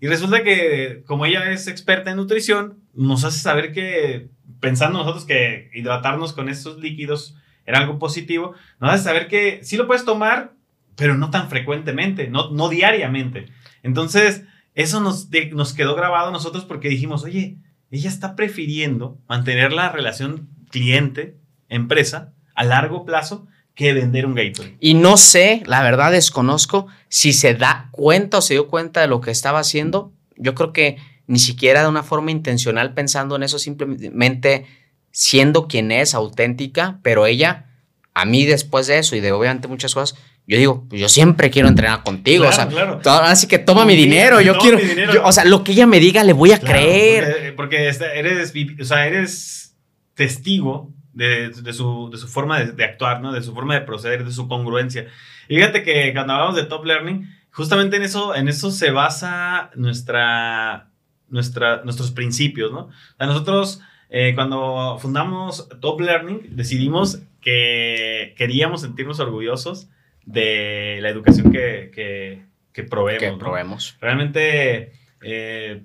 Y 0.00 0.08
resulta 0.08 0.42
que, 0.42 1.04
como 1.06 1.26
ella 1.26 1.48
es 1.52 1.68
experta 1.68 2.10
en 2.10 2.16
nutrición, 2.16 2.78
nos 2.94 3.22
hace 3.24 3.38
saber 3.38 3.72
que, 3.72 4.28
pensando 4.62 5.00
nosotros 5.00 5.24
que 5.24 5.70
hidratarnos 5.74 6.32
con 6.32 6.48
estos 6.48 6.78
líquidos 6.78 7.36
era 7.66 7.80
algo 7.80 7.98
positivo, 7.98 8.54
nos 8.80 8.92
hace 8.92 9.04
saber 9.04 9.26
que 9.26 9.58
sí 9.64 9.76
lo 9.76 9.88
puedes 9.88 10.04
tomar, 10.04 10.54
pero 10.94 11.16
no 11.16 11.30
tan 11.30 11.50
frecuentemente, 11.50 12.28
no, 12.28 12.50
no 12.50 12.68
diariamente. 12.68 13.46
Entonces, 13.82 14.44
eso 14.74 15.00
nos, 15.00 15.28
nos 15.52 15.72
quedó 15.72 15.96
grabado 15.96 16.30
nosotros 16.30 16.64
porque 16.64 16.88
dijimos, 16.88 17.24
oye, 17.24 17.56
ella 17.90 18.08
está 18.08 18.36
prefiriendo 18.36 19.18
mantener 19.28 19.72
la 19.72 19.90
relación 19.90 20.48
cliente-empresa 20.70 22.32
a 22.54 22.64
largo 22.64 23.04
plazo 23.04 23.48
que 23.74 23.92
vender 23.92 24.26
un 24.26 24.34
Gatorade. 24.34 24.76
Y 24.78 24.94
no 24.94 25.16
sé, 25.16 25.64
la 25.66 25.82
verdad 25.82 26.12
desconozco 26.12 26.86
si 27.08 27.32
se 27.32 27.54
da 27.54 27.88
cuenta 27.90 28.38
o 28.38 28.42
se 28.42 28.54
dio 28.54 28.68
cuenta 28.68 29.00
de 29.00 29.08
lo 29.08 29.20
que 29.20 29.32
estaba 29.32 29.58
haciendo. 29.58 30.12
Yo 30.36 30.54
creo 30.54 30.72
que 30.72 30.98
ni 31.26 31.38
siquiera 31.38 31.82
de 31.82 31.88
una 31.88 32.02
forma 32.02 32.30
intencional 32.30 32.94
pensando 32.94 33.36
en 33.36 33.42
eso, 33.42 33.58
simplemente 33.58 34.66
siendo 35.10 35.68
quien 35.68 35.92
es, 35.92 36.14
auténtica, 36.14 36.98
pero 37.02 37.26
ella, 37.26 37.66
a 38.14 38.24
mí 38.24 38.44
después 38.46 38.86
de 38.86 38.98
eso 38.98 39.14
y 39.16 39.20
de 39.20 39.32
obviamente 39.32 39.68
muchas 39.68 39.94
cosas, 39.94 40.18
yo 40.46 40.58
digo, 40.58 40.84
pues 40.88 41.00
yo 41.00 41.08
siempre 41.08 41.50
quiero 41.50 41.68
entrenar 41.68 42.02
contigo, 42.02 42.46
o 42.48 42.52
sea, 42.52 42.66
claro. 42.66 43.00
así 43.22 43.46
que 43.46 43.58
toma 43.58 43.84
mi 43.84 43.94
dinero, 43.94 44.40
yo 44.40 44.56
quiero, 44.58 44.78
mi 44.78 44.84
dinero. 44.84 45.12
yo- 45.14 45.24
o 45.24 45.30
sea, 45.32 45.44
lo 45.44 45.62
que 45.62 45.72
ella 45.72 45.86
me 45.86 46.00
diga 46.00 46.24
le 46.24 46.32
voy 46.32 46.50
a 46.52 46.58
Claro, 46.58 46.74
creer. 46.78 47.52
Porque, 47.56 47.86
porque 47.88 48.18
eres, 48.18 48.52
o 48.80 48.84
sea, 48.84 49.06
eres 49.06 49.76
testigo 50.14 50.90
de, 51.12 51.50
de 51.50 51.72
su, 51.72 52.10
de 52.10 52.18
su 52.18 52.26
forma 52.26 52.58
de, 52.58 52.72
de 52.72 52.84
actuar, 52.84 53.20
¿no? 53.20 53.32
De 53.32 53.42
su 53.42 53.54
forma 53.54 53.74
de 53.74 53.82
proceder, 53.82 54.24
de 54.24 54.32
su 54.32 54.48
congruencia. 54.48 55.06
Y 55.48 55.56
fíjate 55.56 55.82
que 55.84 56.12
cuando 56.12 56.32
hablamos 56.32 56.56
de 56.56 56.64
top 56.64 56.86
learning, 56.86 57.28
justamente 57.52 57.96
en 57.96 58.02
eso, 58.02 58.34
en 58.34 58.48
eso 58.48 58.70
se 58.70 58.90
basa 58.90 59.70
nuestra, 59.76 60.88
nuestra, 61.32 61.82
nuestros 61.82 62.12
principios, 62.12 62.70
¿no? 62.72 62.90
Sea, 63.18 63.26
nosotros 63.26 63.80
eh, 64.10 64.32
cuando 64.34 64.98
fundamos 65.00 65.68
Top 65.80 66.00
Learning 66.00 66.54
decidimos 66.54 67.20
que 67.40 68.34
queríamos 68.36 68.82
sentirnos 68.82 69.18
orgullosos 69.18 69.88
de 70.24 70.98
la 71.02 71.08
educación 71.08 71.50
que, 71.50 71.90
que, 71.92 72.44
que 72.72 72.82
proveemos. 72.84 73.22
Que 73.22 73.30
¿no? 73.32 73.38
probemos. 73.38 73.96
Realmente 74.00 74.92
eh, 75.22 75.82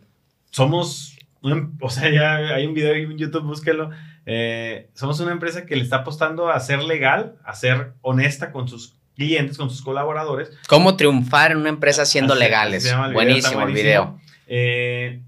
somos, 0.52 1.18
una- 1.42 1.70
o 1.82 1.90
sea, 1.90 2.10
ya 2.12 2.36
hay 2.56 2.66
un 2.68 2.74
video 2.74 2.94
en 2.94 3.18
YouTube, 3.18 3.44
búsquelo. 3.44 3.90
Eh, 4.26 4.90
somos 4.94 5.20
una 5.22 5.32
empresa 5.32 5.66
que 5.66 5.76
le 5.76 5.84
está 5.84 5.98
apostando 5.98 6.50
a 6.50 6.60
ser 6.60 6.84
legal, 6.84 7.38
a 7.46 7.56
ser 7.56 7.94
honesta 8.02 8.52
con 8.52 8.68
sus 8.68 8.96
clientes, 9.16 9.58
con 9.58 9.70
sus 9.70 9.82
colaboradores. 9.82 10.52
¿Cómo 10.68 10.96
triunfar 10.98 11.52
en 11.52 11.58
una 11.58 11.70
empresa 11.70 12.06
siendo 12.06 12.34
Así- 12.34 12.44
legales? 12.44 12.86
el 12.86 12.92
video, 12.98 13.14
buenísimo 13.14 13.62
el 13.68 13.74
video. 13.74 14.20
Eh, 14.48 15.22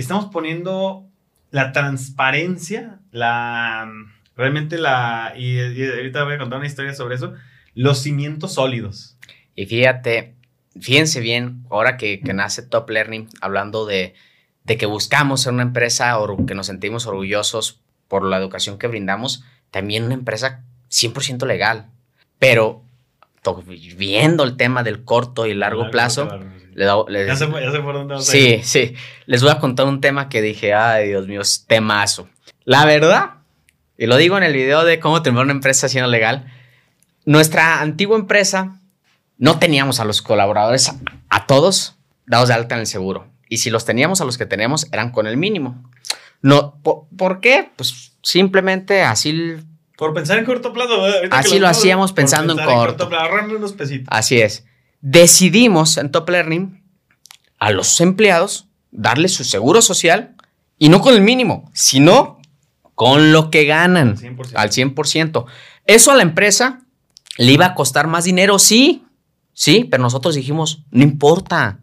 estamos 0.00 0.26
poniendo 0.26 1.06
la 1.50 1.72
transparencia, 1.72 3.00
la 3.10 3.90
realmente 4.36 4.78
la 4.78 5.34
y, 5.36 5.58
ahorita 5.60 6.24
voy 6.24 6.34
a 6.34 6.38
contar 6.38 6.58
una 6.58 6.66
historia 6.66 6.94
sobre 6.94 7.16
eso, 7.16 7.34
los 7.74 7.98
cimientos 7.98 8.54
sólidos. 8.54 9.16
Y 9.54 9.66
fíjate, 9.66 10.34
fíjense 10.80 11.20
bien, 11.20 11.64
ahora 11.70 11.96
que, 11.96 12.20
que 12.20 12.32
nace 12.32 12.62
Top 12.62 12.88
Learning, 12.88 13.28
hablando 13.40 13.86
de, 13.86 14.14
de 14.64 14.76
que 14.76 14.86
buscamos 14.86 15.42
ser 15.42 15.52
una 15.52 15.62
empresa 15.62 16.18
o 16.18 16.46
que 16.46 16.54
nos 16.54 16.66
sentimos 16.66 17.06
orgullosos 17.06 17.80
por 18.06 18.24
la 18.24 18.36
educación 18.38 18.78
que 18.78 18.86
brindamos, 18.86 19.44
también 19.70 20.04
una 20.04 20.14
empresa 20.14 20.64
100% 20.90 21.46
legal. 21.46 21.86
Pero 22.38 22.82
viendo 23.96 24.44
el 24.44 24.56
tema 24.56 24.82
del 24.82 25.04
corto 25.04 25.46
y 25.46 25.54
largo 25.54 25.90
plazo, 25.90 26.28
le 26.74 26.84
da- 26.84 26.96
les- 27.08 27.26
Ya 27.26 27.36
sé, 27.36 27.48
ya 27.50 27.70
sé 27.72 27.80
por 27.80 27.94
dónde 27.94 28.14
vas 28.14 28.28
a 28.28 28.32
Sí, 28.32 28.38
ir. 28.56 28.64
sí. 28.64 28.94
Les 29.26 29.42
voy 29.42 29.50
a 29.50 29.58
contar 29.58 29.86
un 29.86 30.00
tema 30.00 30.28
que 30.28 30.40
dije, 30.42 30.74
ay, 30.74 31.08
Dios 31.08 31.26
mío, 31.26 31.40
es 31.40 31.64
temazo. 31.66 32.28
La 32.64 32.84
verdad, 32.84 33.30
y 33.96 34.06
lo 34.06 34.16
digo 34.16 34.36
en 34.36 34.44
el 34.44 34.52
video 34.52 34.84
de 34.84 35.00
cómo 35.00 35.22
tener 35.22 35.40
una 35.42 35.52
empresa 35.52 35.88
siendo 35.88 36.10
legal, 36.10 36.52
nuestra 37.24 37.80
antigua 37.80 38.16
empresa 38.16 38.78
no 39.38 39.58
teníamos 39.58 40.00
a 40.00 40.04
los 40.04 40.22
colaboradores 40.22 40.88
a, 40.88 40.96
a 41.28 41.46
todos 41.46 41.96
dados 42.26 42.48
de 42.48 42.54
alta 42.54 42.74
en 42.74 42.82
el 42.82 42.86
seguro. 42.86 43.26
Y 43.48 43.58
si 43.58 43.70
los 43.70 43.84
teníamos 43.84 44.20
a 44.20 44.24
los 44.24 44.36
que 44.36 44.46
teníamos, 44.46 44.86
eran 44.92 45.10
con 45.10 45.26
el 45.26 45.36
mínimo. 45.36 45.82
No, 46.42 46.78
po- 46.82 47.08
¿Por 47.16 47.40
qué? 47.40 47.70
Pues 47.76 48.12
simplemente 48.22 49.02
así 49.02 49.56
Por 49.98 50.14
pensar 50.14 50.38
en 50.38 50.44
corto 50.44 50.72
plazo. 50.72 51.02
Así 51.32 51.58
lo 51.58 51.66
hacíamos 51.66 52.12
pensando 52.12 52.52
en 52.52 52.58
pensar 52.58 52.76
corto. 52.76 53.08
plazo, 53.08 53.24
ahorrarme 53.24 53.56
unos 53.56 53.72
pesitos. 53.72 54.06
Así 54.12 54.40
es. 54.40 54.64
Decidimos 55.00 55.96
en 55.96 56.12
Top 56.12 56.30
Learning 56.30 56.84
a 57.58 57.72
los 57.72 58.00
empleados 58.00 58.68
darles 58.92 59.34
su 59.34 59.42
seguro 59.42 59.82
social 59.82 60.36
y 60.78 60.88
no 60.88 61.00
con 61.00 61.14
el 61.14 61.20
mínimo, 61.20 61.68
sino 61.74 62.38
con 62.94 63.32
lo 63.32 63.50
que 63.50 63.64
ganan 63.64 64.16
100%. 64.16 64.52
al 64.54 64.70
100%. 64.70 65.46
Eso 65.84 66.12
a 66.12 66.14
la 66.14 66.22
empresa 66.22 66.86
le 67.36 67.50
iba 67.50 67.66
a 67.66 67.74
costar 67.74 68.06
más 68.06 68.22
dinero, 68.22 68.60
sí, 68.60 69.04
sí, 69.52 69.82
pero 69.90 70.04
nosotros 70.04 70.36
dijimos, 70.36 70.84
no 70.92 71.02
importa, 71.02 71.80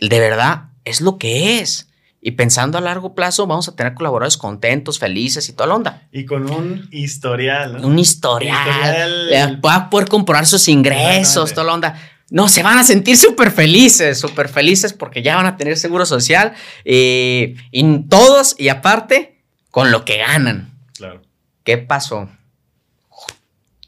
de 0.00 0.18
verdad, 0.18 0.70
es 0.86 1.02
lo 1.02 1.18
que 1.18 1.60
es. 1.60 1.90
Y 2.26 2.30
pensando 2.30 2.78
a 2.78 2.80
largo 2.80 3.14
plazo, 3.14 3.46
vamos 3.46 3.68
a 3.68 3.76
tener 3.76 3.92
colaboradores 3.92 4.38
contentos, 4.38 4.98
felices 4.98 5.46
y 5.50 5.52
toda 5.52 5.66
la 5.66 5.74
onda. 5.74 6.08
Y 6.10 6.24
con 6.24 6.50
un 6.50 6.88
historial, 6.90 7.82
¿no? 7.82 7.86
Un 7.86 7.98
historial. 7.98 9.60
Va 9.62 9.74
a 9.74 9.90
poder 9.90 10.08
comprobar 10.08 10.46
sus 10.46 10.66
ingresos, 10.68 11.50
toda 11.50 11.64
la 11.64 11.74
onda. 11.74 12.00
No, 12.30 12.48
se 12.48 12.62
van 12.62 12.78
a 12.78 12.82
sentir 12.82 13.18
súper 13.18 13.50
felices, 13.50 14.18
súper 14.18 14.48
felices 14.48 14.94
porque 14.94 15.22
ya 15.22 15.36
van 15.36 15.44
a 15.44 15.58
tener 15.58 15.76
seguro 15.76 16.06
social 16.06 16.54
eh, 16.86 17.56
y 17.70 17.98
todos 18.04 18.58
y 18.58 18.70
aparte 18.70 19.42
con 19.70 19.90
lo 19.90 20.06
que 20.06 20.16
ganan. 20.16 20.72
Claro. 20.96 21.20
¿Qué 21.62 21.76
pasó? 21.76 22.30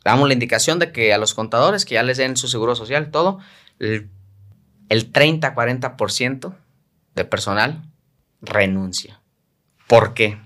Damos 0.04 0.28
la 0.28 0.34
indicación 0.34 0.78
de 0.78 0.92
que 0.92 1.14
a 1.14 1.16
los 1.16 1.32
contadores 1.32 1.86
que 1.86 1.94
ya 1.94 2.02
les 2.02 2.18
den 2.18 2.36
su 2.36 2.48
seguro 2.48 2.76
social, 2.76 3.10
todo, 3.10 3.38
el, 3.78 4.10
el 4.90 5.10
30-40% 5.10 6.54
de 7.14 7.24
personal 7.24 7.82
renuncia. 8.42 9.20
¿Por 9.86 10.14
qué? 10.14 10.38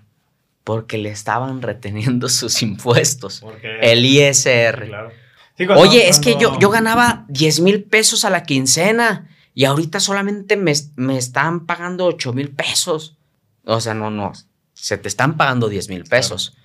Porque 0.64 0.98
le 0.98 1.11
estaban 1.11 1.62
reteniendo 1.62 2.29
sus 2.31 2.62
impuestos. 2.62 3.40
Porque, 3.40 3.79
El 3.81 4.05
ISR. 4.05 4.87
claro. 4.87 5.11
Sí, 5.57 5.66
cuando- 5.66 5.83
Oye, 5.85 6.09
es 6.09 6.18
que 6.20 6.37
yo, 6.38 6.59
yo 6.59 6.70
ganaba 6.70 7.24
10 7.29 7.61
mil 7.61 7.83
pesos 7.85 8.24
a 8.24 8.31
la 8.31 8.44
quincena 8.44 9.29
y 9.55 9.64
ahorita 9.64 10.00
solamente 10.00 10.57
me, 10.57 10.72
me 10.96 11.18
están 11.18 11.66
pagando 11.66 12.07
8 12.07 12.33
mil 12.33 12.50
pesos. 12.50 13.16
O 13.64 13.81
sea, 13.81 13.92
no, 13.94 14.11
no. 14.11 14.33
Se 14.74 14.96
te 14.96 15.09
están 15.09 15.37
pagando 15.37 15.68
10 15.68 15.88
mil 15.90 16.05
pesos. 16.05 16.57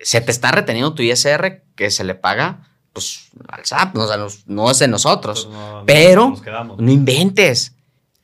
Se 0.00 0.20
te 0.20 0.32
está 0.32 0.50
reteniendo 0.50 0.94
tu 0.94 1.02
ISR 1.02 1.62
que 1.76 1.90
se 1.90 2.02
le 2.04 2.14
paga 2.16 2.66
pues, 2.92 3.28
al 3.48 3.64
SAP, 3.64 3.94
no, 3.94 4.02
o 4.04 4.08
sea, 4.08 4.16
no 4.46 4.70
es 4.70 4.78
de 4.80 4.88
nosotros. 4.88 5.44
Pues 5.46 5.56
no- 5.56 5.82
Pero- 5.86 6.30
nos. 6.30 6.78
No 6.78 6.90
inventes. 6.90 7.76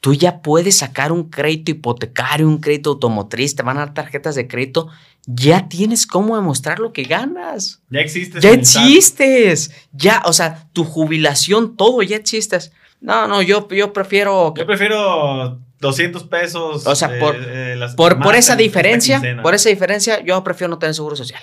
Tú 0.07 0.15
ya 0.15 0.41
puedes 0.41 0.79
sacar 0.79 1.11
un 1.11 1.29
crédito 1.31 1.73
hipotecario, 1.73 2.47
un 2.47 2.59
crédito 2.59 2.91
automotriz, 2.91 3.57
te 3.57 3.65
van 3.65 3.77
a 3.77 3.81
dar 3.87 3.93
tarjetas 3.95 4.37
de 4.37 4.47
crédito. 4.47 4.87
Ya 5.27 5.67
tienes 5.69 6.07
cómo 6.07 6.37
demostrar 6.37 6.79
lo 6.79 6.93
que 6.93 7.03
ganas. 7.03 7.83
Ya 7.91 7.99
existe. 7.99 8.39
Ya 8.41 8.51
existes. 8.51 9.73
Ya, 9.91 10.23
o 10.25 10.33
sea, 10.33 10.69
tu 10.73 10.85
jubilación, 10.85 11.77
todo 11.77 12.03
ya 12.03 12.15
existes. 12.15 12.71
No, 13.01 13.27
no, 13.27 13.43
yo, 13.43 13.67
yo 13.71 13.93
prefiero. 13.93 14.53
que- 14.55 14.61
Yo 14.61 14.67
prefiero 14.69 15.61
200 15.81 16.23
pesos. 16.23 16.87
O 16.87 16.95
sea, 16.95 17.19
por- 17.19 17.35
eh, 17.37 17.75
las- 17.77 17.97
por, 17.97 18.15
por 18.19 18.27
más 18.27 18.39
esa 18.39 18.55
diferencia, 18.55 19.21
por 19.43 19.57
esa 19.57 19.71
diferencia, 19.71 20.23
yo 20.23 20.45
prefiero 20.45 20.71
no 20.71 20.79
tener 20.79 20.95
seguro 20.95 21.17
social. 21.17 21.43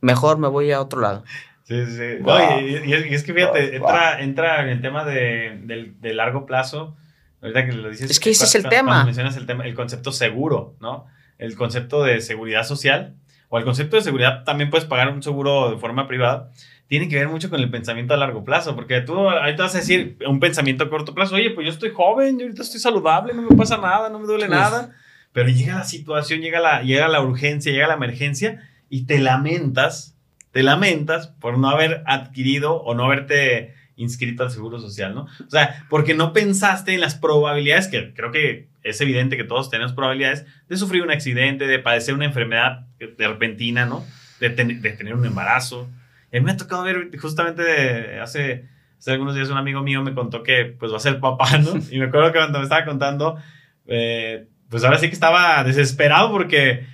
Mejor 0.00 0.38
me 0.38 0.48
voy 0.48 0.72
a 0.72 0.80
otro 0.80 1.00
lado. 1.00 1.22
Sí, 1.62 1.76
sí. 1.86 2.16
No, 2.20 2.60
y, 2.60 2.82
y 2.84 2.92
es, 2.94 3.06
y 3.06 3.14
es 3.14 3.22
que 3.22 3.32
fíjate, 3.32 3.78
Wow. 3.78 3.88
entra, 3.88 4.20
entra 4.20 4.62
en 4.64 4.68
el 4.70 4.80
tema 4.82 5.04
de, 5.04 5.92
de 6.00 6.14
largo 6.14 6.46
plazo. 6.46 6.96
Ahorita 7.42 7.66
que 7.66 7.72
lo 7.72 7.90
dices. 7.90 8.10
Es 8.10 8.20
que 8.20 8.30
ese 8.30 8.44
es 8.44 8.54
el 8.54 8.62
cuando- 8.62 8.76
tema. 8.76 8.90
Cuando 8.92 9.06
mencionas 9.06 9.36
el 9.36 9.46
tema, 9.46 9.64
el 9.66 9.74
concepto 9.74 10.12
seguro, 10.12 10.76
¿no? 10.80 11.06
El 11.38 11.56
concepto 11.56 12.02
de 12.04 12.20
seguridad 12.20 12.64
social 12.64 13.14
o 13.48 13.58
el 13.58 13.64
concepto 13.64 13.96
de 13.96 14.02
seguridad 14.02 14.44
también 14.44 14.70
puedes 14.70 14.86
pagar 14.86 15.08
un 15.08 15.22
seguro 15.22 15.70
de 15.70 15.76
forma 15.78 16.06
privada. 16.06 16.50
Tiene 16.86 17.08
que 17.08 17.16
ver 17.16 17.28
mucho 17.28 17.50
con 17.50 17.58
el 17.60 17.70
pensamiento 17.70 18.14
a 18.14 18.16
largo 18.16 18.44
plazo, 18.44 18.74
porque 18.76 19.00
tú 19.00 19.28
ahorita 19.28 19.64
vas 19.64 19.74
a 19.74 19.78
decir 19.78 20.18
un 20.26 20.40
pensamiento 20.40 20.84
a 20.84 20.90
corto 20.90 21.14
plazo, 21.14 21.34
oye, 21.34 21.50
pues 21.50 21.66
yo 21.66 21.72
estoy 21.72 21.90
joven, 21.90 22.38
yo 22.38 22.44
ahorita 22.44 22.62
estoy 22.62 22.80
saludable, 22.80 23.32
no 23.34 23.42
me 23.42 23.56
pasa 23.56 23.76
nada, 23.78 24.08
no 24.08 24.18
me 24.18 24.26
duele 24.26 24.44
Uf. 24.44 24.50
nada. 24.50 24.90
Pero 25.32 25.48
llega 25.48 25.74
la 25.76 25.84
situación, 25.84 26.40
llega 26.40 26.60
la, 26.60 26.82
llega 26.82 27.08
la 27.08 27.22
urgencia, 27.22 27.72
llega 27.72 27.86
la 27.88 27.94
emergencia 27.94 28.68
y 28.88 29.04
te 29.06 29.18
lamentas 29.18 30.10
te 30.52 30.62
lamentas 30.62 31.28
por 31.40 31.56
no 31.56 31.70
haber 31.70 32.02
adquirido 32.04 32.74
o 32.82 32.94
no 32.94 33.04
haberte 33.06 33.72
inscrito 34.02 34.42
al 34.42 34.50
Seguro 34.50 34.78
Social, 34.80 35.14
¿no? 35.14 35.22
O 35.46 35.50
sea, 35.50 35.84
porque 35.88 36.14
no 36.14 36.32
pensaste 36.32 36.92
en 36.94 37.00
las 37.00 37.14
probabilidades, 37.14 37.88
que 37.88 38.12
creo 38.14 38.30
que 38.32 38.68
es 38.82 39.00
evidente 39.00 39.36
que 39.36 39.44
todos 39.44 39.70
tenemos 39.70 39.92
probabilidades, 39.92 40.44
de 40.68 40.76
sufrir 40.76 41.02
un 41.02 41.10
accidente, 41.10 41.66
de 41.66 41.78
padecer 41.78 42.14
una 42.14 42.24
enfermedad 42.26 42.86
de 42.98 43.28
repentina, 43.28 43.86
¿no? 43.86 44.04
De, 44.40 44.50
ten- 44.50 44.82
de 44.82 44.90
tener 44.92 45.14
un 45.14 45.24
embarazo. 45.24 45.88
Y 46.32 46.40
me 46.40 46.50
ha 46.50 46.56
tocado 46.56 46.82
ver 46.82 47.10
justamente 47.18 48.18
hace, 48.20 48.68
hace 48.98 49.10
algunos 49.12 49.34
días 49.34 49.48
un 49.50 49.56
amigo 49.58 49.82
mío 49.82 50.02
me 50.02 50.14
contó 50.14 50.42
que 50.42 50.64
pues 50.78 50.92
va 50.92 50.96
a 50.96 51.00
ser 51.00 51.20
papá, 51.20 51.58
¿no? 51.58 51.74
Y 51.90 51.98
me 51.98 52.06
acuerdo 52.06 52.32
que 52.32 52.38
cuando 52.38 52.58
me 52.58 52.64
estaba 52.64 52.84
contando, 52.84 53.36
eh, 53.86 54.46
pues 54.68 54.82
ahora 54.84 54.98
sí 54.98 55.08
que 55.08 55.14
estaba 55.14 55.62
desesperado 55.64 56.30
porque 56.32 56.86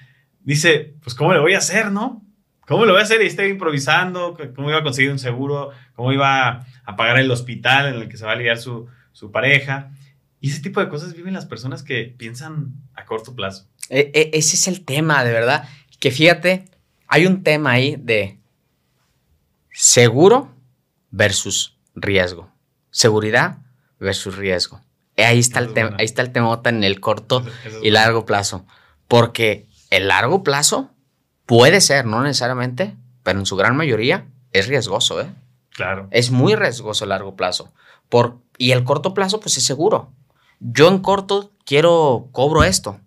dice, 0.43 0.95
pues 1.03 1.15
¿cómo 1.15 1.33
le 1.33 1.39
voy 1.39 1.55
a 1.55 1.59
hacer, 1.59 1.91
no? 1.93 2.25
¿Cómo 2.67 2.85
lo 2.85 2.93
voy 2.93 3.01
a 3.01 3.05
hacer? 3.05 3.23
Y 3.23 3.27
estoy 3.27 3.47
improvisando, 3.49 4.37
¿cómo 4.55 4.69
iba 4.69 4.81
a 4.81 4.83
conseguir 4.83 5.11
un 5.11 5.19
seguro? 5.19 5.71
¿Cómo 5.99 6.13
iba 6.13 6.65
a 6.85 6.95
pagar 6.97 7.19
el 7.19 7.29
hospital 7.29 7.89
en 7.93 8.01
el 8.01 8.09
que 8.09 8.17
se 8.17 8.25
va 8.25 8.31
a 8.31 8.37
ligar 8.37 8.57
su, 8.59 8.87
su 9.11 9.33
pareja? 9.33 9.91
Y 10.41 10.49
ese 10.49 10.61
tipo 10.61 10.79
de 10.79 10.89
cosas 10.89 11.13
viven 11.13 11.35
las 11.35 11.45
personas 11.45 11.83
que 11.83 12.15
piensan 12.17 12.75
a 12.95 13.05
corto 13.05 13.35
plazo. 13.35 13.67
E- 13.91 14.13
e- 14.15 14.31
ese 14.33 14.55
es 14.55 14.69
el 14.69 14.85
tema, 14.85 15.25
de 15.25 15.33
verdad. 15.33 15.69
Que 15.99 16.13
fíjate, 16.13 16.67
hay 17.09 17.27
un 17.27 17.43
tema 17.43 17.73
ahí 17.73 17.97
de 17.99 18.39
seguro 19.73 20.55
versus 21.11 21.77
riesgo. 21.97 22.49
Seguridad 22.93 23.59
versus 23.99 24.37
riesgo. 24.37 24.81
Eh, 25.17 25.25
Ahí 25.25 25.41
está, 25.41 25.59
el 25.59 25.73
tema, 25.73 25.97
ahí 25.99 26.05
está 26.05 26.23
el 26.23 26.31
temota 26.31 26.71
en 26.71 26.85
el 26.85 27.01
corto 27.01 27.45
es 27.65 27.75
y 27.83 27.91
largo 27.91 28.25
plazo. 28.25 28.65
Porque 29.09 29.67
el 29.91 30.07
largo 30.07 30.45
plazo 30.45 30.93
puede 31.45 31.81
ser, 31.81 32.05
no 32.07 32.23
necesariamente, 32.23 32.95
pero 33.25 33.41
en 33.41 33.47
su 33.47 33.57
gran 33.57 33.77
mayoría 33.77 34.27
es 34.53 34.69
riesgoso, 34.69 35.21
¿eh? 35.21 35.27
Claro. 35.79 36.09
Es 36.11 36.33
muy 36.33 36.57
riesgoso 36.57 37.05
el 37.05 37.11
largo 37.11 37.37
plazo. 37.37 37.73
Por, 38.09 38.41
y 38.57 38.73
el 38.73 38.83
corto 38.83 39.15
plazo, 39.15 39.39
pues 39.39 39.59
es 39.59 39.65
seguro. 39.65 40.13
Yo 40.59 40.89
en 40.89 40.99
corto 40.99 41.53
quiero, 41.65 42.31
cobro 42.33 42.65
esto. 42.65 42.99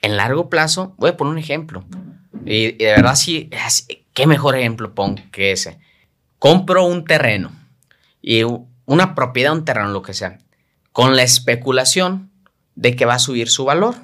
En 0.00 0.16
largo 0.16 0.48
plazo, 0.48 0.94
voy 0.96 1.10
a 1.10 1.18
poner 1.18 1.32
un 1.32 1.38
ejemplo. 1.38 1.84
Y, 2.46 2.72
de 2.72 2.86
verdad, 2.86 3.14
sí, 3.14 3.50
¿Qué 4.14 4.26
mejor 4.26 4.56
ejemplo 4.56 4.94
pongo 4.94 5.20
que 5.32 5.52
ese? 5.52 5.80
Compro 6.38 6.86
un 6.86 7.04
terreno 7.04 7.52
y 8.22 8.40
una 8.86 9.14
propiedad, 9.14 9.52
un 9.52 9.66
terreno, 9.66 9.90
lo 9.90 10.00
que 10.00 10.14
sea, 10.14 10.38
con 10.92 11.14
la 11.14 11.22
especulación 11.24 12.30
de 12.74 12.96
que 12.96 13.04
va 13.04 13.14
a 13.14 13.18
subir 13.18 13.50
su 13.50 13.66
valor. 13.66 13.96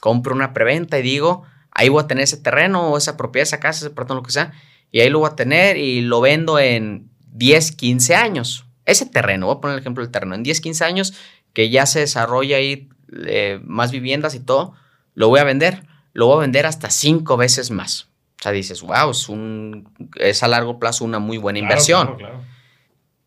Compro 0.00 0.32
una 0.32 0.52
preventa 0.52 0.96
y 1.00 1.02
digo, 1.02 1.42
ahí 1.72 1.88
voy 1.88 2.04
a 2.04 2.06
tener 2.06 2.22
ese 2.22 2.36
terreno 2.36 2.90
o 2.90 2.98
esa 2.98 3.16
propiedad, 3.16 3.48
esa 3.48 3.58
casa, 3.58 3.84
ese 3.84 3.94
perdón, 3.94 4.18
lo 4.18 4.22
que 4.22 4.30
sea, 4.30 4.52
y 4.92 5.00
ahí 5.00 5.10
lo 5.10 5.18
voy 5.18 5.30
a 5.30 5.36
tener 5.36 5.76
y 5.76 6.02
lo 6.02 6.20
vendo 6.20 6.60
en 6.60 7.10
10, 7.36 7.72
15 7.72 8.14
años. 8.14 8.66
Ese 8.84 9.06
terreno, 9.06 9.46
voy 9.46 9.56
a 9.56 9.60
poner 9.60 9.74
el 9.74 9.80
ejemplo 9.80 10.02
del 10.02 10.12
terreno, 10.12 10.34
en 10.34 10.42
10, 10.42 10.60
15 10.60 10.84
años 10.84 11.14
que 11.52 11.70
ya 11.70 11.86
se 11.86 12.00
desarrolla 12.00 12.58
ahí 12.58 12.88
eh, 13.26 13.60
más 13.64 13.90
viviendas 13.90 14.34
y 14.34 14.40
todo, 14.40 14.74
lo 15.14 15.28
voy 15.28 15.40
a 15.40 15.44
vender, 15.44 15.84
lo 16.12 16.26
voy 16.26 16.36
a 16.36 16.40
vender 16.40 16.66
hasta 16.66 16.90
5 16.90 17.36
veces 17.36 17.70
más. 17.70 18.08
O 18.38 18.42
sea, 18.42 18.52
dices, 18.52 18.82
wow, 18.82 19.10
es, 19.10 19.28
un, 19.28 19.88
es 20.16 20.42
a 20.42 20.48
largo 20.48 20.78
plazo 20.78 21.04
una 21.04 21.18
muy 21.18 21.38
buena 21.38 21.58
inversión. 21.58 22.16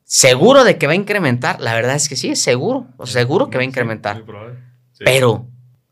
¿Seguro 0.03 0.63
de 0.63 0.77
que 0.77 0.87
va 0.87 0.93
a 0.93 0.95
incrementar? 0.95 1.59
La 1.59 1.73
verdad 1.73 1.95
es 1.95 2.07
que 2.09 2.15
sí, 2.15 2.29
es 2.29 2.41
seguro. 2.41 2.87
O 2.97 3.05
seguro 3.05 3.49
que 3.49 3.57
va 3.57 3.63
a 3.63 3.65
incrementar. 3.65 4.23
Pero 4.99 5.47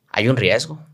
hay 0.10 0.28
un 0.30 0.38
riesgo. 0.38 0.87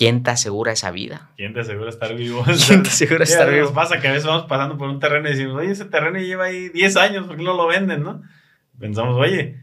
¿Quién 0.00 0.22
te 0.22 0.30
asegura 0.30 0.72
esa 0.72 0.90
vida? 0.90 1.28
¿Quién 1.36 1.52
te 1.52 1.60
asegura 1.60 1.90
estar 1.90 2.14
vivo? 2.14 2.42
¿Quién 2.66 2.82
te 2.82 2.88
asegura 2.88 3.24
estar 3.24 3.50
vivo? 3.50 3.64
Nos 3.64 3.72
pasa 3.72 4.00
que 4.00 4.08
a 4.08 4.12
veces 4.12 4.26
vamos 4.26 4.46
pasando 4.46 4.78
por 4.78 4.88
un 4.88 4.98
terreno 4.98 5.28
y 5.28 5.32
decimos, 5.32 5.56
oye, 5.56 5.72
ese 5.72 5.84
terreno 5.84 6.18
lleva 6.18 6.44
ahí 6.46 6.70
10 6.70 6.96
años, 6.96 7.26
¿por 7.26 7.36
qué 7.36 7.42
no 7.42 7.52
lo 7.52 7.66
venden, 7.66 8.02
no? 8.02 8.22
Pensamos, 8.78 9.14
oye, 9.18 9.58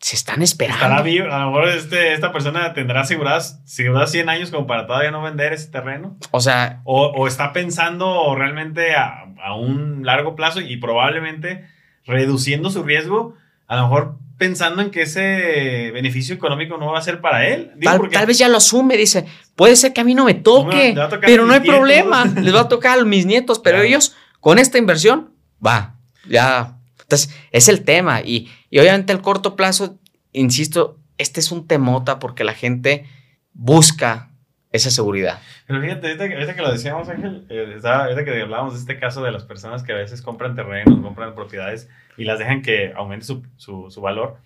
se 0.00 0.16
están 0.16 0.42
esperando. 0.42 0.82
Estará 0.82 1.02
vivo, 1.02 1.32
a 1.32 1.38
lo 1.38 1.52
mejor 1.52 1.68
este, 1.68 2.14
esta 2.14 2.32
persona 2.32 2.74
tendrá 2.74 3.02
aseguradas, 3.02 3.62
100 3.64 4.28
años 4.28 4.50
como 4.50 4.66
para 4.66 4.88
todavía 4.88 5.12
no 5.12 5.22
vender 5.22 5.52
ese 5.52 5.70
terreno. 5.70 6.16
O 6.32 6.40
sea. 6.40 6.80
O, 6.82 7.28
está 7.28 7.52
pensando 7.52 8.34
realmente 8.34 8.96
a, 8.96 9.26
a, 9.40 9.54
un 9.54 10.04
largo 10.04 10.34
plazo 10.34 10.60
y 10.60 10.78
probablemente 10.78 11.64
reduciendo 12.04 12.70
su 12.70 12.82
riesgo, 12.82 13.36
a 13.68 13.76
lo 13.76 13.82
mejor 13.82 14.16
pensando 14.40 14.80
en 14.80 14.90
que 14.90 15.02
ese 15.02 15.90
beneficio 15.92 16.34
económico 16.34 16.78
no 16.78 16.92
va 16.92 16.98
a 16.98 17.02
ser 17.02 17.20
para 17.20 17.46
él. 17.46 17.72
tal, 17.82 18.26
vez 18.26 18.38
ya 18.38 18.48
lo 18.48 18.56
asume, 18.56 18.96
dice, 18.96 19.26
puede 19.60 19.76
ser 19.76 19.92
que 19.92 20.00
a 20.00 20.04
mí 20.04 20.14
no 20.14 20.24
me 20.24 20.32
toque, 20.32 20.96
pero 21.20 21.44
no 21.44 21.52
hay 21.52 21.60
problema, 21.60 22.24
les 22.24 22.54
va 22.54 22.60
a 22.60 22.68
tocar 22.68 22.98
a 22.98 23.04
mis 23.04 23.26
nietos, 23.26 23.58
pero 23.58 23.82
ellos 23.82 24.16
con 24.40 24.58
esta 24.58 24.78
inversión, 24.78 25.34
va, 25.64 25.96
ya. 26.26 26.78
Entonces, 27.02 27.36
es 27.50 27.68
el 27.68 27.84
tema 27.84 28.22
y, 28.22 28.50
y 28.70 28.78
obviamente 28.78 29.12
el 29.12 29.20
corto 29.20 29.56
plazo, 29.56 29.98
insisto, 30.32 30.98
este 31.18 31.40
es 31.40 31.52
un 31.52 31.66
temota 31.66 32.18
porque 32.18 32.42
la 32.42 32.54
gente 32.54 33.04
busca 33.52 34.30
esa 34.72 34.90
seguridad. 34.90 35.40
Pero 35.66 35.82
fíjate, 35.82 36.06
ahorita, 36.06 36.56
que 36.56 36.62
lo 36.62 36.72
decíamos, 36.72 37.10
Ángel, 37.10 37.44
eh, 37.50 37.78
ahorita 37.84 38.24
que 38.24 38.40
hablábamos 38.40 38.72
de 38.72 38.80
este 38.80 38.98
caso 38.98 39.22
de 39.22 39.30
las 39.30 39.44
personas 39.44 39.82
que 39.82 39.92
a 39.92 39.96
veces 39.96 40.22
compran 40.22 40.54
terrenos, 40.54 41.02
compran 41.02 41.34
propiedades 41.34 41.86
y 42.16 42.24
las 42.24 42.38
dejan 42.38 42.62
que 42.62 42.94
aumente 42.96 43.26
su, 43.26 43.42
su, 43.58 43.90
su 43.90 44.00
valor, 44.00 44.38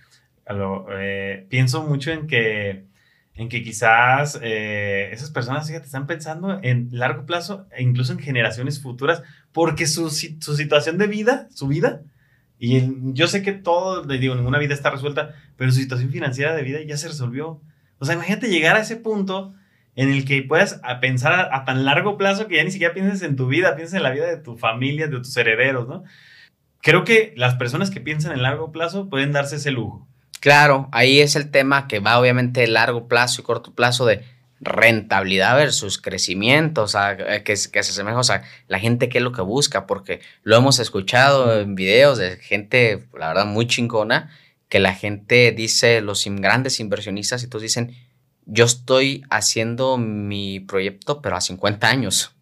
eh, 0.98 1.46
pienso 1.48 1.84
mucho 1.84 2.10
en 2.10 2.26
que, 2.26 2.86
en 3.36 3.48
que 3.48 3.62
quizás 3.62 4.38
eh, 4.42 5.10
esas 5.12 5.30
personas, 5.30 5.66
fíjate, 5.66 5.86
están 5.86 6.06
pensando 6.06 6.60
en 6.62 6.88
largo 6.92 7.26
plazo 7.26 7.66
e 7.72 7.82
incluso 7.82 8.12
en 8.12 8.20
generaciones 8.20 8.80
futuras, 8.80 9.22
porque 9.52 9.86
su, 9.86 10.10
su 10.10 10.56
situación 10.56 10.98
de 10.98 11.06
vida, 11.06 11.48
su 11.50 11.66
vida, 11.66 12.02
y 12.58 13.12
yo 13.12 13.26
sé 13.26 13.42
que 13.42 13.52
todo, 13.52 14.04
le 14.04 14.18
digo, 14.18 14.34
ninguna 14.34 14.58
vida 14.58 14.74
está 14.74 14.90
resuelta, 14.90 15.34
pero 15.56 15.70
su 15.70 15.80
situación 15.80 16.10
financiera 16.10 16.54
de 16.54 16.62
vida 16.62 16.80
ya 16.82 16.96
se 16.96 17.08
resolvió. 17.08 17.60
O 17.98 18.04
sea, 18.04 18.14
imagínate 18.14 18.48
llegar 18.48 18.76
a 18.76 18.80
ese 18.80 18.96
punto 18.96 19.54
en 19.96 20.10
el 20.10 20.24
que 20.24 20.42
puedas 20.42 20.80
pensar 21.00 21.50
a, 21.52 21.64
tan 21.64 21.84
largo 21.84 22.16
plazo 22.16 22.48
que 22.48 22.56
ya 22.56 22.64
ni 22.64 22.70
siquiera 22.70 22.94
pienses 22.94 23.22
en 23.22 23.36
tu 23.36 23.48
vida, 23.48 23.76
pienses 23.76 23.94
en 23.94 24.02
la 24.02 24.10
vida 24.10 24.26
de 24.26 24.38
tu 24.38 24.56
familia, 24.56 25.08
de 25.08 25.18
tus 25.18 25.36
herederos, 25.36 25.88
¿no? 25.88 26.04
Creo 26.80 27.04
que 27.04 27.32
las 27.36 27.54
personas 27.54 27.90
que 27.90 28.00
piensan 28.00 28.32
en 28.32 28.42
largo 28.42 28.72
plazo 28.72 29.08
pueden 29.08 29.32
darse 29.32 29.56
ese 29.56 29.70
lujo. 29.70 30.08
Claro, 30.44 30.90
ahí 30.92 31.20
es 31.20 31.36
el 31.36 31.50
tema 31.50 31.88
que 31.88 32.00
va 32.00 32.20
obviamente 32.20 32.60
de 32.60 32.66
largo 32.66 33.08
plazo 33.08 33.40
y 33.40 33.44
corto 33.44 33.72
plazo 33.72 34.04
de 34.04 34.22
rentabilidad 34.60 35.56
versus 35.56 35.96
crecimiento, 35.96 36.82
o 36.82 36.86
sea, 36.86 37.16
que, 37.16 37.42
que 37.44 37.56
se 37.56 37.78
asemeja, 37.78 38.18
o 38.18 38.24
sea, 38.24 38.42
la 38.68 38.78
gente 38.78 39.08
qué 39.08 39.16
es 39.16 39.24
lo 39.24 39.32
que 39.32 39.40
busca, 39.40 39.86
porque 39.86 40.20
lo 40.42 40.54
hemos 40.54 40.80
escuchado 40.80 41.58
en 41.58 41.74
videos 41.74 42.18
de 42.18 42.36
gente, 42.36 43.06
la 43.18 43.28
verdad, 43.28 43.46
muy 43.46 43.66
chingona, 43.66 44.28
que 44.68 44.80
la 44.80 44.92
gente 44.92 45.50
dice, 45.52 46.02
los 46.02 46.22
grandes 46.26 46.78
inversionistas 46.78 47.42
y 47.42 47.46
todos 47.46 47.62
dicen, 47.62 47.96
yo 48.44 48.66
estoy 48.66 49.24
haciendo 49.30 49.96
mi 49.96 50.60
proyecto, 50.60 51.22
pero 51.22 51.36
a 51.36 51.40
50 51.40 51.88
años. 51.88 52.34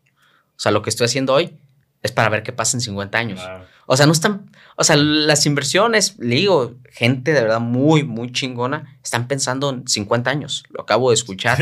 O 0.56 0.60
sea, 0.60 0.72
lo 0.72 0.82
que 0.82 0.90
estoy 0.90 1.04
haciendo 1.04 1.34
hoy 1.34 1.56
es 2.02 2.10
para 2.10 2.30
ver 2.30 2.42
qué 2.42 2.52
pasa 2.52 2.76
en 2.76 2.80
50 2.80 3.16
años. 3.16 3.40
O 3.86 3.96
sea, 3.96 4.06
no 4.06 4.12
están, 4.12 4.50
o 4.76 4.84
sea, 4.84 4.96
las 4.96 5.46
inversiones, 5.46 6.16
le 6.18 6.36
digo, 6.36 6.74
gente 6.90 7.32
de 7.32 7.42
verdad 7.42 7.60
muy, 7.60 8.04
muy 8.04 8.32
chingona, 8.32 8.96
están 9.02 9.28
pensando 9.28 9.70
en 9.70 9.86
50 9.86 10.30
años. 10.30 10.64
Lo 10.70 10.82
acabo 10.82 11.10
de 11.10 11.14
escuchar. 11.14 11.58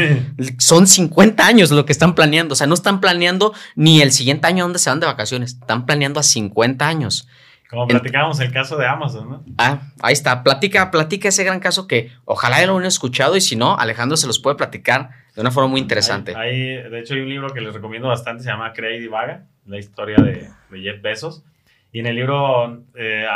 Son 0.58 0.86
50 0.86 1.46
años 1.46 1.70
lo 1.70 1.84
que 1.84 1.92
están 1.92 2.14
planeando. 2.14 2.52
O 2.52 2.56
sea, 2.56 2.66
no 2.66 2.74
están 2.74 3.00
planeando 3.00 3.52
ni 3.74 4.00
el 4.00 4.12
siguiente 4.12 4.46
año 4.46 4.64
donde 4.64 4.78
se 4.78 4.90
van 4.90 5.00
de 5.00 5.06
vacaciones. 5.06 5.54
Están 5.60 5.86
planeando 5.86 6.20
a 6.20 6.22
50 6.22 6.86
años. 6.86 7.28
Como 7.70 7.86
platicábamos 7.86 8.40
el 8.40 8.52
caso 8.52 8.76
de 8.76 8.86
Amazon, 8.86 9.30
¿no? 9.30 9.44
Ah, 9.56 9.82
ahí 10.02 10.12
está. 10.12 10.42
Platica, 10.42 10.90
platica 10.90 11.28
ese 11.28 11.44
gran 11.44 11.60
caso 11.60 11.86
que 11.86 12.10
ojalá 12.24 12.58
ya 12.58 12.66
lo 12.66 12.74
hubieran 12.74 12.88
escuchado 12.88 13.36
y 13.36 13.40
si 13.40 13.54
no, 13.54 13.78
Alejandro 13.78 14.16
se 14.16 14.26
los 14.26 14.40
puede 14.40 14.56
platicar 14.56 15.10
de 15.36 15.40
una 15.40 15.52
forma 15.52 15.68
muy 15.68 15.80
interesante. 15.80 16.34
Hay, 16.34 16.58
de 16.58 16.98
hecho, 16.98 17.14
hay 17.14 17.20
un 17.20 17.28
libro 17.28 17.54
que 17.54 17.60
les 17.60 17.72
recomiendo 17.72 18.08
bastante, 18.08 18.42
se 18.42 18.50
llama 18.50 18.72
Crea 18.72 18.96
y 18.96 18.98
Divaga, 18.98 19.44
la 19.66 19.78
historia 19.78 20.16
de, 20.16 20.50
de, 20.70 20.80
Jeff 20.80 21.00
Bezos. 21.00 21.44
Y 21.92 22.00
en 22.00 22.06
el 22.06 22.16
libro 22.16 22.84
eh, 22.94 23.26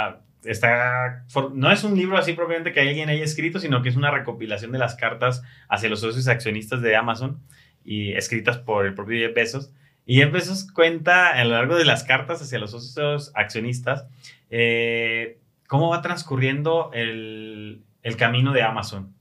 está, 0.44 1.24
no 1.52 1.70
es 1.70 1.84
un 1.84 1.96
libro 1.96 2.16
así 2.16 2.32
propiamente 2.34 2.72
que 2.72 2.80
alguien 2.80 3.08
haya 3.08 3.24
escrito, 3.24 3.58
sino 3.58 3.82
que 3.82 3.88
es 3.88 3.96
una 3.96 4.10
recopilación 4.10 4.72
de 4.72 4.78
las 4.78 4.94
cartas 4.94 5.42
hacia 5.68 5.88
los 5.88 6.00
socios 6.00 6.28
accionistas 6.28 6.82
de 6.82 6.96
Amazon 6.96 7.40
y 7.84 8.12
escritas 8.12 8.58
por 8.58 8.86
el 8.86 8.94
propio 8.94 9.18
Jeff 9.18 9.34
Bezos 9.34 9.72
y 10.06 10.22
Bezos 10.24 10.70
cuenta 10.70 11.30
a 11.30 11.44
lo 11.44 11.52
largo 11.52 11.76
de 11.76 11.84
las 11.84 12.04
cartas 12.04 12.42
hacia 12.42 12.58
los 12.58 12.72
socios 12.72 13.32
accionistas 13.34 14.06
eh, 14.50 15.38
cómo 15.66 15.88
va 15.88 16.02
transcurriendo 16.02 16.90
el, 16.92 17.82
camino 18.18 18.52
de 18.52 18.62
Amazon. 18.62 19.14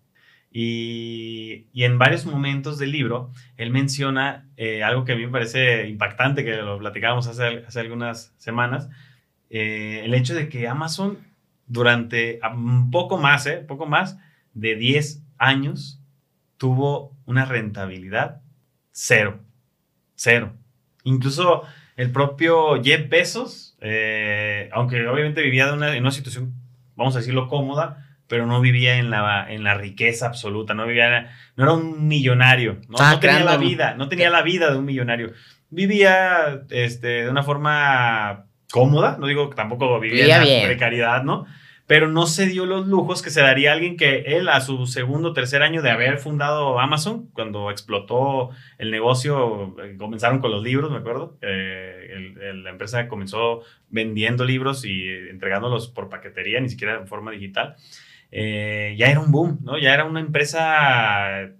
Y, 0.51 1.65
en 1.73 1.97
varios 1.97 2.25
momentos 2.25 2.77
del 2.77 2.91
libro, 2.91 3.31
él 3.57 3.71
menciona 3.71 4.45
eh, 4.57 4.83
algo 4.83 5.05
que 5.05 5.13
a 5.13 5.15
mí 5.15 5.25
me 5.25 5.31
parece 5.31 5.87
impactante, 5.87 6.43
que 6.43 6.57
lo 6.57 6.77
platicábamos 6.77 7.27
hace, 7.27 7.63
hace 7.65 7.79
algunas 7.79 8.33
semanas, 8.37 8.89
eh, 9.55 10.01
el 10.03 10.15
hecho 10.15 10.33
de 10.33 10.49
que 10.49 10.67
Amazon 10.67 11.19
durante 11.67 12.39
un 12.55 12.89
poco 12.89 13.19
más, 13.19 13.45
eh, 13.45 13.57
poco 13.57 13.85
más 13.85 14.17
de 14.55 14.75
10 14.75 15.21
años, 15.37 16.01
tuvo 16.57 17.15
una 17.27 17.45
rentabilidad 17.45 18.41
cero, 18.91 19.41
cero. 20.15 20.53
Incluso 21.03 21.61
el 21.97 22.11
propio 22.11 22.81
Jeff 22.83 23.07
Bezos, 23.07 23.77
eh, 23.79 24.71
aunque 24.73 25.07
obviamente 25.07 25.43
vivía 25.43 25.67
de 25.67 25.73
una, 25.73 25.95
en 25.95 26.01
una 26.01 26.11
situación, 26.11 26.55
vamos 26.95 27.15
a 27.15 27.19
decirlo, 27.19 27.47
cómoda, 27.47 28.07
pero 28.27 28.47
no 28.47 28.59
vivía 28.59 28.97
en 28.97 29.11
la, 29.11 29.45
en 29.51 29.63
la 29.63 29.75
riqueza 29.75 30.25
absoluta, 30.25 30.73
no 30.73 30.87
vivía, 30.87 31.31
no 31.55 31.63
era 31.63 31.73
un 31.73 32.07
millonario, 32.07 32.81
no, 32.89 32.97
ah, 32.99 33.19
tenía 33.19 33.43
la 33.43 33.57
vida, 33.57 33.93
no 33.93 34.09
tenía 34.09 34.31
la 34.31 34.41
vida 34.41 34.71
de 34.71 34.77
un 34.77 34.85
millonario. 34.85 35.31
Vivía 35.69 36.63
este, 36.71 37.25
de 37.25 37.29
una 37.29 37.43
forma 37.43 38.47
cómoda, 38.73 39.17
no 39.19 39.27
digo 39.27 39.51
que 39.51 39.55
tampoco 39.55 39.99
vivía, 39.99 40.43
en 40.43 40.65
precariedad, 40.65 41.21
¿no? 41.21 41.45
pero 41.85 42.07
no 42.07 42.25
se 42.25 42.47
dio 42.47 42.65
los 42.65 42.87
lujos 42.87 43.21
que 43.21 43.29
se 43.29 43.41
daría 43.41 43.71
alguien 43.71 43.97
que 43.97 44.21
él 44.25 44.49
a 44.49 44.61
su 44.61 44.87
segundo 44.87 45.29
o 45.29 45.33
tercer 45.33 45.61
año 45.61 45.83
de 45.83 45.91
haber 45.91 46.17
fundado 46.17 46.79
Amazon, 46.79 47.29
cuando 47.33 47.69
explotó 47.69 48.49
el 48.79 48.89
negocio, 48.89 49.75
eh, 49.79 49.95
comenzaron 49.95 50.39
con 50.39 50.49
los 50.49 50.63
libros, 50.63 50.89
me 50.89 50.97
acuerdo, 50.97 51.37
eh, 51.41 52.33
la 52.55 52.71
empresa 52.71 53.07
comenzó 53.07 53.61
vendiendo 53.89 54.43
libros 54.43 54.85
y 54.85 55.07
entregándolos 55.29 55.87
por 55.89 56.09
paquetería, 56.09 56.59
ni 56.59 56.69
siquiera 56.69 56.95
en 56.95 57.07
forma 57.07 57.29
digital, 57.29 57.75
eh, 58.31 58.95
ya 58.97 59.05
era 59.11 59.19
un 59.19 59.31
boom, 59.31 59.59
¿no? 59.61 59.77
Ya 59.77 59.93
era 59.93 60.05
una 60.05 60.19
empresa, 60.19 61.51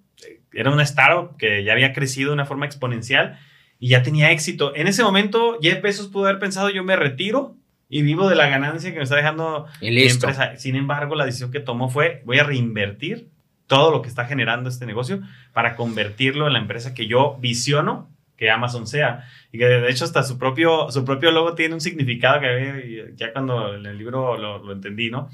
era 0.52 0.70
una 0.72 0.82
startup 0.82 1.36
que 1.36 1.62
ya 1.62 1.74
había 1.74 1.92
crecido 1.92 2.30
de 2.30 2.34
una 2.34 2.44
forma 2.44 2.66
exponencial 2.66 3.38
y 3.84 3.88
ya 3.88 4.02
tenía 4.02 4.30
éxito. 4.30 4.74
En 4.74 4.86
ese 4.86 5.02
momento, 5.02 5.58
Jeff 5.60 5.82
Bezos 5.82 6.08
pudo 6.08 6.24
haber 6.24 6.38
pensado, 6.38 6.70
yo 6.70 6.82
me 6.82 6.96
retiro, 6.96 7.54
y 7.90 8.00
vivo 8.00 8.30
de 8.30 8.34
la 8.34 8.48
ganancia 8.48 8.90
que 8.90 8.96
me 8.96 9.02
está 9.02 9.16
dejando 9.16 9.66
mi 9.82 10.04
empresa. 10.04 10.56
Sin 10.56 10.74
embargo, 10.74 11.14
la 11.14 11.26
decisión 11.26 11.50
que 11.52 11.60
tomó 11.60 11.90
fue, 11.90 12.22
voy 12.24 12.38
a 12.38 12.44
reinvertir 12.44 13.28
todo 13.66 13.90
lo 13.90 14.00
que 14.00 14.08
está 14.08 14.24
generando 14.24 14.70
este 14.70 14.86
negocio 14.86 15.20
para 15.52 15.76
convertirlo 15.76 16.46
en 16.46 16.54
la 16.54 16.60
empresa 16.60 16.94
que 16.94 17.06
yo 17.06 17.36
visiono 17.42 18.08
que 18.38 18.50
Amazon 18.50 18.86
sea. 18.86 19.28
Y 19.52 19.58
que 19.58 19.66
de 19.66 19.90
hecho 19.90 20.06
hasta 20.06 20.22
su 20.22 20.38
propio, 20.38 20.90
su 20.90 21.04
propio 21.04 21.30
logo 21.30 21.54
tiene 21.54 21.74
un 21.74 21.82
significado 21.82 22.40
que 22.40 23.12
ya 23.16 23.34
cuando 23.34 23.74
en 23.74 23.84
el 23.84 23.98
libro 23.98 24.38
lo, 24.38 24.72
entendí, 24.72 25.10
¿no? 25.10 25.28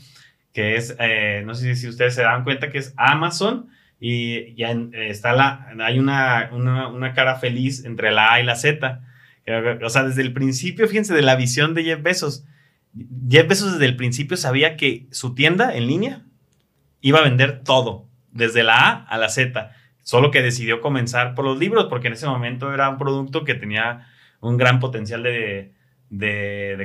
Que 0.52 0.74
es, 0.74 0.96
eh, 0.98 1.44
no 1.46 1.54
sé 1.54 1.76
si 1.76 1.86
ustedes 1.86 2.16
se 2.16 2.22
dan 2.22 2.42
cuenta 2.42 2.68
que 2.68 2.78
es 2.78 2.94
Amazon 2.96 3.68
y 4.00 4.54
ya 4.54 4.74
está 4.92 5.34
la, 5.34 5.68
hay 5.78 5.98
una, 5.98 6.48
una, 6.52 6.88
una 6.88 7.12
cara 7.12 7.36
feliz 7.36 7.84
entre 7.84 8.10
la 8.10 8.32
A 8.32 8.40
y 8.40 8.44
la 8.44 8.56
Z 8.56 9.02
O 9.82 9.90
sea, 9.90 10.04
desde 10.04 10.22
el 10.22 10.32
principio, 10.32 10.88
fíjense, 10.88 11.12
de 11.12 11.20
la 11.20 11.36
visión 11.36 11.74
de 11.74 11.84
Jeff 11.84 12.02
Bezos. 12.02 12.46
Jeff 13.28 13.46
Bezos 13.46 13.72
desde 13.74 13.84
el 13.84 13.96
principio 13.96 14.38
sabía 14.38 14.76
que 14.76 15.06
su 15.10 15.34
tienda 15.34 15.76
en 15.76 15.86
línea 15.86 16.22
iba 17.02 17.18
a 17.18 17.24
vender 17.24 17.62
todo, 17.62 18.08
desde 18.32 18.62
la 18.62 18.76
A 18.76 19.04
a 19.04 19.18
la 19.18 19.28
Z. 19.28 19.70
Solo 20.02 20.30
que 20.30 20.40
decidió 20.40 20.80
comenzar 20.80 21.34
por 21.34 21.44
los 21.44 21.58
libros, 21.58 21.86
porque 21.90 22.08
en 22.08 22.14
ese 22.14 22.26
momento 22.26 22.72
era 22.72 22.88
un 22.88 22.96
producto 22.96 23.44
que 23.44 23.54
tenía 23.54 24.08
un 24.40 24.56
gran 24.56 24.80
potencial 24.80 25.22
de, 25.22 25.74
de, 26.10 26.76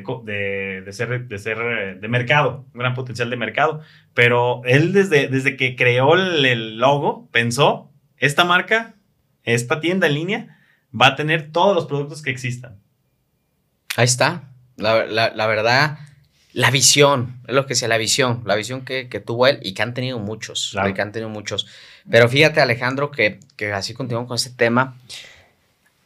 de, 0.86 0.94
ser, 0.94 1.28
de 1.28 1.40
ser 1.40 2.00
de 2.00 2.08
mercado, 2.08 2.66
un 2.74 2.80
gran 2.80 2.94
potencial 2.94 3.30
de 3.30 3.36
mercado. 3.36 3.82
Pero 4.14 4.62
él 4.66 4.94
desde, 4.94 5.28
desde 5.28 5.58
que 5.58 5.76
creó 5.76 6.14
el, 6.14 6.78
logo 6.78 7.28
pensó, 7.32 7.92
esta 8.18 8.46
marca, 8.46 8.96
esta 9.44 9.82
tienda 9.82 10.08
en 10.08 10.14
línea, 10.14 10.60
va 11.00 11.08
a 11.08 11.16
tener 11.16 11.52
todos 11.52 11.76
los 11.76 11.88
productos 11.88 12.22
que 12.22 12.30
existan. 12.30 12.80
Ahí 13.98 14.06
está. 14.06 14.52
La, 14.78 15.06
la, 15.06 15.48
verdad, 15.48 16.00
la 16.54 16.70
visión, 16.70 17.42
es 17.48 17.56
lo 17.56 17.66
que 17.66 17.76
sea, 17.76 17.88
la 17.88 17.98
visión, 17.98 18.44
la 18.46 18.56
visión 18.56 18.84
que, 18.84 19.06
tuvo 19.26 19.48
él 19.48 19.60
y 19.64 19.74
que 19.74 19.82
han 19.82 19.94
tenido 19.94 20.20
muchos, 20.20 20.78
que 20.94 21.02
han 21.02 21.12
tenido 21.12 21.30
muchos. 21.30 21.66
Pero 22.10 22.30
fíjate, 22.30 22.62
Alejandro, 22.62 23.10
que, 23.10 23.40
que 23.56 23.72
así 23.72 23.94
continuamos 23.94 24.28
con 24.28 24.36
ese 24.36 24.52
tema. 24.52 24.98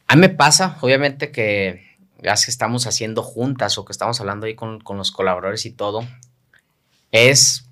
A 0.06 0.14
mí 0.14 0.22
me 0.22 0.28
pasa, 0.28 0.78
obviamente, 0.80 1.30
que 1.30 1.89
ya 2.22 2.34
que 2.34 2.50
estamos 2.50 2.86
haciendo 2.86 3.22
juntas 3.22 3.78
o 3.78 3.84
que 3.84 3.92
estamos 3.92 4.20
hablando 4.20 4.46
ahí 4.46 4.54
con, 4.54 4.80
los 4.88 5.10
colaboradores 5.10 5.66
y 5.66 5.72
todo, 5.72 6.06
es, 7.12 7.68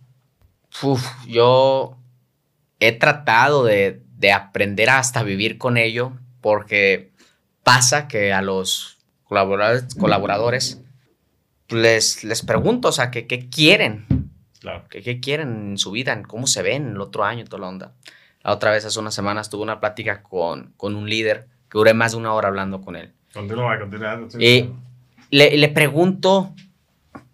yo 1.26 1.96
he 2.80 2.92
tratado 2.92 3.64
de, 3.64 4.02
aprender 4.32 4.90
hasta 4.90 5.22
vivir 5.22 5.58
con 5.58 5.76
ello 5.76 6.12
porque 6.40 7.12
pasa 7.62 8.08
que 8.08 8.32
a 8.32 8.42
los 8.42 8.98
colaboradores, 9.24 9.94
colaboradores 9.94 10.80
les, 11.68 12.24
les 12.24 12.42
pregunto, 12.42 12.88
o 12.88 12.92
sea, 12.92 13.10
que 13.10 13.26
qué 13.26 13.48
quieren, 13.48 14.06
claro. 14.60 14.88
que 14.88 15.02
qué 15.02 15.20
quieren 15.20 15.70
en 15.70 15.78
su 15.78 15.90
vida, 15.90 16.12
en 16.12 16.22
cómo 16.22 16.46
se 16.46 16.62
ven 16.62 16.88
el 16.88 17.00
otro 17.00 17.24
año, 17.24 17.44
toda 17.44 17.60
la 17.60 17.68
onda. 17.68 17.94
La 18.42 18.52
otra 18.52 18.70
vez, 18.70 18.84
hace 18.84 18.98
unas 18.98 19.14
semanas, 19.14 19.50
tuve 19.50 19.62
una 19.62 19.80
plática 19.80 20.22
con, 20.22 20.72
con 20.76 20.96
un 20.96 21.08
líder 21.08 21.48
que 21.70 21.78
duré 21.78 21.92
más 21.92 22.12
de 22.12 22.18
una 22.18 22.32
hora 22.32 22.48
hablando 22.48 22.80
con 22.80 22.96
él. 22.96 23.12
Continúa, 23.32 23.78
continúa. 23.78 24.28
Y 24.38 24.70
le, 25.30 25.56
le 25.56 25.68
pregunto, 25.68 26.54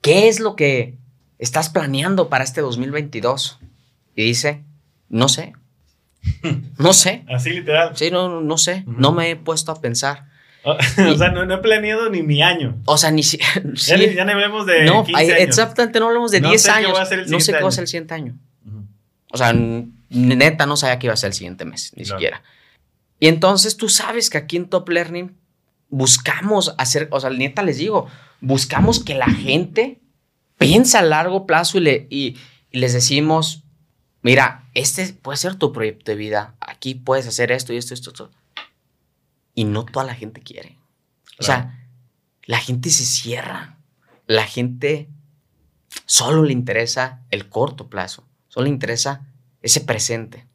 ¿qué 0.00 0.28
es 0.28 0.40
lo 0.40 0.56
que 0.56 0.96
estás 1.38 1.70
planeando 1.70 2.28
para 2.28 2.44
este 2.44 2.60
2022? 2.60 3.58
Y 4.16 4.24
dice, 4.24 4.64
no 5.08 5.28
sé. 5.28 5.52
No 6.78 6.92
sé. 6.92 7.24
Así 7.28 7.50
literal. 7.50 7.96
Sí, 7.96 8.10
no, 8.10 8.40
no 8.40 8.58
sé. 8.58 8.84
No 8.86 9.12
me 9.12 9.30
he 9.30 9.36
puesto 9.36 9.72
a 9.72 9.80
pensar. 9.80 10.26
o 10.64 11.18
sea, 11.18 11.30
no, 11.30 11.54
he 11.54 11.58
planeado 11.58 12.08
ni 12.08 12.22
mi 12.22 12.42
año. 12.42 12.80
O 12.86 12.96
sea, 12.96 13.10
ni 13.10 13.22
si, 13.22 13.38
ya, 13.74 13.96
ni, 13.96 14.14
ya, 14.14 14.22
hablemos 14.22 14.66
de. 14.66 14.84
No, 14.84 15.04
15 15.04 15.20
años. 15.20 15.36
exactamente, 15.40 16.00
no 16.00 16.06
hablemos 16.06 16.30
de 16.30 16.40
10 16.40 16.68
años. 16.70 16.92
no 17.28 17.40
sé 17.40 17.52
qué 17.52 17.62
va 17.62 17.68
a 17.68 17.72
ser 17.72 17.82
el 17.82 17.88
siguiente 17.88 18.14
año. 18.14 18.34
O 19.30 19.36
sea, 19.36 19.52
neta, 20.10 20.64
no 20.64 20.76
sabía 20.76 20.98
qué 20.98 21.08
iba 21.08 21.14
a 21.14 21.16
ser 21.18 21.28
el 21.28 21.34
siguiente 21.34 21.64
mes, 21.64 21.92
ni 21.96 22.04
siquiera. 22.04 22.42
Y 23.20 23.28
entonces 23.28 23.76
tú 23.76 23.88
sabes 23.88 24.30
que 24.30 24.38
aquí 24.38 24.56
en 24.56 24.68
Top 24.68 24.88
Learning 24.88 25.36
buscamos 25.88 26.74
hacer, 26.78 27.08
o 27.10 27.20
sea, 27.20 27.30
neta 27.30 27.62
les 27.62 27.78
digo, 27.78 28.06
buscamos 28.40 29.02
que 29.02 29.14
la 29.14 29.28
gente 29.28 30.00
piense 30.58 30.98
a 30.98 31.02
largo 31.02 31.46
plazo 31.46 31.78
y, 31.78 31.80
le, 31.80 32.06
y, 32.10 32.36
les 32.70 32.92
decimos, 32.92 33.64
mira, 34.22 34.68
este 34.74 35.12
puede 35.12 35.36
ser 35.38 35.56
tu 35.56 35.72
proyecto 35.72 36.10
de 36.10 36.16
vida, 36.16 36.56
aquí 36.60 36.94
puedes 36.94 37.26
hacer 37.26 37.52
esto 37.52 37.72
y 37.72 37.76
esto 37.76 37.94
y 37.94 37.96
esto, 37.96 38.10
esto. 38.10 38.30
Y 39.54 39.64
no 39.64 39.84
toda 39.84 40.04
la 40.04 40.14
gente 40.14 40.40
quiere. 40.40 40.78
O 41.38 41.44
sea, 41.44 41.88
la 42.44 42.58
gente 42.58 42.90
se 42.90 43.04
cierra. 43.04 43.78
La 44.26 44.44
gente 44.44 45.08
solo 46.06 46.42
le 46.42 46.52
interesa 46.52 47.22
el 47.30 47.48
corto 47.48 47.88
plazo, 47.88 48.26
solo 48.48 48.64
le 48.64 48.70
interesa 48.70 49.28
ese 49.62 49.80
presente 49.80 50.46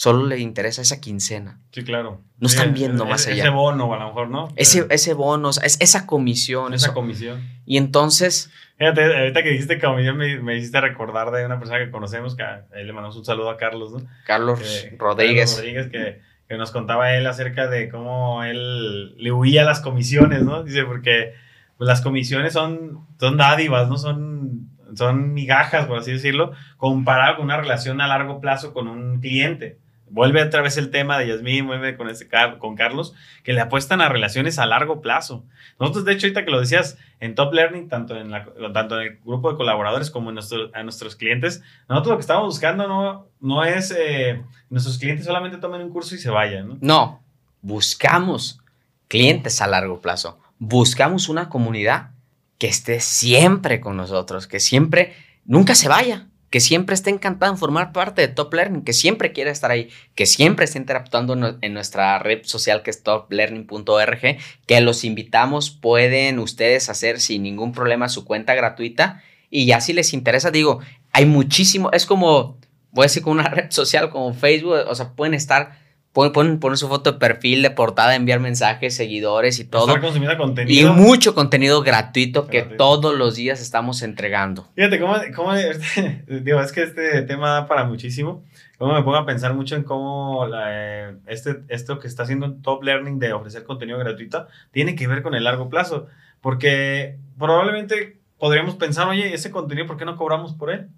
solo 0.00 0.24
le 0.24 0.38
interesa 0.38 0.80
esa 0.80 0.98
quincena. 0.98 1.58
Sí, 1.72 1.84
claro. 1.84 2.22
No 2.38 2.46
están 2.46 2.72
viendo 2.72 3.04
más 3.04 3.26
allá. 3.26 3.42
Ese 3.42 3.50
bono, 3.50 3.92
a 3.92 3.98
lo 3.98 4.06
mejor, 4.06 4.30
¿no? 4.30 4.48
Ese, 4.56 4.86
ese 4.88 5.12
bono, 5.12 5.50
es, 5.50 5.76
esa 5.78 6.06
comisión. 6.06 6.72
Esa 6.72 6.94
comisión. 6.94 7.46
Y 7.66 7.76
entonces... 7.76 8.50
Fíjate, 8.78 9.04
ahorita 9.04 9.42
que 9.42 9.50
dijiste 9.50 9.78
comisión 9.78 10.16
me, 10.16 10.40
me 10.40 10.56
hiciste 10.56 10.80
recordar 10.80 11.30
de 11.32 11.44
una 11.44 11.58
persona 11.58 11.80
que 11.80 11.90
conocemos, 11.90 12.34
que 12.34 12.42
ahí 12.42 12.82
le 12.82 12.94
mandamos 12.94 13.14
un 13.18 13.26
saludo 13.26 13.50
a 13.50 13.58
Carlos, 13.58 13.92
¿no? 13.92 14.08
Carlos 14.24 14.60
Rodríguez. 14.96 15.50
Carlos 15.50 15.56
Rodríguez, 15.56 15.88
que, 15.90 16.22
que, 16.48 16.56
nos 16.56 16.70
contaba 16.70 17.14
él 17.14 17.26
acerca 17.26 17.66
de 17.66 17.90
cómo 17.90 18.42
él 18.42 19.14
le 19.18 19.32
huía 19.32 19.60
a 19.60 19.66
las 19.66 19.80
comisiones, 19.80 20.42
¿no? 20.42 20.62
Dice, 20.62 20.84
porque 20.84 21.34
pues, 21.76 21.86
las 21.86 22.00
comisiones 22.00 22.54
son, 22.54 23.06
son 23.18 23.36
dádivas, 23.36 23.90
¿no? 23.90 23.98
Son, 23.98 24.70
son 24.94 25.34
migajas, 25.34 25.84
por 25.84 25.98
así 25.98 26.12
decirlo, 26.12 26.52
comparado 26.78 27.36
con 27.36 27.44
una 27.44 27.58
relación 27.58 28.00
a 28.00 28.06
largo 28.06 28.40
plazo 28.40 28.72
con 28.72 28.88
un 28.88 29.20
cliente 29.20 29.78
vuelve 30.10 30.42
otra 30.42 30.60
vez 30.60 30.76
el 30.76 30.90
tema 30.90 31.18
de 31.18 31.28
Yasmín, 31.28 31.66
vuelve 31.66 31.96
con, 31.96 32.08
ese, 32.08 32.28
con 32.58 32.76
Carlos, 32.76 33.14
que 33.42 33.52
le 33.52 33.60
apuestan 33.60 34.00
a 34.00 34.08
relaciones 34.08 34.58
a 34.58 34.66
largo 34.66 35.00
plazo. 35.00 35.44
Nosotros, 35.78 36.04
de 36.04 36.12
hecho, 36.12 36.26
ahorita 36.26 36.44
que 36.44 36.50
lo 36.50 36.60
decías, 36.60 36.98
en 37.20 37.34
Top 37.34 37.52
Learning, 37.54 37.88
tanto 37.88 38.16
en, 38.16 38.30
tanto 38.72 39.00
en 39.00 39.06
el 39.06 39.18
grupo 39.24 39.50
de 39.50 39.56
colaboradores 39.56 40.10
como 40.10 40.30
en 40.30 40.34
nuestro, 40.34 40.70
a 40.74 40.82
nuestros 40.82 41.16
clientes, 41.16 41.62
nosotros 41.88 42.10
lo 42.12 42.16
que 42.16 42.22
estamos 42.22 42.46
buscando 42.46 42.86
no, 42.88 43.28
no 43.40 43.64
es 43.64 43.94
eh, 43.96 44.42
nuestros 44.68 44.98
clientes 44.98 45.26
solamente 45.26 45.58
tomen 45.58 45.82
un 45.82 45.90
curso 45.90 46.14
y 46.14 46.18
se 46.18 46.30
vayan. 46.30 46.78
no, 46.80 47.22
buscamos 47.62 48.60
clientes 49.08 49.60
a 49.60 49.66
largo 49.66 50.00
plazo. 50.00 50.38
Buscamos 50.58 51.28
una 51.28 51.48
comunidad 51.48 52.10
que 52.58 52.68
esté 52.68 53.00
siempre 53.00 53.80
con 53.80 53.96
nosotros, 53.96 54.46
que 54.46 54.60
siempre, 54.60 55.14
nunca 55.44 55.74
se 55.74 55.88
vaya 55.88 56.29
que 56.50 56.60
siempre 56.60 56.94
esté 56.94 57.10
encantado 57.10 57.52
en 57.52 57.58
formar 57.58 57.92
parte 57.92 58.22
de 58.22 58.28
Top 58.28 58.52
Learning, 58.52 58.82
que 58.82 58.92
siempre 58.92 59.32
quiere 59.32 59.50
estar 59.50 59.70
ahí, 59.70 59.88
que 60.14 60.26
siempre 60.26 60.64
esté 60.64 60.78
interactuando 60.78 61.58
en 61.60 61.72
nuestra 61.72 62.18
red 62.18 62.40
social 62.42 62.82
que 62.82 62.90
es 62.90 63.02
toplearning.org, 63.02 64.38
que 64.66 64.80
los 64.80 65.04
invitamos, 65.04 65.70
pueden 65.70 66.40
ustedes 66.40 66.88
hacer 66.88 67.20
sin 67.20 67.44
ningún 67.44 67.72
problema 67.72 68.08
su 68.08 68.24
cuenta 68.24 68.54
gratuita 68.54 69.22
y 69.48 69.66
ya 69.66 69.80
si 69.80 69.92
les 69.92 70.12
interesa, 70.12 70.50
digo, 70.50 70.80
hay 71.12 71.26
muchísimo, 71.26 71.90
es 71.92 72.04
como, 72.04 72.58
voy 72.90 73.04
a 73.04 73.06
decir, 73.06 73.22
como 73.22 73.34
una 73.34 73.48
red 73.48 73.70
social 73.70 74.10
como 74.10 74.34
Facebook, 74.34 74.84
o 74.88 74.94
sea, 74.94 75.12
pueden 75.12 75.34
estar 75.34 75.79
Poner 76.12 76.76
su 76.76 76.88
foto 76.88 77.12
de 77.12 77.18
perfil, 77.18 77.62
de 77.62 77.70
portada, 77.70 78.16
enviar 78.16 78.40
mensajes, 78.40 78.96
seguidores 78.96 79.60
y 79.60 79.64
todo. 79.64 79.96
Estar 79.96 80.00
contenido. 80.36 80.90
Y 80.90 80.92
mucho 80.92 81.36
contenido 81.36 81.82
gratuito 81.82 82.48
que 82.48 82.62
todos 82.62 83.16
los 83.16 83.36
días 83.36 83.60
estamos 83.60 84.02
entregando. 84.02 84.66
Fíjate, 84.74 84.98
cómo, 84.98 85.14
cómo 85.36 85.52
digo, 86.26 86.60
es 86.60 86.72
que 86.72 86.82
este 86.82 87.22
tema 87.22 87.50
da 87.50 87.68
para 87.68 87.84
muchísimo. 87.84 88.42
Cómo 88.76 88.94
me 88.94 89.02
pongo 89.02 89.18
a 89.18 89.26
pensar 89.26 89.54
mucho 89.54 89.76
en 89.76 89.84
cómo 89.84 90.46
la, 90.46 91.14
este, 91.26 91.60
esto 91.68 92.00
que 92.00 92.08
está 92.08 92.24
haciendo 92.24 92.54
Top 92.54 92.82
Learning 92.82 93.20
de 93.20 93.32
ofrecer 93.32 93.62
contenido 93.62 93.98
gratuito 93.98 94.48
tiene 94.72 94.96
que 94.96 95.06
ver 95.06 95.22
con 95.22 95.36
el 95.36 95.44
largo 95.44 95.68
plazo. 95.68 96.08
Porque 96.40 97.18
probablemente 97.38 98.18
podríamos 98.36 98.74
pensar, 98.74 99.06
oye, 99.06 99.32
ese 99.32 99.52
contenido, 99.52 99.86
¿por 99.86 99.96
qué 99.96 100.04
no 100.04 100.16
cobramos 100.16 100.54
por 100.54 100.70
él? 100.70 100.88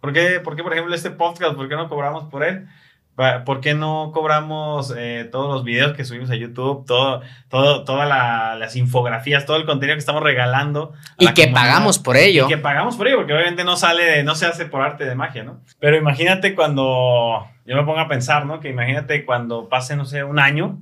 ¿Por 0.00 0.12
qué, 0.12 0.38
por, 0.38 0.54
qué, 0.54 0.62
por 0.62 0.72
ejemplo, 0.72 0.94
este 0.94 1.10
podcast, 1.10 1.56
¿por 1.56 1.68
qué 1.68 1.74
no 1.74 1.88
cobramos 1.88 2.24
por 2.30 2.44
él? 2.44 2.68
¿Por 3.46 3.62
qué 3.62 3.72
no 3.72 4.10
cobramos 4.12 4.92
eh, 4.94 5.26
todos 5.32 5.52
los 5.52 5.64
videos 5.64 5.96
que 5.96 6.04
subimos 6.04 6.30
a 6.30 6.34
YouTube, 6.34 6.84
todo, 6.84 7.22
todo, 7.48 7.82
todas 7.84 8.06
las 8.06 8.76
infografías, 8.76 9.46
todo 9.46 9.56
el 9.56 9.64
contenido 9.64 9.96
que 9.96 10.00
estamos 10.00 10.22
regalando? 10.22 10.92
y 11.18 11.32
que 11.32 11.48
pagamos 11.48 11.98
por 11.98 12.18
ello. 12.18 12.44
Y 12.44 12.48
que 12.48 12.58
pagamos 12.58 12.96
por 12.96 13.08
ello, 13.08 13.16
porque 13.16 13.32
obviamente 13.32 13.64
no 13.64 13.78
sale, 13.78 14.22
no 14.22 14.34
se 14.34 14.44
hace 14.44 14.66
por 14.66 14.82
arte 14.82 15.06
de 15.06 15.14
magia, 15.14 15.44
¿no? 15.44 15.62
Pero 15.80 15.96
imagínate 15.96 16.54
cuando, 16.54 17.48
yo 17.64 17.74
me 17.74 17.84
pongo 17.84 18.00
a 18.00 18.08
pensar, 18.08 18.44
¿no? 18.44 18.60
Que 18.60 18.68
imagínate 18.68 19.24
cuando 19.24 19.70
pase, 19.70 19.96
no 19.96 20.04
sé, 20.04 20.22
un 20.22 20.38
año, 20.38 20.78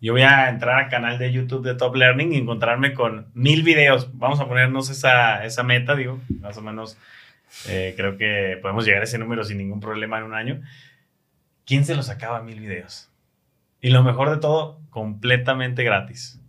yo 0.00 0.12
voy 0.12 0.22
a 0.22 0.48
entrar 0.48 0.84
al 0.84 0.88
canal 0.88 1.18
de 1.18 1.32
YouTube 1.32 1.64
de 1.64 1.74
Top 1.74 1.96
Learning 1.96 2.32
y 2.32 2.36
encontrarme 2.36 2.94
con 2.94 3.26
mil 3.34 3.64
videos. 3.64 4.16
Vamos 4.16 4.38
a 4.38 4.46
ponernos 4.46 4.90
esa, 4.90 5.44
esa 5.44 5.64
meta, 5.64 5.96
digo, 5.96 6.20
más 6.40 6.56
o 6.56 6.62
menos. 6.62 6.96
Eh, 7.66 7.94
creo 7.96 8.16
que 8.16 8.58
podemos 8.62 8.84
llegar 8.84 9.00
a 9.00 9.04
ese 9.04 9.18
número 9.18 9.42
sin 9.42 9.58
ningún 9.58 9.80
problema 9.80 10.18
en 10.18 10.24
un 10.24 10.34
año. 10.34 10.60
¿Quién 11.68 11.84
se 11.84 11.94
los 11.94 12.08
acaba 12.08 12.42
mil 12.42 12.60
videos? 12.60 13.10
Y 13.82 13.90
lo 13.90 14.02
mejor 14.02 14.30
de 14.30 14.38
todo, 14.38 14.80
completamente 14.88 15.84
gratis. 15.84 16.40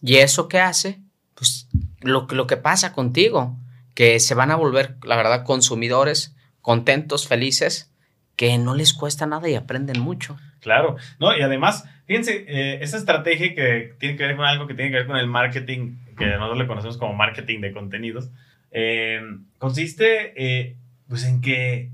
¿Y 0.00 0.18
eso 0.18 0.46
qué 0.46 0.60
hace? 0.60 1.00
Pues 1.34 1.68
lo, 2.02 2.28
lo 2.30 2.46
que 2.46 2.56
pasa 2.56 2.92
contigo, 2.92 3.58
que 3.96 4.20
se 4.20 4.36
van 4.36 4.52
a 4.52 4.56
volver, 4.56 4.96
la 5.02 5.16
verdad, 5.16 5.44
consumidores 5.44 6.36
contentos, 6.60 7.26
felices, 7.26 7.92
que 8.36 8.56
no 8.58 8.76
les 8.76 8.94
cuesta 8.94 9.26
nada 9.26 9.48
y 9.48 9.56
aprenden 9.56 9.98
mucho. 9.98 10.38
Claro, 10.60 10.96
no, 11.18 11.36
y 11.36 11.40
además, 11.42 11.84
fíjense, 12.06 12.44
eh, 12.46 12.78
esa 12.80 12.96
estrategia 12.96 13.56
que 13.56 13.94
tiene 13.98 14.16
que 14.16 14.24
ver 14.24 14.36
con 14.36 14.44
algo 14.44 14.68
que 14.68 14.74
tiene 14.74 14.92
que 14.92 14.98
ver 14.98 15.06
con 15.06 15.16
el 15.16 15.26
marketing, 15.26 15.96
que 16.16 16.26
nosotros 16.26 16.58
le 16.58 16.66
conocemos 16.68 16.96
como 16.96 17.14
marketing 17.14 17.60
de 17.60 17.72
contenidos, 17.72 18.30
eh, 18.70 19.20
consiste 19.58 20.32
eh, 20.36 20.76
pues 21.08 21.24
en 21.24 21.40
que 21.40 21.90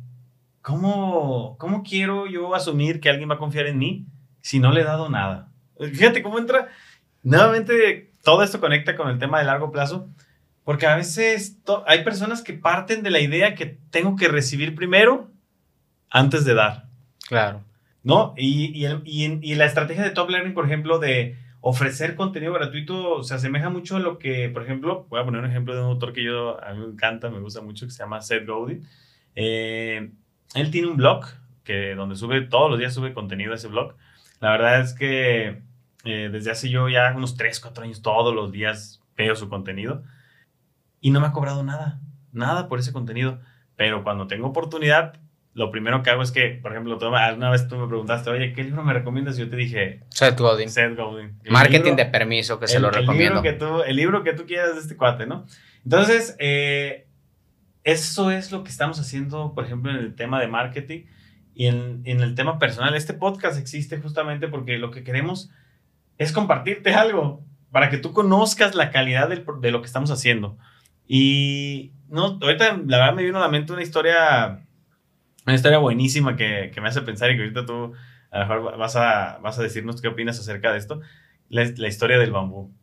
¿cómo, 0.66 1.56
¿cómo 1.58 1.84
quiero 1.84 2.26
yo 2.26 2.56
asumir 2.56 2.98
que 2.98 3.08
alguien 3.08 3.30
va 3.30 3.34
a 3.36 3.38
confiar 3.38 3.66
en 3.66 3.78
mí 3.78 4.04
si 4.40 4.58
no 4.58 4.72
le 4.72 4.80
he 4.80 4.84
dado 4.84 5.08
nada? 5.08 5.52
Fíjate 5.78 6.24
cómo 6.24 6.40
entra. 6.40 6.66
Nuevamente, 7.22 8.10
todo 8.24 8.42
esto 8.42 8.58
conecta 8.58 8.96
con 8.96 9.08
el 9.08 9.20
tema 9.20 9.38
de 9.38 9.44
largo 9.44 9.70
plazo, 9.70 10.08
porque 10.64 10.86
a 10.86 10.96
veces 10.96 11.60
hay 11.86 12.02
personas 12.02 12.42
que 12.42 12.52
parten 12.52 13.04
de 13.04 13.10
la 13.10 13.20
idea 13.20 13.54
que 13.54 13.78
tengo 13.90 14.16
que 14.16 14.26
recibir 14.26 14.74
primero 14.74 15.30
antes 16.10 16.44
de 16.44 16.54
dar. 16.54 16.88
Claro. 17.28 17.62
¿No? 18.02 18.34
Y, 18.36 18.84
y, 18.84 19.38
y, 19.40 19.54
la 19.54 19.66
estrategia 19.66 20.02
de 20.02 20.10
Top 20.10 20.30
Learning, 20.30 20.54
por 20.54 20.66
ejemplo, 20.66 20.98
de 20.98 21.38
ofrecer 21.60 22.16
contenido 22.16 22.52
gratuito, 22.52 23.22
se 23.22 23.34
asemeja 23.34 23.70
mucho 23.70 23.96
a 23.96 24.00
lo 24.00 24.18
que, 24.18 24.48
por 24.48 24.64
ejemplo, 24.64 25.06
voy 25.10 25.20
a 25.20 25.24
poner 25.24 25.42
un 25.42 25.50
ejemplo 25.50 25.76
de 25.76 25.82
un 25.82 25.90
autor 25.90 26.12
que 26.12 26.24
yo, 26.24 26.60
a 26.60 26.74
mí 26.74 26.80
me 26.80 26.92
encanta, 26.92 27.30
me 27.30 27.38
gusta 27.38 27.60
mucho, 27.60 27.86
que 27.86 27.92
se 27.92 28.02
llama 28.02 28.20
Seth 28.20 28.48
Godin. 28.48 28.84
Eh, 29.36 30.10
él 30.54 30.70
tiene 30.70 30.88
un 30.88 30.96
blog 30.96 31.26
que 31.64 31.94
donde 31.94 32.16
sube, 32.16 32.40
todos 32.42 32.70
los 32.70 32.78
días 32.78 32.94
sube 32.94 33.12
contenido 33.12 33.52
a 33.52 33.56
ese 33.56 33.68
blog. 33.68 33.94
La 34.40 34.50
verdad 34.50 34.80
es 34.80 34.94
que 34.94 35.62
eh, 36.04 36.28
desde 36.30 36.50
hace 36.50 36.70
yo 36.70 36.88
ya 36.88 37.12
unos 37.14 37.36
3, 37.36 37.60
4 37.60 37.84
años, 37.84 38.02
todos 38.02 38.34
los 38.34 38.52
días 38.52 39.02
veo 39.16 39.34
su 39.34 39.48
contenido 39.48 40.02
y 41.00 41.10
no 41.10 41.20
me 41.20 41.26
ha 41.26 41.32
cobrado 41.32 41.62
nada, 41.62 42.00
nada 42.32 42.68
por 42.68 42.78
ese 42.78 42.92
contenido. 42.92 43.40
Pero 43.76 44.04
cuando 44.04 44.26
tengo 44.26 44.46
oportunidad, 44.46 45.18
lo 45.52 45.70
primero 45.70 46.02
que 46.02 46.10
hago 46.10 46.22
es 46.22 46.32
que, 46.32 46.58
por 46.62 46.72
ejemplo, 46.72 46.98
una 46.98 47.50
vez 47.50 47.66
tú 47.66 47.76
me 47.76 47.88
preguntaste, 47.88 48.30
oye, 48.30 48.52
¿qué 48.52 48.62
libro 48.62 48.82
me 48.82 48.92
recomiendas? 48.92 49.38
Y 49.38 49.40
yo 49.40 49.50
te 49.50 49.56
dije, 49.56 50.04
Seth 50.10 50.38
Godin. 50.38 50.68
Seth 50.68 50.96
Godin. 50.96 51.38
Marketing 51.48 51.94
de 51.96 52.06
permiso, 52.06 52.60
que 52.60 52.68
se 52.68 52.78
lo 52.78 52.90
recomiendo. 52.90 53.40
El 53.40 53.42
libro 53.42 53.42
que, 53.42 53.52
tú, 53.52 53.82
el 53.82 53.96
libro 53.96 54.22
que 54.22 54.32
tú 54.34 54.46
quieras 54.46 54.74
de 54.74 54.80
este 54.80 54.96
cuate, 54.96 55.26
¿no? 55.26 55.46
Entonces, 55.82 56.36
eh, 56.38 57.05
eso 57.86 58.32
es 58.32 58.50
lo 58.50 58.64
que 58.64 58.70
estamos 58.70 58.98
haciendo, 58.98 59.54
por 59.54 59.64
ejemplo, 59.64 59.92
en 59.92 59.98
el 59.98 60.16
tema 60.16 60.40
de 60.40 60.48
marketing 60.48 61.04
y 61.54 61.66
en, 61.66 62.02
en 62.04 62.20
el 62.20 62.34
tema 62.34 62.58
personal. 62.58 62.96
Este 62.96 63.14
podcast 63.14 63.60
existe 63.60 63.98
justamente 64.00 64.48
porque 64.48 64.76
lo 64.76 64.90
que 64.90 65.04
queremos 65.04 65.50
es 66.18 66.32
compartirte 66.32 66.94
algo 66.94 67.44
para 67.70 67.88
que 67.88 67.98
tú 67.98 68.12
conozcas 68.12 68.74
la 68.74 68.90
calidad 68.90 69.28
de 69.28 69.70
lo 69.70 69.80
que 69.80 69.86
estamos 69.86 70.10
haciendo. 70.10 70.58
Y 71.06 71.92
no, 72.08 72.38
ahorita 72.42 72.78
la 72.86 72.98
verdad 72.98 73.14
me 73.14 73.22
vino 73.22 73.38
a 73.38 73.42
la 73.42 73.48
mente 73.48 73.72
una 73.72 73.82
historia, 73.82 74.66
una 75.46 75.54
historia 75.54 75.78
buenísima 75.78 76.34
que, 76.34 76.72
que 76.74 76.80
me 76.80 76.88
hace 76.88 77.02
pensar 77.02 77.30
y 77.30 77.36
que 77.36 77.42
ahorita 77.42 77.66
tú 77.66 77.92
a 78.32 78.38
lo 78.40 78.46
mejor 78.46 78.78
vas 78.78 78.96
a, 78.96 79.38
vas 79.42 79.60
a 79.60 79.62
decirnos 79.62 80.00
qué 80.00 80.08
opinas 80.08 80.40
acerca 80.40 80.72
de 80.72 80.78
esto. 80.78 81.00
La, 81.48 81.62
historia 81.86 82.18
del 82.18 82.32
bambú. 82.32 82.74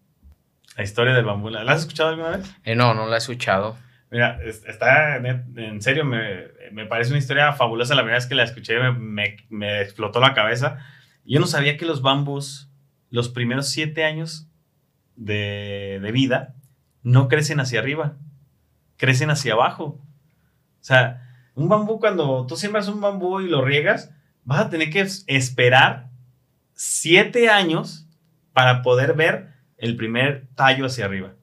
La 0.78 0.86
historia 0.86 1.14
del 1.14 1.26
bambú. 1.26 1.49
¿La, 1.49 1.70
has 1.70 1.82
escuchado 1.82 2.12
alguna 2.12 2.38
vez? 2.38 2.56
Eh, 2.64 2.76
no, 2.76 2.93
no 2.93 3.08
la 3.08 3.16
he 3.16 3.18
escuchado. 3.18 3.76
Mira, 4.14 4.39
está 4.45 5.18
en 5.18 5.82
serio, 5.82 6.05
me, 6.05 6.47
me, 6.72 6.86
parece 6.86 7.09
una 7.09 7.20
historia 7.20 7.51
fabulosa. 7.51 7.95
La 7.95 8.03
primera 8.03 8.20
vez 8.20 8.28
que 8.28 8.36
la 8.36 8.43
escuché 8.43 8.80
me, 8.80 8.93
me, 8.93 9.36
me 9.49 9.82
explotó 9.82 10.22
la 10.22 10.34
cabeza. 10.34 10.78
Yo 11.26 11.41
no 11.41 11.47
sabía 11.47 11.76
que 11.76 11.86
los 11.86 12.01
bambús 12.01 12.70
los 13.14 13.30
primeros 13.30 13.70
siete 13.70 14.05
años 14.05 14.47
de, 15.16 15.99
vida 16.11 16.55
no 17.03 17.28
crecen 17.28 17.59
hacia 17.59 17.80
arriba, 17.80 18.18
crecen 18.97 19.30
hacia 19.30 19.53
abajo. 19.53 20.01
O 20.82 20.84
sea, 20.84 21.22
un 21.53 21.70
bambú, 21.70 21.99
cuando 21.99 22.47
tú 22.47 22.57
siembras 22.57 22.88
un 22.88 23.01
bambú 23.01 23.39
y 23.39 23.47
lo 23.47 23.64
riegas, 23.64 24.09
vas 24.45 24.61
a 24.61 24.70
tener 24.72 24.89
que 24.89 25.05
esperar 25.28 26.09
siete 26.74 27.51
años 27.51 28.07
para 28.51 28.82
poder 28.82 29.14
ver 29.14 29.53
el 29.78 29.95
primer 29.95 30.47
tallo 30.55 30.88
hacia 30.88 31.05
arriba. 31.05 31.36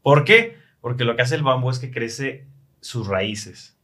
¿Por 0.00 0.24
qué? 0.24 0.56
Porque 0.80 1.04
lo 1.04 1.16
que 1.16 1.22
hace 1.22 1.34
el 1.34 1.42
bambú 1.42 1.70
es 1.70 1.78
que 1.78 1.90
crece 1.90 2.46
sus 2.80 3.06
raíces. 3.06 3.76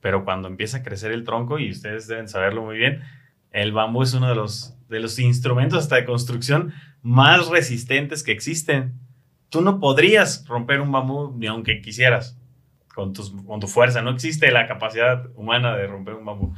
Pero 0.00 0.24
cuando 0.24 0.48
empieza 0.48 0.78
a 0.78 0.82
crecer 0.82 1.12
el 1.12 1.24
tronco, 1.24 1.58
y 1.58 1.70
ustedes 1.70 2.06
deben 2.06 2.28
saberlo 2.28 2.62
muy 2.62 2.76
bien, 2.76 3.02
el 3.50 3.72
bambú 3.72 4.02
es 4.02 4.14
uno 4.14 4.28
de 4.28 4.34
los, 4.34 4.74
de 4.88 5.00
los 5.00 5.18
instrumentos 5.18 5.78
hasta 5.78 5.96
de 5.96 6.04
construcción 6.04 6.74
más 7.02 7.48
resistentes 7.48 8.22
que 8.22 8.32
existen. 8.32 8.94
Tú 9.48 9.62
no 9.62 9.80
podrías 9.80 10.46
romper 10.46 10.80
un 10.80 10.92
bambú 10.92 11.34
ni 11.36 11.46
aunque 11.46 11.80
quisieras 11.80 12.36
con, 12.94 13.14
con 13.14 13.60
tu 13.60 13.66
fuerza. 13.66 14.02
No 14.02 14.10
existe 14.10 14.50
la 14.50 14.66
capacidad 14.66 15.26
humana 15.34 15.76
de 15.76 15.86
romper 15.86 16.14
un 16.14 16.24
bambú. 16.24 16.54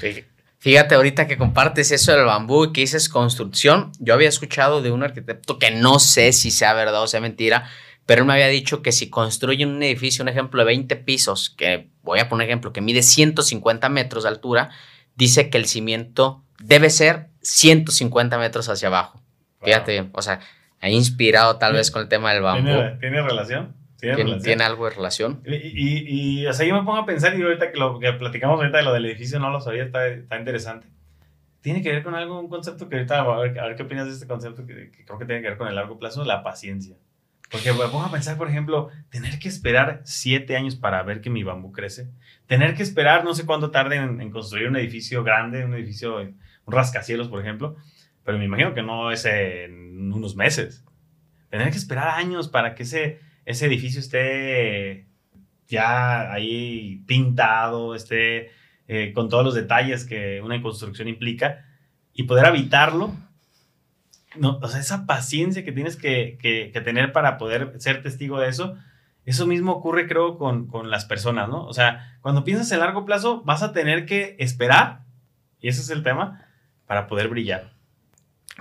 Fíjate 0.60 0.96
ahorita 0.96 1.28
que 1.28 1.38
compartes 1.38 1.92
eso 1.92 2.12
del 2.12 2.24
bambú 2.24 2.64
y 2.64 2.72
que 2.72 2.80
dices 2.80 3.08
construcción. 3.08 3.92
Yo 4.00 4.14
había 4.14 4.28
escuchado 4.28 4.82
de 4.82 4.90
un 4.90 5.04
arquitecto 5.04 5.58
que 5.58 5.70
no 5.70 6.00
sé 6.00 6.32
si 6.32 6.50
sea 6.50 6.74
verdad 6.74 7.02
o 7.02 7.06
sea 7.06 7.20
mentira, 7.20 7.68
pero 8.08 8.22
él 8.22 8.26
me 8.26 8.32
había 8.32 8.48
dicho 8.48 8.80
que 8.80 8.90
si 8.90 9.10
construyen 9.10 9.68
un 9.68 9.82
edificio, 9.82 10.22
un 10.22 10.30
ejemplo 10.30 10.60
de 10.60 10.64
20 10.64 10.96
pisos, 10.96 11.50
que 11.50 11.90
voy 12.00 12.20
a 12.20 12.30
poner 12.30 12.48
ejemplo, 12.48 12.72
que 12.72 12.80
mide 12.80 13.02
150 13.02 13.86
metros 13.90 14.22
de 14.22 14.30
altura, 14.30 14.70
dice 15.14 15.50
que 15.50 15.58
el 15.58 15.66
cimiento 15.66 16.42
debe 16.58 16.88
ser 16.88 17.26
150 17.42 18.38
metros 18.38 18.70
hacia 18.70 18.88
abajo. 18.88 19.20
Fíjate 19.62 19.92
bien, 19.92 20.10
o 20.14 20.22
sea, 20.22 20.40
ha 20.80 20.88
inspirado 20.88 21.58
tal 21.58 21.74
vez 21.74 21.90
con 21.90 22.00
el 22.00 22.08
tema 22.08 22.32
del 22.32 22.42
bambú. 22.42 22.70
¿Tiene, 22.98 23.20
relación? 23.20 23.74
¿Tiene, 24.00 24.64
algo 24.64 24.86
de 24.86 24.94
relación? 24.94 25.42
Y, 25.44 25.56
y, 25.56 26.40
y, 26.40 26.46
o 26.46 26.52
sea, 26.54 26.66
yo 26.66 26.74
me 26.76 26.84
pongo 26.84 26.96
a 26.96 27.04
pensar 27.04 27.38
y 27.38 27.42
ahorita 27.42 27.70
que 27.72 27.78
lo 27.78 27.98
que 27.98 28.10
platicamos 28.14 28.56
ahorita 28.56 28.78
de 28.78 28.84
lo 28.84 28.94
del 28.94 29.04
edificio 29.04 29.38
no 29.38 29.50
lo 29.50 29.60
sabía, 29.60 29.84
está, 29.84 30.06
está 30.06 30.38
interesante. 30.38 30.86
Tiene 31.60 31.82
que 31.82 31.92
ver 31.92 32.02
con 32.02 32.14
algo, 32.14 32.40
un 32.40 32.48
concepto 32.48 32.88
que 32.88 32.96
ahorita, 32.96 33.20
a 33.20 33.38
ver, 33.38 33.58
a 33.58 33.66
ver 33.66 33.76
qué 33.76 33.82
opinas 33.82 34.06
de 34.06 34.14
este 34.14 34.26
concepto 34.26 34.64
que, 34.64 34.92
que, 34.92 35.04
creo 35.04 35.18
que 35.18 35.26
tiene 35.26 35.42
que 35.42 35.48
ver 35.48 35.58
con 35.58 35.68
el 35.68 35.74
largo 35.74 35.98
plazo, 35.98 36.24
la 36.24 36.42
paciencia. 36.42 36.96
Porque 37.50 37.72
pongo 37.72 38.02
a 38.02 38.12
pensar, 38.12 38.36
por 38.36 38.48
ejemplo, 38.48 38.90
tener 39.08 39.38
que 39.38 39.48
esperar 39.48 40.02
siete 40.04 40.56
años 40.56 40.76
para 40.76 41.02
ver 41.02 41.20
que 41.20 41.30
mi 41.30 41.42
bambú 41.42 41.72
crece. 41.72 42.10
Tener 42.46 42.74
que 42.74 42.82
esperar 42.82 43.24
no 43.24 43.34
sé 43.34 43.46
cuánto 43.46 43.70
tarde 43.70 43.96
en, 43.96 44.30
construir 44.30 44.68
un 44.68 44.76
edificio 44.76 45.24
grande, 45.24 45.64
un 45.64 45.74
edificio 45.74 46.20
un 46.20 46.72
rascacielos, 46.72 47.28
por 47.28 47.40
ejemplo, 47.40 47.76
pero 48.24 48.36
me 48.38 48.44
imagino 48.44 48.74
que 48.74 48.82
no 48.82 49.10
es 49.10 49.24
en 49.24 50.12
unos 50.12 50.36
meses. 50.36 50.84
Tener 51.48 51.70
que 51.70 51.78
esperar 51.78 52.18
años 52.18 52.48
para 52.48 52.74
que 52.74 52.82
ese, 52.82 53.20
ese 53.46 53.66
edificio 53.66 54.00
esté 54.00 55.06
ya 55.66 56.30
ahí 56.30 57.02
pintado, 57.06 57.94
esté 57.94 58.50
eh, 58.86 59.12
con 59.14 59.28
todos 59.28 59.44
los 59.44 59.54
detalles 59.54 60.04
que 60.04 60.40
una 60.42 60.60
construcción 60.60 61.08
implica 61.08 61.64
y 62.12 62.24
poder 62.24 62.46
habitarlo. 62.46 63.14
No, 64.38 64.58
o 64.62 64.68
sea, 64.68 64.80
esa 64.80 65.06
paciencia 65.06 65.64
que 65.64 65.72
tienes 65.72 65.96
que, 65.96 66.38
que, 66.40 66.70
que, 66.72 66.80
tener 66.80 67.12
para 67.12 67.38
poder 67.38 67.74
ser 67.78 68.02
testigo 68.02 68.38
de 68.38 68.48
eso, 68.48 68.76
eso 69.24 69.46
mismo 69.46 69.72
ocurre 69.72 70.06
creo 70.08 70.38
con, 70.38 70.66
con 70.66 70.90
las 70.90 71.04
personas, 71.04 71.48
¿no? 71.48 71.64
O 71.66 71.74
sea, 71.74 72.18
cuando 72.20 72.44
piensas 72.44 72.70
en 72.72 72.80
largo 72.80 73.04
plazo, 73.04 73.42
vas 73.42 73.62
a 73.62 73.72
tener 73.72 74.06
que 74.06 74.36
esperar, 74.38 75.02
y 75.60 75.68
ese 75.68 75.82
es 75.82 75.90
el 75.90 76.02
tema, 76.02 76.46
para 76.86 77.06
poder 77.06 77.28
brillar. 77.28 77.72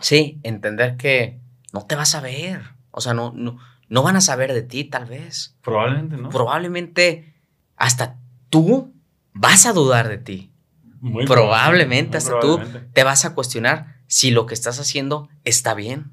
Sí, 0.02 0.40
entender 0.44 0.98
que 0.98 1.40
no 1.74 1.86
te 1.86 1.96
vas 1.96 2.16
a 2.16 2.22
ver. 2.22 2.62
O 2.92 3.02
sea, 3.02 3.14
no, 3.14 3.32
no, 3.36 3.58
no 3.90 4.04
van 4.04 4.16
a 4.16 4.22
saber 4.22 4.54
de 4.54 4.62
ti, 4.62 4.84
tal 4.84 5.06
vez. 5.06 5.56
Probablemente 5.64 6.18
no. 6.18 6.30
Probablemente 6.30 7.34
hasta 7.76 8.18
tú 8.50 8.94
vas 9.34 9.66
a 9.66 9.74
dudar 9.74 10.08
de 10.08 10.18
ti. 10.18 10.52
Muy 11.00 11.26
probablemente, 11.26 12.18
hasta 12.18 12.40
tú 12.40 12.60
te 12.94 13.04
vas 13.04 13.24
a 13.24 13.36
cuestionar 13.36 13.97
si 14.08 14.32
lo 14.32 14.46
que 14.46 14.54
estás 14.54 14.80
haciendo 14.80 15.30
está 15.44 15.74
bien. 15.74 16.12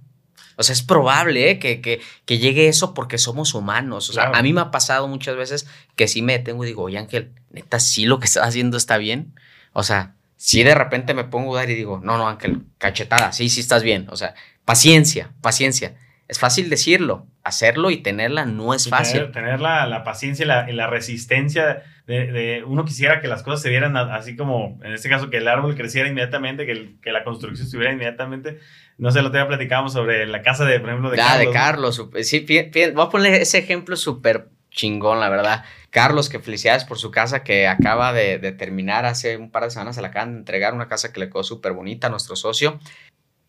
O 0.57 0.63
sea, 0.63 0.73
es 0.73 0.83
probable 0.83 1.51
¿eh? 1.51 1.59
que, 1.59 1.81
que, 1.81 2.01
que, 2.27 2.39
llegue 2.39 2.69
eso 2.69 2.95
porque 2.95 3.19
somos 3.19 3.55
humanos. 3.55 4.09
O 4.11 4.13
sea, 4.13 4.31
a 4.35 4.43
mí 4.43 4.53
me 4.53 4.61
ha 4.61 4.71
pasado 4.71 5.09
muchas 5.09 5.37
veces 5.37 5.67
que 5.97 6.07
sí 6.07 6.23
me 6.23 6.35
detengo 6.35 6.65
y 6.65 6.69
digo, 6.69 6.83
oye 6.83 6.99
Ángel, 6.99 7.33
neta, 7.51 7.81
sí 7.81 8.05
lo 8.05 8.21
que 8.21 8.27
estás 8.27 8.47
haciendo 8.47 8.77
está 8.77 8.97
bien. 8.99 9.35
O 9.73 9.83
sea, 9.83 10.15
si 10.37 10.63
de 10.63 10.75
repente 10.75 11.15
me 11.15 11.25
pongo 11.25 11.57
a 11.57 11.63
dudar 11.63 11.71
y 11.71 11.75
digo, 11.75 12.01
no, 12.03 12.19
no, 12.19 12.29
Ángel, 12.29 12.63
cachetada, 12.79 13.33
sí, 13.33 13.49
sí 13.49 13.61
estás 13.61 13.83
bien. 13.83 14.07
O 14.11 14.17
sea, 14.17 14.35
paciencia, 14.65 15.33
paciencia. 15.41 15.97
Es 16.29 16.39
fácil 16.39 16.71
decirlo, 16.71 17.27
hacerlo 17.45 17.91
y 17.91 17.99
tenerla 17.99 18.47
no 18.47 18.75
es 18.75 18.89
fácil. 18.89 19.31
Tener, 19.31 19.61
la, 19.61 20.03
paciencia 20.05 20.45
y 20.45 20.49
la, 20.49 20.67
la 20.67 20.87
resistencia 20.89 21.83
de, 22.07 22.63
uno 22.67 22.85
quisiera 22.85 23.21
que 23.21 23.29
las 23.29 23.43
cosas 23.43 23.63
se 23.63 23.71
vieran 23.71 23.97
así 23.97 24.37
como, 24.37 24.79
en 24.83 24.93
este 24.93 25.09
caso, 25.09 25.31
que 25.31 25.39
el 25.39 25.49
árbol 25.49 25.75
creciera 25.75 26.09
inmediatamente, 26.09 26.67
que, 26.67 26.97
que 27.01 27.13
la 27.13 27.25
construcción 27.25 27.67
estuviera 27.67 27.93
inmediatamente. 27.93 28.59
No 28.99 29.11
sé, 29.11 29.23
lo 29.23 29.31
día 29.31 29.47
platicábamos 29.49 29.93
sobre 29.93 30.27
la 30.27 30.43
casa 30.43 30.65
de, 30.65 30.81
por 30.81 30.91
ejemplo, 30.91 31.11
de 31.11 31.21
ah, 31.21 31.27
Carlos. 31.27 31.47
de 31.47 31.53
Carlos. 31.53 32.11
Sí, 32.23 32.47
voy 32.95 33.07
a 33.07 33.09
poner 33.09 33.35
ese 33.35 33.59
ejemplo 33.59 33.97
súper 33.97 34.49
chingón, 34.71 35.21
la 35.21 35.31
verdad. 35.31 35.65
Carlos, 35.91 36.29
que 36.29 36.41
felicidades 36.41 36.85
por 36.85 36.99
su 36.99 37.11
casa 37.11 37.43
que 37.43 37.69
acaba 37.69 38.13
de, 38.13 38.39
terminar 38.53 39.07
hace 39.07 39.37
un 39.37 39.51
par 39.51 39.65
de 39.65 39.71
semanas. 39.71 39.95
Se 39.95 40.03
la 40.03 40.09
acaban 40.09 40.33
de 40.33 40.39
entregar, 40.41 40.75
una 40.75 40.89
casa 40.89 41.13
que 41.13 41.21
le 41.21 41.31
quedó 41.31 41.45
súper 41.45 41.73
bonita 41.73 42.09
a 42.09 42.11
nuestro 42.11 42.37
socio. 42.37 42.79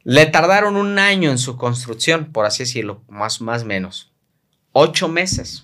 Le 0.06 0.28
tardaron 0.28 0.76
un 0.76 1.00
año 1.00 1.32
en 1.32 1.40
su 1.40 1.58
construcción, 1.58 2.26
por 2.32 2.46
así 2.46 2.64
decirlo, 2.64 3.02
más 3.10 3.42
más 3.42 3.66
menos. 3.66 4.14
Ocho 4.72 5.08
meses. 5.08 5.64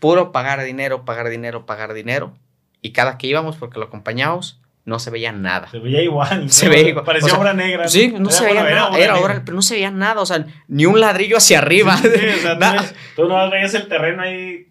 Puro 0.00 0.32
pagar 0.32 0.64
dinero, 0.64 1.04
pagar 1.04 1.28
dinero, 1.28 1.66
pagar 1.66 1.92
dinero. 1.92 2.34
Y 2.80 2.92
cada 2.92 3.18
que 3.18 3.26
íbamos, 3.26 3.56
porque 3.56 3.78
lo 3.78 3.84
acompañamos, 3.84 4.62
no 4.86 4.98
se 4.98 5.10
veía 5.10 5.30
nada. 5.30 5.70
Se 5.70 5.78
veía 5.78 6.02
igual. 6.02 6.50
Se 6.50 6.70
veía 6.70 6.88
igual. 6.88 7.04
Parecía 7.04 7.34
obra 7.34 7.52
negra. 7.52 7.86
Sí, 7.86 8.14
no 8.18 8.30
se 8.30 8.46
veía 8.46 8.64
nada. 8.64 8.98
Era, 8.98 9.16
obra, 9.16 9.42
pero 9.44 9.54
no 9.54 9.62
se 9.62 9.74
veía 9.74 9.90
nada. 9.90 10.22
O 10.22 10.26
sea, 10.26 10.46
ni 10.66 10.86
un 10.86 10.98
ladrillo 10.98 11.36
hacia 11.36 11.58
arriba. 11.58 11.98
Sí, 11.98 12.08
o 12.08 12.40
sea, 12.40 12.58
tú, 13.16 13.28
no 13.28 13.50
veías 13.50 13.74
el 13.74 13.88
terreno 13.88 14.22
ahí 14.22 14.68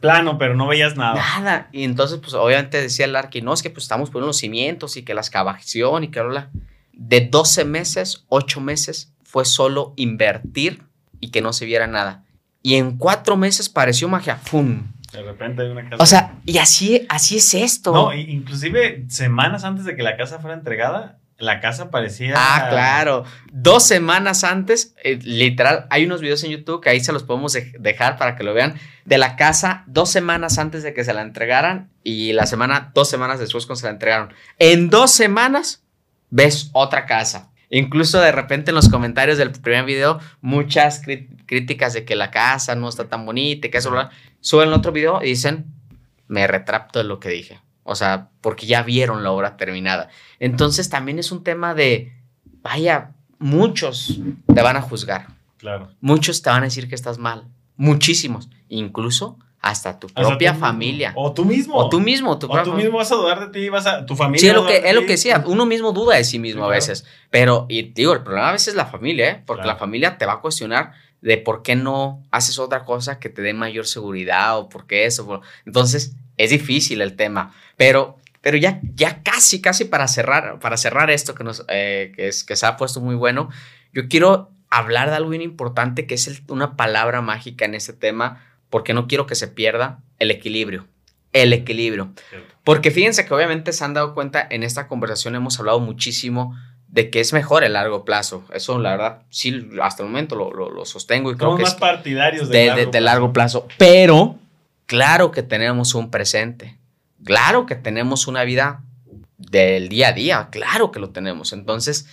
plano, 0.00 0.36
pero 0.36 0.56
no 0.56 0.66
veías 0.66 0.96
nada. 0.96 1.14
Nada. 1.14 1.68
Y 1.70 1.84
entonces, 1.84 2.18
pues 2.18 2.34
obviamente 2.34 2.82
decía 2.82 3.04
el 3.04 3.14
arqui, 3.14 3.40
no, 3.40 3.54
es 3.54 3.62
que 3.62 3.70
pues 3.70 3.84
estamos 3.84 4.10
poniendo 4.10 4.28
los 4.28 4.38
cimientos 4.38 4.96
y 4.96 5.04
que 5.04 5.14
la 5.14 5.20
excavación 5.20 6.02
y 6.02 6.08
que 6.08 6.20
bla. 6.22 6.50
De 6.96 7.20
12 7.20 7.64
meses, 7.64 8.24
8 8.28 8.60
meses 8.60 9.12
fue 9.22 9.44
solo 9.44 9.92
invertir 9.96 10.82
y 11.20 11.30
que 11.30 11.42
no 11.42 11.52
se 11.52 11.66
viera 11.66 11.86
nada. 11.86 12.24
Y 12.62 12.74
en 12.74 12.96
cuatro 12.96 13.36
meses 13.36 13.68
pareció 13.68 14.08
magia. 14.08 14.36
¡Fum! 14.36 14.88
De 15.12 15.22
repente 15.22 15.62
hay 15.62 15.68
una 15.68 15.88
casa. 15.88 16.02
O 16.02 16.06
sea, 16.06 16.34
y 16.44 16.58
así, 16.58 17.06
así 17.08 17.36
es 17.36 17.54
esto. 17.54 17.92
No, 17.92 18.12
inclusive 18.12 19.04
semanas 19.08 19.62
antes 19.62 19.84
de 19.84 19.94
que 19.94 20.02
la 20.02 20.16
casa 20.16 20.40
fuera 20.40 20.56
entregada, 20.56 21.18
la 21.38 21.60
casa 21.60 21.90
parecía. 21.90 22.34
Ah, 22.36 22.66
claro. 22.70 23.24
Dos 23.52 23.84
semanas 23.84 24.42
antes, 24.42 24.94
eh, 25.04 25.18
literal, 25.22 25.86
hay 25.90 26.06
unos 26.06 26.22
videos 26.22 26.42
en 26.44 26.50
YouTube 26.50 26.82
que 26.82 26.88
ahí 26.88 27.00
se 27.00 27.12
los 27.12 27.22
podemos 27.22 27.56
dejar 27.78 28.16
para 28.16 28.36
que 28.36 28.42
lo 28.42 28.52
vean. 28.52 28.74
De 29.04 29.18
la 29.18 29.36
casa, 29.36 29.84
dos 29.86 30.10
semanas 30.10 30.58
antes 30.58 30.82
de 30.82 30.92
que 30.92 31.04
se 31.04 31.14
la 31.14 31.22
entregaran 31.22 31.90
y 32.02 32.32
la 32.32 32.46
semana, 32.46 32.90
dos 32.94 33.08
semanas 33.08 33.38
después 33.38 33.66
cuando 33.66 33.80
se 33.80 33.86
la 33.86 33.92
entregaron. 33.92 34.32
En 34.58 34.90
dos 34.90 35.12
semanas, 35.12 35.84
ves 36.30 36.70
otra 36.72 37.06
casa. 37.06 37.50
Incluso 37.68 38.20
de 38.20 38.32
repente 38.32 38.70
en 38.70 38.76
los 38.76 38.88
comentarios 38.88 39.38
del 39.38 39.50
primer 39.52 39.84
video, 39.84 40.20
muchas 40.40 41.02
críticas 41.46 41.94
de 41.94 42.04
que 42.04 42.14
la 42.14 42.30
casa 42.30 42.74
no 42.76 42.88
está 42.88 43.08
tan 43.08 43.26
bonita 43.26 43.66
y 43.66 43.70
que 43.70 43.78
eso. 43.78 43.92
Suben 44.40 44.72
otro 44.72 44.92
video 44.92 45.22
y 45.22 45.26
dicen, 45.26 45.66
me 46.28 46.46
retracto 46.46 47.00
de 47.00 47.04
lo 47.04 47.18
que 47.18 47.28
dije. 47.28 47.60
O 47.82 47.94
sea, 47.94 48.30
porque 48.40 48.66
ya 48.66 48.82
vieron 48.82 49.22
la 49.22 49.30
obra 49.32 49.56
terminada. 49.56 50.08
Entonces 50.38 50.88
también 50.88 51.18
es 51.18 51.32
un 51.32 51.42
tema 51.42 51.74
de, 51.74 52.12
vaya, 52.62 53.12
muchos 53.38 54.20
te 54.52 54.62
van 54.62 54.76
a 54.76 54.82
juzgar. 54.82 55.28
Claro. 55.56 55.90
Muchos 56.00 56.42
te 56.42 56.50
van 56.50 56.62
a 56.62 56.66
decir 56.66 56.88
que 56.88 56.94
estás 56.94 57.18
mal. 57.18 57.48
Muchísimos. 57.76 58.48
Incluso 58.68 59.38
hasta 59.66 59.98
tu 59.98 60.06
propia 60.06 60.54
familia. 60.54 61.12
O 61.16 61.32
tú 61.32 61.44
mismo. 61.44 61.74
O 61.74 61.88
tú 61.88 61.98
mismo. 61.98 62.38
Tu 62.38 62.46
o 62.46 62.62
tú 62.62 62.72
mismo 62.74 62.98
vas 62.98 63.10
a 63.10 63.16
dudar 63.16 63.40
de 63.40 63.48
ti, 63.48 63.68
vas 63.68 63.86
a, 63.86 64.06
tu 64.06 64.14
familia. 64.14 64.40
Sí, 64.40 64.48
es 64.48 64.54
lo 64.54 64.64
que, 64.64 64.76
es 64.76 64.94
lo 64.94 65.00
que 65.00 65.08
decía. 65.08 65.42
Uno 65.44 65.66
mismo 65.66 65.92
duda 65.92 66.16
de 66.16 66.22
sí 66.24 66.38
mismo 66.38 66.64
a 66.64 66.68
veces. 66.68 67.04
Pero, 67.30 67.66
y 67.68 67.82
digo, 67.82 68.12
el 68.12 68.22
problema 68.22 68.50
a 68.50 68.52
veces 68.52 68.68
es 68.68 68.74
la 68.76 68.86
familia, 68.86 69.28
¿eh? 69.28 69.42
Porque 69.44 69.66
la 69.66 69.76
familia 69.76 70.18
te 70.18 70.26
va 70.26 70.34
a 70.34 70.40
cuestionar 70.40 70.92
de 71.20 71.38
por 71.38 71.62
qué 71.62 71.74
no 71.74 72.22
haces 72.30 72.60
otra 72.60 72.84
cosa 72.84 73.18
que 73.18 73.28
te 73.28 73.42
dé 73.42 73.54
mayor 73.54 73.86
seguridad 73.86 74.56
o 74.56 74.68
por 74.68 74.86
qué 74.86 75.06
eso. 75.06 75.40
Entonces, 75.64 76.14
es 76.36 76.50
difícil 76.50 77.00
el 77.00 77.16
tema, 77.16 77.52
pero, 77.76 78.18
pero 78.42 78.56
ya, 78.56 78.80
ya 78.94 79.24
casi, 79.24 79.60
casi 79.60 79.86
para 79.86 80.06
cerrar, 80.06 80.60
para 80.60 80.76
cerrar 80.76 81.10
esto 81.10 81.34
que, 81.34 81.42
nos, 81.42 81.64
eh, 81.68 82.12
que, 82.14 82.28
es, 82.28 82.44
que 82.44 82.54
se 82.54 82.66
ha 82.66 82.76
puesto 82.76 83.00
muy 83.00 83.16
bueno, 83.16 83.48
yo 83.92 84.06
quiero 84.08 84.50
hablar 84.70 85.10
de 85.10 85.16
algo 85.16 85.30
bien 85.30 85.42
importante 85.42 86.06
que 86.06 86.14
es 86.14 86.42
una 86.48 86.76
palabra 86.76 87.20
mágica 87.22 87.64
en 87.64 87.74
este 87.74 87.94
tema, 87.94 88.44
porque 88.70 88.94
no 88.94 89.06
quiero 89.06 89.26
que 89.26 89.34
se 89.34 89.48
pierda 89.48 90.00
el 90.18 90.30
equilibrio. 90.30 90.86
El 91.32 91.52
equilibrio. 91.52 92.12
Porque 92.64 92.90
fíjense 92.90 93.26
que 93.26 93.34
obviamente 93.34 93.72
se 93.72 93.84
han 93.84 93.94
dado 93.94 94.14
cuenta, 94.14 94.46
en 94.50 94.62
esta 94.62 94.88
conversación 94.88 95.34
hemos 95.34 95.58
hablado 95.58 95.80
muchísimo 95.80 96.56
de 96.88 97.10
que 97.10 97.20
es 97.20 97.32
mejor 97.32 97.64
el 97.64 97.74
largo 97.74 98.04
plazo. 98.04 98.44
Eso, 98.52 98.78
la 98.78 98.92
verdad, 98.92 99.22
sí, 99.28 99.68
hasta 99.82 100.02
el 100.02 100.08
momento 100.08 100.34
lo, 100.36 100.50
lo, 100.50 100.84
sostengo 100.84 101.30
y 101.30 101.36
creo 101.36 101.56
que 101.56 101.62
más 101.62 101.74
es 101.74 101.78
partidarios 101.78 102.48
de, 102.48 102.66
largo, 102.66 102.90
de 102.90 103.00
largo 103.00 103.32
plazo. 103.32 103.68
Pero 103.76 104.38
Claro 104.86 105.32
que 105.32 105.42
tenemos 105.42 105.94
un 105.94 106.10
presente. 106.10 106.78
Claro 107.24 107.66
que 107.66 107.74
tenemos 107.74 108.28
una 108.28 108.44
vida 108.44 108.84
del 109.36 109.88
día 109.88 110.08
a 110.08 110.12
día. 110.12 110.48
Claro 110.50 110.92
que 110.92 111.00
lo 111.00 111.10
tenemos. 111.10 111.52
Entonces, 111.52 112.06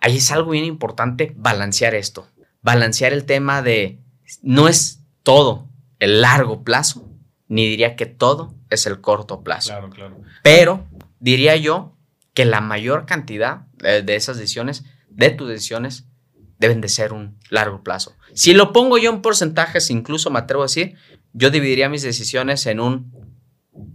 ahí 0.00 0.18
es 0.18 0.30
algo 0.30 0.50
bien 0.50 0.64
importante 0.64 1.32
balancear 1.36 1.94
esto. 1.94 2.28
Balancear 2.60 3.14
el 3.14 3.24
tema 3.24 3.62
de 3.62 3.98
no 4.42 4.68
es 4.68 5.00
todo 5.22 5.67
el 5.98 6.20
largo 6.20 6.64
plazo, 6.64 7.08
ni 7.48 7.66
diría 7.68 7.96
que 7.96 8.06
todo 8.06 8.54
es 8.70 8.86
el 8.86 9.00
corto 9.00 9.42
plazo. 9.42 9.70
Claro, 9.70 9.90
claro. 9.90 10.20
Pero 10.42 10.86
diría 11.18 11.56
yo 11.56 11.96
que 12.34 12.44
la 12.44 12.60
mayor 12.60 13.06
cantidad 13.06 13.66
de, 13.76 14.02
de 14.02 14.16
esas 14.16 14.36
decisiones, 14.36 14.84
de 15.08 15.30
tus 15.30 15.48
decisiones, 15.48 16.06
deben 16.58 16.80
de 16.80 16.88
ser 16.88 17.12
un 17.12 17.38
largo 17.50 17.82
plazo. 17.82 18.14
Si 18.34 18.52
lo 18.52 18.72
pongo 18.72 18.98
yo 18.98 19.10
en 19.10 19.22
porcentajes, 19.22 19.90
incluso 19.90 20.30
me 20.30 20.40
atrevo 20.40 20.62
a 20.62 20.66
decir, 20.66 20.96
yo 21.32 21.50
dividiría 21.50 21.88
mis 21.88 22.02
decisiones 22.02 22.66
en 22.66 22.80
un, 22.80 23.12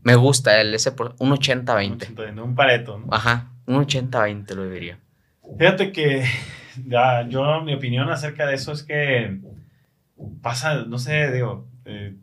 me 0.04 0.16
gusta 0.16 0.62
el 0.62 0.74
ese, 0.74 0.92
un 1.20 1.32
80-20. 1.32 2.42
Un 2.42 2.56
pareto. 2.56 3.00
¿no? 3.00 3.08
Ajá, 3.12 3.52
un 3.66 3.86
80-20 3.86 4.54
lo 4.56 4.70
diría. 4.70 5.00
Fíjate 5.58 5.92
que 5.92 6.26
ya, 6.86 7.28
yo, 7.28 7.62
mi 7.62 7.74
opinión 7.74 8.10
acerca 8.10 8.46
de 8.46 8.56
eso 8.56 8.72
es 8.72 8.84
que 8.84 9.40
pasa, 10.42 10.86
no 10.86 10.98
sé, 11.00 11.32
digo, 11.32 11.68
eh, 11.86 12.16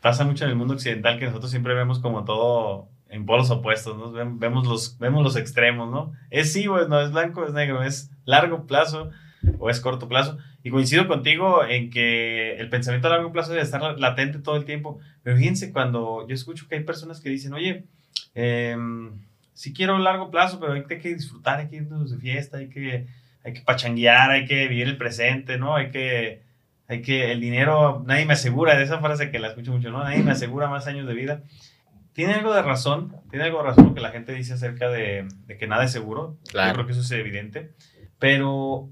pasa 0.00 0.24
mucho 0.24 0.44
en 0.44 0.50
el 0.50 0.56
mundo 0.56 0.74
occidental 0.74 1.18
que 1.18 1.26
nosotros 1.26 1.50
siempre 1.50 1.74
vemos 1.74 1.98
como 1.98 2.24
todo 2.24 2.88
en 3.08 3.26
polos 3.26 3.50
opuestos, 3.50 3.96
¿no? 3.96 4.12
Vemos 4.36 4.66
los, 4.66 4.98
vemos 4.98 5.22
los 5.22 5.36
extremos, 5.36 5.90
¿no? 5.90 6.12
Es 6.30 6.52
sí, 6.52 6.66
pues 6.66 6.88
no 6.88 7.00
es 7.00 7.12
blanco, 7.12 7.46
es 7.46 7.52
negro, 7.52 7.82
es 7.82 8.10
largo 8.24 8.66
plazo 8.66 9.10
o 9.58 9.70
es 9.70 9.80
corto 9.80 10.08
plazo. 10.08 10.38
Y 10.62 10.70
coincido 10.70 11.06
contigo 11.06 11.64
en 11.64 11.90
que 11.90 12.56
el 12.56 12.68
pensamiento 12.70 13.08
a 13.08 13.12
largo 13.12 13.32
plazo 13.32 13.52
debe 13.52 13.62
estar 13.62 13.98
latente 13.98 14.38
todo 14.38 14.56
el 14.56 14.64
tiempo. 14.64 14.98
Pero 15.22 15.36
fíjense, 15.36 15.72
cuando 15.72 16.26
yo 16.26 16.34
escucho 16.34 16.66
que 16.68 16.76
hay 16.76 16.84
personas 16.84 17.20
que 17.20 17.28
dicen, 17.28 17.52
oye, 17.52 17.84
eh, 18.34 18.76
sí 19.52 19.72
quiero 19.72 19.98
largo 19.98 20.30
plazo, 20.30 20.60
pero 20.60 20.72
hay 20.72 20.84
que 20.84 21.14
disfrutar, 21.14 21.60
hay 21.60 21.68
que 21.68 21.76
irnos 21.76 22.10
de 22.10 22.18
fiesta, 22.18 22.58
hay 22.58 22.68
que, 22.68 23.06
hay 23.44 23.52
que 23.52 23.60
pachanguear, 23.60 24.30
hay 24.30 24.44
que 24.44 24.68
vivir 24.68 24.88
el 24.88 24.98
presente, 24.98 25.56
¿no? 25.56 25.76
Hay 25.76 25.90
que, 25.90 26.42
hay 26.88 27.02
que, 27.02 27.32
el 27.32 27.40
dinero, 27.40 28.02
nadie 28.06 28.26
me 28.26 28.34
asegura, 28.34 28.76
de 28.76 28.84
esa 28.84 28.98
frase 28.98 29.30
que 29.30 29.38
la 29.38 29.48
escucho 29.48 29.72
mucho, 29.72 29.90
¿no? 29.90 30.04
Nadie 30.04 30.22
me 30.22 30.32
asegura 30.32 30.68
más 30.68 30.86
años 30.86 31.06
de 31.06 31.14
vida. 31.14 31.42
Tiene 32.12 32.34
algo 32.34 32.54
de 32.54 32.62
razón, 32.62 33.16
tiene 33.30 33.46
algo 33.46 33.58
de 33.58 33.64
razón 33.64 33.94
que 33.94 34.00
la 34.00 34.10
gente 34.10 34.32
dice 34.32 34.52
acerca 34.52 34.88
de, 34.88 35.26
de 35.46 35.56
que 35.56 35.66
nada 35.66 35.84
es 35.84 35.92
seguro. 35.92 36.36
Claro. 36.50 36.68
Yo 36.68 36.74
creo 36.74 36.86
que 36.86 36.92
eso 36.92 37.00
es 37.00 37.10
evidente. 37.10 37.72
Pero 38.18 38.90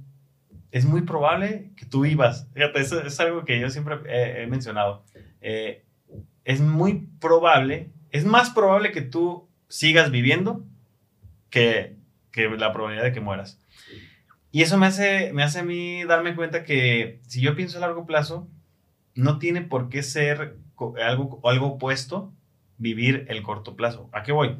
es 0.72 0.86
muy 0.86 1.02
probable 1.02 1.70
que 1.76 1.84
tú 1.84 2.00
vivas. 2.00 2.48
Fíjate, 2.54 2.80
eso 2.80 3.00
es 3.02 3.20
algo 3.20 3.44
que 3.44 3.60
yo 3.60 3.70
siempre 3.70 3.98
he, 4.06 4.46
mencionado. 4.46 5.04
Eh, 5.42 5.84
es 6.44 6.60
muy 6.60 7.08
probable, 7.20 7.90
es 8.10 8.24
más 8.24 8.50
probable 8.50 8.90
que 8.90 9.02
tú 9.02 9.48
sigas 9.68 10.10
viviendo 10.10 10.64
que, 11.50 11.96
que 12.32 12.48
la 12.48 12.72
probabilidad 12.72 13.04
de 13.04 13.12
que 13.12 13.20
mueras. 13.20 13.60
Y 14.52 14.62
eso 14.62 14.78
me 14.78 14.86
hace, 14.86 15.32
me 15.32 15.42
hace 15.42 15.60
a 15.60 15.64
mí 15.64 16.04
darme 16.04 16.36
cuenta 16.36 16.62
que 16.62 17.20
si 17.26 17.40
yo 17.40 17.56
pienso 17.56 17.78
a 17.78 17.80
largo 17.80 18.06
plazo, 18.06 18.48
no 19.14 19.38
tiene 19.38 19.62
por 19.62 19.88
qué 19.88 20.02
ser 20.02 20.58
algo, 21.02 21.40
algo 21.44 21.66
opuesto 21.66 22.32
vivir 22.76 23.24
el 23.28 23.42
corto 23.42 23.76
plazo. 23.76 24.10
¿A 24.12 24.22
qué 24.22 24.32
voy? 24.32 24.58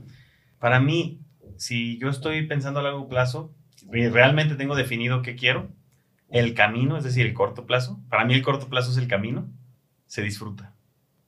Para 0.59 0.81
mí, 0.81 1.21
si 1.57 1.99
yo 1.99 2.09
estoy 2.09 2.47
pensando 2.47 2.81
a 2.81 2.85
largo 2.85 3.09
plazo 3.09 3.55
y 3.93 4.09
realmente 4.09 4.55
tengo 4.55 4.75
definido 4.75 5.21
qué 5.21 5.37
quiero, 5.37 5.69
el 6.31 6.55
camino, 6.55 6.97
es 6.97 7.05
decir, 7.05 7.27
el 7.27 7.35
corto 7.35 7.67
plazo, 7.67 8.01
para 8.09 8.25
mí 8.25 8.33
el 8.33 8.43
corto 8.43 8.69
plazo 8.69 8.91
es 8.91 8.97
el 8.97 9.09
camino, 9.09 9.51
se 10.07 10.23
disfruta. 10.23 10.75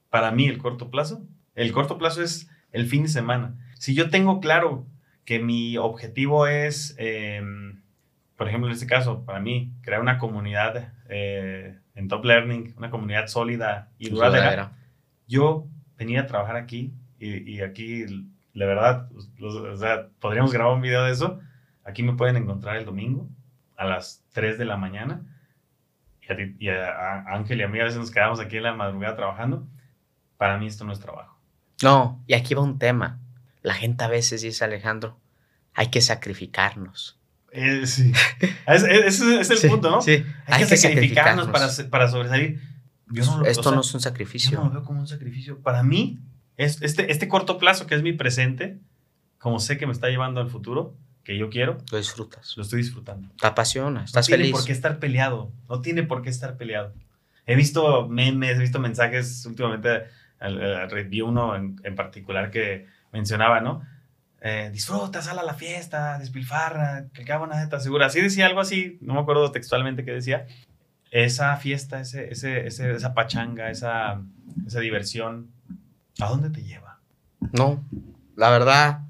Para 0.09 0.31
mí 0.31 0.47
el 0.47 0.57
corto 0.57 0.91
plazo, 0.91 1.27
el 1.55 1.71
corto 1.73 1.99
plazo 1.99 2.23
es 2.23 2.49
el 2.73 2.87
fin 2.87 3.03
de 3.03 3.09
semana. 3.09 3.57
Si 3.75 3.95
yo 3.95 4.09
tengo 4.09 4.41
claro 4.41 4.87
que 5.27 5.39
mi 5.39 5.77
objetivo 5.77 6.47
es, 6.47 6.95
em, 6.99 7.83
por 8.37 8.49
ejemplo, 8.49 8.68
en 8.68 8.74
este 8.74 8.87
caso, 8.87 9.24
para 9.24 9.41
mí, 9.41 9.72
crear 9.82 10.01
una 10.01 10.18
comunidad 10.18 10.93
eh, 11.09 11.78
en 11.95 12.09
Top 12.09 12.24
Learning, 12.24 12.74
una 12.76 12.91
comunidad 12.91 13.28
sólida 13.28 13.91
y 13.99 14.11
duradera, 14.11 14.72
yo 15.26 15.68
venía 15.97 16.22
a 16.22 16.26
trabajar 16.26 16.57
aquí 16.57 16.93
y, 17.18 17.61
aquí, 17.62 18.05
la 18.53 18.66
verdad, 18.66 19.09
o 19.41 19.76
sea, 19.76 20.09
podríamos 20.20 20.53
grabar 20.53 20.74
un 20.74 20.82
video 20.82 21.05
de 21.05 21.12
eso. 21.12 21.41
Aquí 21.85 22.03
me 22.03 22.14
pueden 22.14 22.37
encontrar 22.37 22.76
el 22.76 22.85
domingo 22.85 23.28
a 23.76 23.87
las 23.87 24.24
3 24.32 24.59
de 24.59 24.64
la 24.64 24.76
mañana. 24.76 25.22
Y, 26.59 26.68
a, 26.68 27.24
Ángel 27.28 27.61
y 27.61 27.62
a 27.62 27.68
mí 27.68 27.80
a 27.80 27.85
veces 27.85 27.99
nos 27.99 28.11
quedamos 28.11 28.41
aquí 28.41 28.57
en 28.57 28.64
la 28.64 28.74
madrugada 28.74 29.16
trabajando. 29.16 29.66
Para 30.37 30.59
mí 30.59 30.66
esto 30.66 30.85
no 30.85 30.93
es 30.93 31.01
trabajo. 31.01 31.39
No, 31.82 32.22
y 32.26 32.35
aquí 32.35 32.55
va 32.55 32.62
un 32.62 32.78
tema. 32.78 33.20
La 33.62 33.74
gente 33.74 34.05
a 34.05 34.09
veces 34.09 34.43
dice, 34.43 34.64
Alejandro, 34.64 35.18
hay 35.72 35.89
que 35.89 36.01
sacrificarnos. 36.01 37.18
Eh, 37.55 37.86
sí. 37.86 38.12
Ese 38.66 39.07
es, 39.38 39.50
el 39.62 39.70
punto, 39.70 39.90
¿no? 39.90 40.02
Sí. 40.02 40.24
Hay, 40.46 40.66
que, 40.66 40.76
sacrificarnos, 40.76 41.46
para, 41.48 41.68
para, 41.88 42.09
sobresalir. 42.09 42.61
Esto 43.46 43.72
no 43.72 43.80
es 43.80 43.94
un 43.94 44.00
sacrificio. 44.00 44.50
Yo 44.50 44.59
no 44.59 44.64
lo 44.64 44.70
veo 44.72 44.82
como 44.82 45.00
un 45.00 45.07
sacrificio. 45.07 45.61
Para 45.61 45.84
mí, 45.84 46.18
es, 46.57 46.82
este, 46.82 47.12
este 47.12 47.28
corto 47.28 47.59
plazo 47.59 47.86
que 47.86 47.94
es 47.94 48.02
mi 48.02 48.12
presente, 48.12 48.80
como 49.38 49.61
sé 49.61 49.78
que 49.78 49.86
me 49.86 49.92
está 49.92 50.09
llevando 50.09 50.40
al 50.40 50.50
futuro, 50.50 50.96
que 51.22 51.38
yo 51.38 51.48
quiero, 51.48 51.78
lo 51.92 51.98
disfrutas. 51.98 52.57
Lo 52.57 52.64
estoy 52.64 52.82
disfrutando. 52.82 53.30
Te 53.40 53.46
apasiona, 53.46 54.05
estás 54.05 54.26
feliz. 54.26 54.38
No 54.38 54.44
tiene 54.44 54.59
por 54.59 54.66
qué 54.66 54.72
estar 54.72 54.98
peleado. 54.98 55.52
No 55.68 55.80
tiene 55.80 56.02
por 56.02 56.22
qué 56.22 56.30
estar 56.30 56.57
peleado. 56.57 56.92
He 57.46 57.55
visto 57.55 58.09
memes, 58.09 58.57
he 58.57 58.61
visto 58.61 58.80
mensajes 58.80 59.46
últimamente. 59.46 60.05
Vi 61.09 61.20
uno 61.20 61.55
en, 61.57 61.94
particular 61.94 62.50
que 62.50 62.86
mencionaba, 63.12 63.61
¿no? 63.61 63.82
Eh, 64.47 64.68
disfruta, 64.70 65.22
sal 65.22 65.38
a 65.38 65.42
la 65.42 65.55
fiesta, 65.55 66.18
despilfarra, 66.18 67.07
que 67.14 67.22
acaba 67.22 67.47
nada 67.47 67.66
te 67.66 67.76
asegura. 67.76 68.05
Así 68.05 68.20
decía 68.20 68.45
algo 68.45 68.61
así, 68.61 68.99
no 69.01 69.14
me 69.14 69.20
acuerdo 69.20 69.51
textualmente 69.51 70.05
qué 70.05 70.12
decía. 70.12 70.47
Esa 71.11 71.57
fiesta, 71.57 72.01
ese, 72.01 72.30
ese, 72.30 72.66
esa 72.66 73.14
pachanga, 73.14 73.70
esa, 73.70 74.20
esa 74.66 74.80
diversión, 74.80 75.51
¿a 76.20 76.28
dónde 76.28 76.51
te 76.51 76.62
lleva? 76.62 77.01
No, 77.53 77.82
la 78.36 78.51
verdad, 78.51 79.05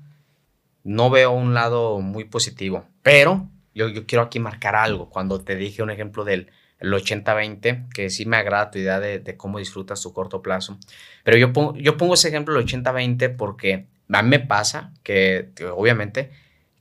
no 0.84 1.10
veo 1.10 1.32
un 1.32 1.52
lado 1.52 2.00
muy 2.00 2.22
positivo, 2.22 2.86
pero 3.02 3.50
yo, 3.74 3.88
yo 3.88 4.06
quiero 4.06 4.22
aquí 4.22 4.38
marcar 4.38 4.76
algo. 4.76 5.10
Cuando 5.10 5.40
te 5.40 5.56
dije 5.56 5.82
un 5.82 5.90
ejemplo 5.90 6.22
del 6.24 6.52
el 6.78 6.92
80-20, 6.92 7.88
que 7.92 8.08
sí 8.08 8.24
me 8.24 8.36
agrada 8.36 8.70
tu 8.70 8.78
idea 8.78 9.00
de, 9.00 9.36
cómo 9.36 9.58
disfrutas 9.58 10.00
tu 10.00 10.12
corto 10.12 10.42
plazo. 10.42 10.78
Pero 11.24 11.38
yo 11.38 11.52
pongo, 11.52 11.74
yo 11.74 11.96
pongo 11.96 12.14
ese 12.14 12.28
ejemplo 12.28 12.56
el 12.56 12.64
80-20 12.64 13.34
porque 13.36 13.88
a 14.12 14.22
mí 14.22 14.28
me 14.28 14.40
pasa 14.40 14.92
que, 15.02 15.50
obviamente, 15.74 16.30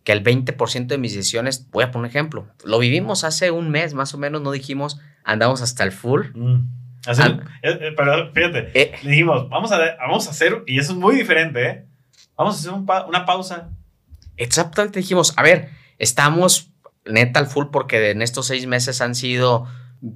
que 0.04 0.12
el 0.12 0.24
20% 0.24 0.88
de 0.88 0.98
mis 0.98 1.16
decisiones, 1.16 1.70
voy 1.72 1.84
a 1.84 1.92
poner 1.92 2.06
un 2.06 2.10
ejemplo, 2.10 2.48
lo 2.66 2.80
vivimos 2.80 3.24
hace 3.24 3.52
un 3.52 3.70
mes 3.70 3.94
más 3.94 4.14
o 4.14 4.18
menos, 4.18 4.42
no 4.42 4.52
dijimos, 4.52 5.00
andamos 5.24 5.62
hasta 5.62 5.84
el 5.84 5.92
full. 5.92 6.28
Mm. 6.34 6.68
Eh, 7.06 7.40
eh, 7.64 7.94
pero 7.98 8.32
fíjate, 8.32 8.72
eh. 8.74 8.94
dijimos, 9.04 9.50
vamos 9.50 9.72
a, 9.72 9.78
vamos 10.00 10.28
a 10.28 10.32
hacer, 10.32 10.64
y 10.68 10.80
eso 10.80 10.94
es 10.94 10.98
muy 10.98 11.16
diferente, 11.16 11.66
¿eh? 11.66 11.86
Vamos 12.38 12.56
a 12.56 12.60
hacer 12.60 13.06
una 13.08 13.26
pausa. 13.26 13.70
Exactamente, 14.38 15.00
dijimos, 15.00 15.34
a 15.38 15.44
ver, 15.44 15.70
estamos 16.00 16.72
neta 17.06 17.40
al 17.40 17.48
full 17.48 17.68
porque 17.72 18.12
en 18.12 18.22
estos 18.22 18.48
seis 18.48 18.66
meses 18.68 19.02
han 19.02 19.16
sido 19.16 19.68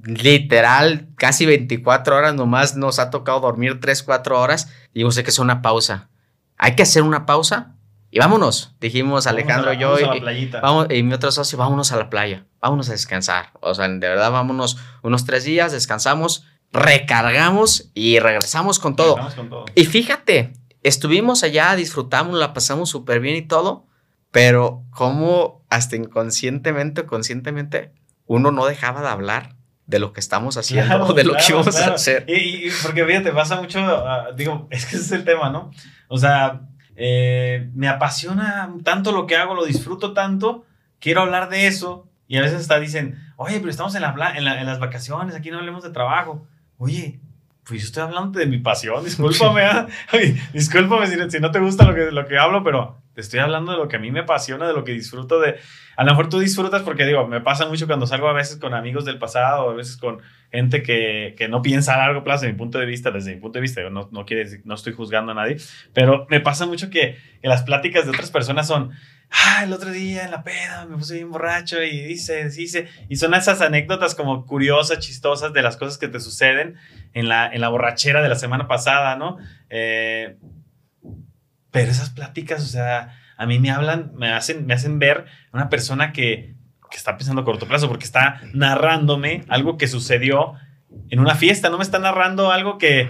literal 0.04 1.08
casi 1.16 1.46
24 1.46 2.16
horas, 2.16 2.34
nomás 2.34 2.76
nos 2.76 2.98
ha 2.98 3.10
tocado 3.10 3.40
dormir 3.40 3.80
3, 3.80 4.02
4 4.02 4.40
horas. 4.40 4.70
Digo, 4.94 5.10
sé 5.10 5.24
que 5.24 5.30
es 5.30 5.38
una 5.38 5.62
pausa. 5.62 6.10
Hay 6.58 6.74
que 6.74 6.82
hacer 6.82 7.02
una 7.02 7.24
pausa 7.24 7.76
y 8.10 8.18
vámonos. 8.18 8.74
Dijimos 8.80 9.26
Alejandro 9.26 9.72
y 9.72 9.78
yo. 9.78 9.98
y, 9.98 10.46
vamos, 10.46 10.86
y 10.90 11.02
mi 11.02 11.14
otro 11.14 11.30
socio, 11.30 11.58
vámonos 11.58 11.92
a 11.92 11.96
la 11.96 12.10
playa, 12.10 12.46
vámonos 12.60 12.88
a 12.88 12.92
descansar. 12.92 13.52
O 13.60 13.74
sea, 13.74 13.88
de 13.88 13.98
verdad, 13.98 14.30
vámonos 14.30 14.78
unos 15.02 15.24
tres 15.24 15.44
días, 15.44 15.72
descansamos, 15.72 16.46
recargamos 16.72 17.90
y 17.94 18.18
regresamos 18.18 18.78
con 18.78 18.96
todo. 18.96 19.18
Con 19.36 19.50
todo. 19.50 19.64
Y 19.74 19.84
fíjate, 19.84 20.54
estuvimos 20.82 21.42
allá, 21.42 21.74
disfrutamos, 21.76 22.38
la 22.38 22.54
pasamos 22.54 22.88
súper 22.88 23.20
bien 23.20 23.36
y 23.36 23.42
todo, 23.42 23.86
pero 24.30 24.84
como 24.90 25.64
hasta 25.68 25.96
inconscientemente 25.96 27.02
o 27.02 27.06
conscientemente 27.06 27.92
uno 28.26 28.50
no 28.52 28.66
dejaba 28.66 29.02
de 29.02 29.08
hablar 29.08 29.57
de 29.88 29.98
lo 29.98 30.12
que 30.12 30.20
estamos 30.20 30.56
haciendo, 30.58 31.12
de 31.14 31.24
lo 31.24 31.34
que 31.34 31.44
íbamos 31.48 31.76
a 31.80 31.94
hacer. 31.94 32.24
Y, 32.28 32.68
porque 32.82 33.04
fíjate, 33.04 33.32
pasa 33.32 33.60
mucho, 33.60 33.80
ah, 33.80 34.28
digo, 34.36 34.68
es 34.70 34.84
que 34.86 34.96
ese 34.96 35.04
es 35.04 35.12
el 35.12 35.24
tema, 35.24 35.50
¿no? 35.50 35.72
O 36.08 36.18
sea, 36.18 36.60
eh, 36.94 37.70
me 37.74 37.88
apasiona 37.88 38.72
tanto 38.84 39.12
lo 39.12 39.26
que 39.26 39.36
hago, 39.36 39.54
lo 39.54 39.64
disfruto 39.64 40.12
tanto, 40.12 40.66
quiero 41.00 41.22
hablar 41.22 41.48
de 41.48 41.66
eso. 41.66 42.06
Y 42.28 42.36
a 42.36 42.42
veces 42.42 42.60
hasta 42.60 42.78
dicen, 42.78 43.18
oye, 43.36 43.58
pero 43.58 43.70
estamos 43.70 43.94
en, 43.94 44.02
la, 44.02 44.14
en, 44.36 44.46
en 44.46 44.66
las 44.66 44.78
vacaciones, 44.78 45.34
aquí 45.34 45.50
no 45.50 45.58
hablemos 45.58 45.82
de 45.82 45.90
trabajo. 45.90 46.46
Oye, 46.76 47.20
pues 47.64 47.80
yo 47.80 47.86
estoy 47.86 48.02
hablando 48.02 48.38
de 48.38 48.46
mi 48.46 48.58
pasión, 48.58 49.02
discúlpame, 49.04 49.62
¿ah? 49.62 49.86
discúlpame 50.52 51.06
si, 51.30 51.40
no 51.40 51.50
te 51.50 51.60
gusta 51.60 51.84
lo 51.84 51.94
que, 51.94 52.10
lo 52.12 52.26
que 52.26 52.36
hablo, 52.36 52.62
pero 52.62 53.00
te 53.18 53.22
estoy 53.22 53.40
hablando 53.40 53.72
de 53.72 53.78
lo 53.78 53.88
que 53.88 53.96
a 53.96 53.98
mí 53.98 54.12
me 54.12 54.20
apasiona, 54.20 54.68
de 54.68 54.72
lo 54.72 54.84
que 54.84 54.92
disfruto 54.92 55.40
de... 55.40 55.56
A 55.96 56.04
lo 56.04 56.12
mejor 56.12 56.28
tú 56.28 56.38
disfrutas 56.38 56.82
porque 56.82 57.04
digo, 57.04 57.26
me 57.26 57.40
pasa 57.40 57.66
mucho 57.66 57.88
cuando 57.88 58.06
salgo 58.06 58.28
a 58.28 58.32
veces 58.32 58.58
con 58.58 58.74
amigos 58.74 59.04
del 59.04 59.18
pasado, 59.18 59.70
a 59.70 59.74
veces 59.74 59.96
con 59.96 60.22
gente 60.52 60.84
que, 60.84 61.34
que 61.36 61.48
no 61.48 61.60
piensa 61.60 61.94
a 61.94 61.98
largo 61.98 62.22
plazo, 62.22 62.42
desde 62.42 62.52
mi 62.52 62.58
punto 62.58 62.78
de 62.78 62.86
vista, 62.86 63.10
desde 63.10 63.34
mi 63.34 63.40
punto 63.40 63.58
de 63.58 63.62
vista, 63.62 63.80
no, 63.90 64.08
no, 64.12 64.24
quiere 64.24 64.60
no 64.62 64.76
estoy 64.76 64.92
juzgando 64.92 65.32
a 65.32 65.34
nadie, 65.34 65.56
pero 65.92 66.28
me 66.30 66.38
pasa 66.38 66.64
mucho 66.64 66.90
que, 66.90 67.18
que 67.42 67.48
las 67.48 67.64
pláticas 67.64 68.04
de 68.04 68.12
otras 68.12 68.30
personas 68.30 68.68
son 68.68 68.92
ah, 69.30 69.64
el 69.64 69.72
otro 69.72 69.90
día 69.90 70.24
en 70.24 70.30
la 70.30 70.44
peda 70.44 70.86
me 70.88 70.96
puse 70.96 71.14
bien 71.14 71.32
borracho 71.32 71.82
y 71.82 72.00
dice, 72.00 72.48
dice, 72.48 72.86
y 73.08 73.16
son 73.16 73.34
esas 73.34 73.60
anécdotas 73.62 74.14
como 74.14 74.46
curiosas, 74.46 75.00
chistosas 75.00 75.52
de 75.52 75.62
las 75.62 75.76
cosas 75.76 75.98
que 75.98 76.06
te 76.06 76.20
suceden 76.20 76.76
en 77.14 77.28
la, 77.28 77.52
en 77.52 77.60
la 77.60 77.68
borrachera 77.68 78.22
de 78.22 78.28
la 78.28 78.36
semana 78.36 78.68
pasada, 78.68 79.16
¿no? 79.16 79.38
Eh, 79.70 80.36
pero 81.70 81.90
esas 81.90 82.10
pláticas, 82.10 82.62
o 82.62 82.66
sea, 82.66 83.18
a 83.36 83.46
mí 83.46 83.58
me 83.58 83.70
hablan, 83.70 84.12
me 84.16 84.30
hacen, 84.30 84.66
me 84.66 84.74
hacen 84.74 84.98
ver 84.98 85.26
una 85.52 85.68
persona 85.68 86.12
que, 86.12 86.54
que 86.90 86.96
está 86.96 87.16
pensando 87.16 87.42
a 87.42 87.44
corto 87.44 87.66
plazo 87.66 87.88
porque 87.88 88.04
está 88.04 88.40
narrándome 88.52 89.44
algo 89.48 89.76
que 89.76 89.88
sucedió 89.88 90.54
en 91.10 91.20
una 91.20 91.34
fiesta, 91.34 91.70
no 91.70 91.78
me 91.78 91.84
está 91.84 91.98
narrando 91.98 92.50
algo 92.50 92.78
que, 92.78 93.08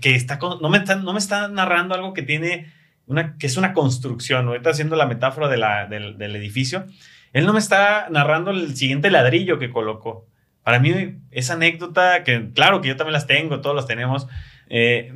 que 0.00 0.14
está, 0.14 0.38
no 0.38 0.68
me 0.68 0.78
está, 0.78 0.96
no 0.96 1.12
me 1.12 1.18
está 1.18 1.48
narrando 1.48 1.94
algo 1.94 2.12
que 2.12 2.22
tiene 2.22 2.72
una, 3.06 3.36
que 3.38 3.46
es 3.46 3.56
una 3.56 3.72
construcción, 3.72 4.48
ahorita 4.48 4.70
haciendo 4.70 4.96
la 4.96 5.06
metáfora 5.06 5.48
del, 5.48 6.18
del, 6.18 6.36
edificio, 6.36 6.86
él 7.32 7.46
no 7.46 7.52
me 7.52 7.58
está 7.58 8.08
narrando 8.10 8.50
el 8.50 8.76
siguiente 8.76 9.10
ladrillo 9.10 9.58
que 9.58 9.70
colocó. 9.70 10.26
Para 10.62 10.78
mí, 10.78 11.18
esa 11.30 11.54
anécdota, 11.54 12.24
que 12.24 12.50
claro 12.52 12.80
que 12.80 12.88
yo 12.88 12.96
también 12.96 13.12
las 13.12 13.26
tengo, 13.26 13.60
todos 13.60 13.76
las 13.76 13.86
tenemos, 13.86 14.26
eh, 14.68 15.12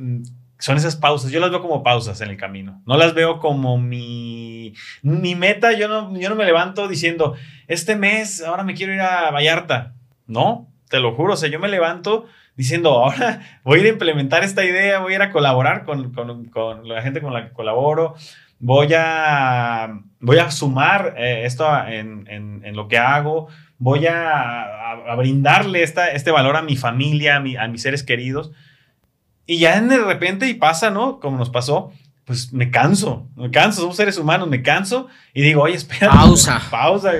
son 0.59 0.77
esas 0.77 0.95
pausas. 0.95 1.31
Yo 1.31 1.39
las 1.39 1.49
veo 1.49 1.61
como 1.61 1.83
pausas 1.83 2.21
en 2.21 2.29
el 2.29 2.37
camino. 2.37 2.81
No 2.85 2.97
las 2.97 3.13
veo 3.13 3.39
como 3.39 3.77
mi, 3.77 4.75
mi 5.01 5.35
meta. 5.35 5.71
Yo 5.71 5.87
no, 5.87 6.15
yo 6.19 6.29
no 6.29 6.35
me 6.35 6.45
levanto 6.45 6.87
diciendo, 6.87 7.35
este 7.67 7.95
mes 7.95 8.43
ahora 8.43 8.63
me 8.63 8.75
quiero 8.75 8.93
ir 8.93 9.01
a 9.01 9.31
Vallarta. 9.31 9.95
No, 10.27 10.67
te 10.89 10.99
lo 10.99 11.15
juro. 11.15 11.33
O 11.33 11.37
sea, 11.37 11.49
yo 11.49 11.59
me 11.59 11.69
levanto 11.69 12.27
diciendo, 12.59 12.89
ahora 12.91 13.39
voy 13.63 13.79
a 13.79 13.81
ir 13.83 13.87
a 13.87 13.93
implementar 13.93 14.43
esta 14.43 14.65
idea, 14.65 14.99
voy 14.99 15.13
a 15.13 15.15
ir 15.15 15.21
a 15.21 15.31
colaborar 15.31 15.85
con, 15.85 16.11
la 16.83 17.01
gente 17.01 17.21
con 17.21 17.33
la 17.33 17.47
que 17.47 17.53
colaboro, 17.53 18.15
voy 18.59 18.89
a, 18.97 20.01
voy 20.19 20.39
a 20.39 20.51
sumar 20.51 21.15
eh, 21.17 21.43
esto 21.45 21.65
en, 21.87 22.75
lo 22.75 22.89
que 22.89 22.97
hago, 22.97 23.47
voy 23.77 24.07
a, 24.07 25.15
brindarle 25.17 25.83
esta, 25.83 26.09
este 26.09 26.31
valor 26.31 26.57
a 26.57 26.61
mi 26.61 26.75
familia, 26.75 27.37
a, 27.37 27.67
mis 27.69 27.81
seres 27.81 28.03
queridos. 28.03 28.51
Y 29.49 29.57
ya 29.57 29.81
de 29.81 29.97
repente, 29.97 30.47
y 30.47 30.53
pasa, 30.53 30.91
¿no? 30.91 31.19
Como 31.19 31.35
nos 31.35 31.49
pasó, 31.49 31.91
pues 32.23 32.53
me 32.53 32.69
canso, 32.69 33.27
me 33.35 33.49
canso, 33.49 33.81
somos 33.81 33.95
seres 33.95 34.19
humanos, 34.19 34.47
me 34.47 34.61
canso 34.61 35.07
y 35.33 35.41
digo, 35.41 35.63
oye, 35.63 35.73
espera. 35.73 36.11
Pausa. 36.11 36.61
Pausa, 36.69 37.13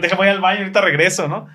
déjame 0.00 0.26
ir 0.26 0.30
al 0.30 0.40
baño, 0.40 0.60
ahorita 0.60 0.80
regreso, 0.80 1.26
¿no? 1.26 1.48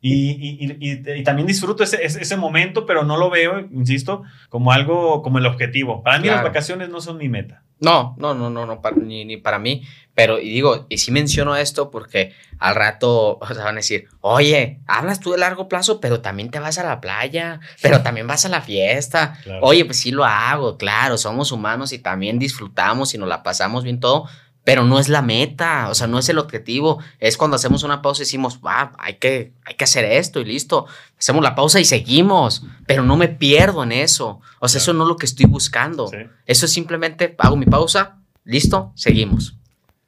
Y, 0.00 1.22
también 1.24 1.46
disfruto 1.46 1.82
ese, 1.82 2.04
ese, 2.04 2.36
momento, 2.36 2.86
pero 2.86 3.02
no 3.04 3.16
lo 3.16 3.30
veo, 3.30 3.60
insisto, 3.72 4.22
como 4.48 4.72
algo, 4.72 5.22
como 5.22 5.38
el 5.38 5.46
objetivo. 5.46 6.02
Para 6.02 6.18
mí 6.18 6.28
las 6.28 6.44
vacaciones 6.44 6.88
no 6.88 7.00
son 7.00 7.16
mi 7.16 7.28
meta. 7.28 7.62
No, 7.78 8.16
no, 8.18 8.32
no, 8.32 8.48
no, 8.48 8.64
no 8.64 8.80
ni, 9.02 9.24
ni, 9.24 9.36
para 9.36 9.58
mí. 9.58 9.86
Pero, 10.14 10.38
y 10.38 10.48
digo, 10.48 10.86
y 10.88 10.96
sí 10.96 11.12
menciono 11.12 11.56
esto 11.56 11.90
porque 11.90 12.32
al 12.58 12.74
rato 12.74 13.32
o 13.32 13.40
van 13.40 13.68
a 13.68 13.72
decir, 13.72 14.08
oye, 14.22 14.80
hablas 14.86 15.20
tú 15.20 15.32
de 15.32 15.38
largo 15.38 15.68
plazo, 15.68 16.00
pero 16.00 16.22
también 16.22 16.50
te 16.50 16.58
vas 16.58 16.78
a 16.78 16.84
la 16.84 17.02
playa, 17.02 17.60
pero 17.82 18.00
también 18.02 18.26
vas 18.26 18.46
a 18.46 18.48
la 18.48 18.62
fiesta. 18.62 19.38
Oye, 19.60 19.84
pues 19.84 19.98
sí 19.98 20.10
lo 20.10 20.24
hago, 20.24 20.78
claro, 20.78 21.18
somos 21.18 21.52
humanos 21.52 21.92
y 21.92 21.98
también 21.98 22.38
disfrutamos 22.38 23.14
y 23.14 23.18
nos 23.18 23.28
la 23.28 23.42
pasamos 23.42 23.84
bien 23.84 24.00
todo, 24.00 24.26
pero 24.66 24.82
no 24.82 24.98
es 24.98 25.08
la 25.08 25.22
meta, 25.22 25.88
o 25.90 25.94
sea, 25.94 26.08
no 26.08 26.18
es 26.18 26.28
el 26.28 26.40
objetivo. 26.40 27.00
Es 27.20 27.36
cuando 27.36 27.54
hacemos 27.54 27.84
una 27.84 28.02
pausa 28.02 28.22
y 28.22 28.24
decimos, 28.24 28.58
va, 28.66 28.90
hay 28.98 29.14
que, 29.14 29.52
hay 29.64 29.76
que 29.76 29.84
hacer 29.84 30.04
esto 30.04 30.40
y 30.40 30.44
listo. 30.44 30.86
Hacemos 31.16 31.44
la 31.44 31.54
pausa 31.54 31.78
y 31.78 31.84
seguimos, 31.84 32.66
pero 32.84 33.04
no 33.04 33.16
me 33.16 33.28
pierdo 33.28 33.84
en 33.84 33.92
eso. 33.92 34.40
O 34.58 34.66
sea, 34.66 34.80
eso 34.80 34.92
no 34.92 35.04
es 35.04 35.08
lo 35.08 35.16
que 35.18 35.26
estoy 35.26 35.46
buscando. 35.46 36.10
Eso 36.46 36.66
es 36.66 36.72
simplemente 36.72 37.36
hago 37.38 37.56
mi 37.56 37.66
pausa, 37.66 38.16
listo, 38.42 38.90
seguimos. 38.96 39.56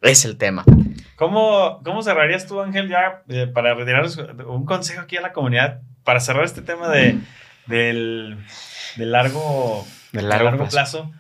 Es 0.03 0.25
el 0.25 0.37
tema. 0.37 0.65
¿Cómo, 1.15 1.81
cómo 1.85 2.03
cerrarías 2.03 2.49
tú, 2.49 2.61
Ángel, 2.61 2.89
ya 2.89 3.23
eh, 3.29 3.47
para 3.47 3.75
retirar 3.75 4.07
un 4.45 4.65
consejo 4.65 5.03
aquí 5.03 5.17
a 5.17 5.21
la 5.21 5.33
comunidad 5.33 5.83
para 6.03 6.19
cerrar 6.19 6.43
este 6.43 6.63
tema 6.63 6.89
de, 6.89 7.21
del, 7.67 8.45
largo, 8.97 9.87
largo, 10.11 10.69
plazo? 10.69 11.13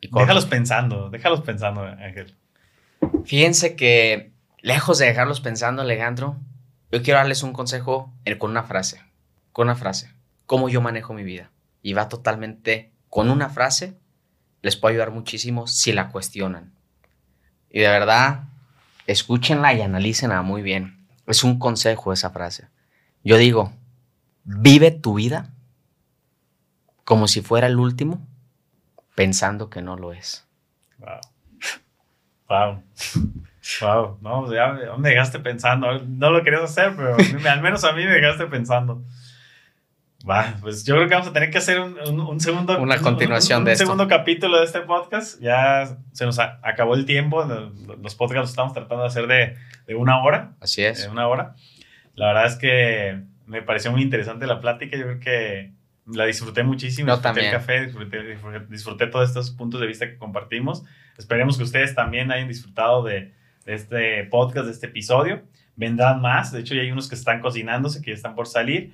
déjalos 0.00 0.46
pensando, 0.46 1.10
déjalos 1.10 1.42
pensando, 1.42 1.82
Ángel. 1.82 2.34
Fíjense 3.26 3.74
que, 3.74 4.32
lejos 4.60 4.98
de 4.98 5.06
dejarlos 5.06 5.40
pensando, 5.40 5.82
Alejandro, 5.82 6.38
yo 6.92 7.02
quiero 7.02 7.18
darles 7.18 7.42
un 7.42 7.52
consejo 7.52 8.12
con 8.38 8.52
una 8.52 8.62
frase. 8.62 9.02
Con 9.52 9.66
una 9.66 9.74
frase. 9.74 10.12
Cómo 10.46 10.68
yo 10.68 10.80
manejo 10.80 11.12
mi 11.12 11.24
vida. 11.24 11.50
Y 11.82 11.92
va 11.92 12.08
totalmente 12.08 12.92
con 13.08 13.28
una 13.28 13.48
frase. 13.48 13.98
Les 14.62 14.76
puede 14.76 14.94
ayudar 14.94 15.10
muchísimo 15.10 15.66
si 15.66 15.92
la 15.92 16.10
cuestionan. 16.10 16.72
Y 17.68 17.80
de 17.80 17.88
verdad, 17.88 18.44
escúchenla 19.08 19.74
y 19.74 19.82
analícenla 19.82 20.42
muy 20.42 20.62
bien. 20.62 21.08
Es 21.26 21.42
un 21.42 21.58
consejo 21.58 22.12
esa 22.12 22.30
frase. 22.30 22.68
Yo 23.24 23.38
digo, 23.38 23.72
vive 24.44 24.92
tu 24.92 25.14
vida 25.14 25.52
como 27.02 27.26
si 27.26 27.40
fuera 27.40 27.66
el 27.66 27.76
último, 27.76 28.24
pensando 29.16 29.68
que 29.68 29.82
no 29.82 29.96
lo 29.96 30.12
es. 30.12 30.46
Wow. 30.98 31.20
Wow. 32.48 32.82
Wow. 33.80 34.18
No, 34.20 34.52
ya 34.52 34.96
me 34.96 35.10
dejaste 35.10 35.40
pensando. 35.40 35.98
No 36.06 36.30
lo 36.30 36.42
querías 36.42 36.62
hacer, 36.62 36.94
pero 36.96 37.16
al 37.50 37.62
menos 37.62 37.84
a 37.84 37.92
mí 37.92 38.04
me 38.04 38.12
dejaste 38.12 38.46
pensando. 38.46 39.02
Va, 40.28 40.54
pues 40.60 40.84
yo 40.84 40.96
creo 40.96 41.08
que 41.08 41.14
vamos 41.14 41.28
a 41.28 41.32
tener 41.32 41.50
que 41.50 41.58
hacer 41.58 41.80
un, 41.80 42.40
segundo. 42.40 42.78
Una 42.80 42.98
continuación 42.98 43.64
de 43.64 43.72
un 43.72 43.76
segundo 43.76 44.08
capítulo 44.08 44.58
de 44.58 44.64
este 44.64 44.80
podcast. 44.80 45.40
Ya 45.40 45.98
se 46.12 46.26
nos 46.26 46.38
acabó 46.38 46.94
el 46.94 47.06
tiempo. 47.06 47.44
Los 48.02 48.16
podcasts 48.16 48.42
los 48.42 48.50
estamos 48.50 48.72
tratando 48.72 49.02
de 49.02 49.08
hacer 49.08 49.26
de, 49.28 49.56
de 49.86 49.94
una 49.94 50.22
hora. 50.22 50.54
Así 50.60 50.82
es. 50.82 51.02
De 51.04 51.08
una 51.08 51.28
hora. 51.28 51.54
La 52.14 52.28
verdad 52.28 52.46
es 52.46 52.56
que 52.56 53.22
me 53.46 53.62
pareció 53.62 53.92
muy 53.92 54.02
interesante 54.02 54.48
la 54.48 54.58
plática. 54.58 54.96
Yo 54.96 55.04
creo 55.04 55.20
que 55.20 55.75
la 56.06 56.24
disfruté 56.26 56.62
muchísimo. 56.62 57.08
Yo 57.08 57.14
disfruté 57.14 57.22
también. 57.40 57.46
el 57.46 57.52
café, 57.52 57.84
disfruté, 57.86 58.38
disfruté, 58.70 59.06
todos 59.08 59.28
estos 59.28 59.50
puntos 59.50 59.80
de 59.80 59.86
vista 59.86 60.06
que 60.08 60.16
compartimos. 60.18 60.84
Esperemos 61.18 61.56
que 61.56 61.64
ustedes 61.64 61.94
también 61.94 62.30
hayan 62.32 62.48
disfrutado 62.48 63.02
de, 63.02 63.32
este 63.66 64.24
podcast, 64.24 64.66
de 64.66 64.72
este 64.72 64.86
episodio. 64.86 65.42
vendrán 65.74 66.20
más. 66.20 66.52
De 66.52 66.60
hecho, 66.60 66.74
ya 66.74 66.82
hay 66.82 66.90
unos 66.90 67.08
que 67.08 67.14
están 67.16 67.40
cocinándose, 67.40 68.00
que 68.02 68.10
ya 68.12 68.14
están 68.16 68.34
por 68.34 68.46
salir. 68.46 68.92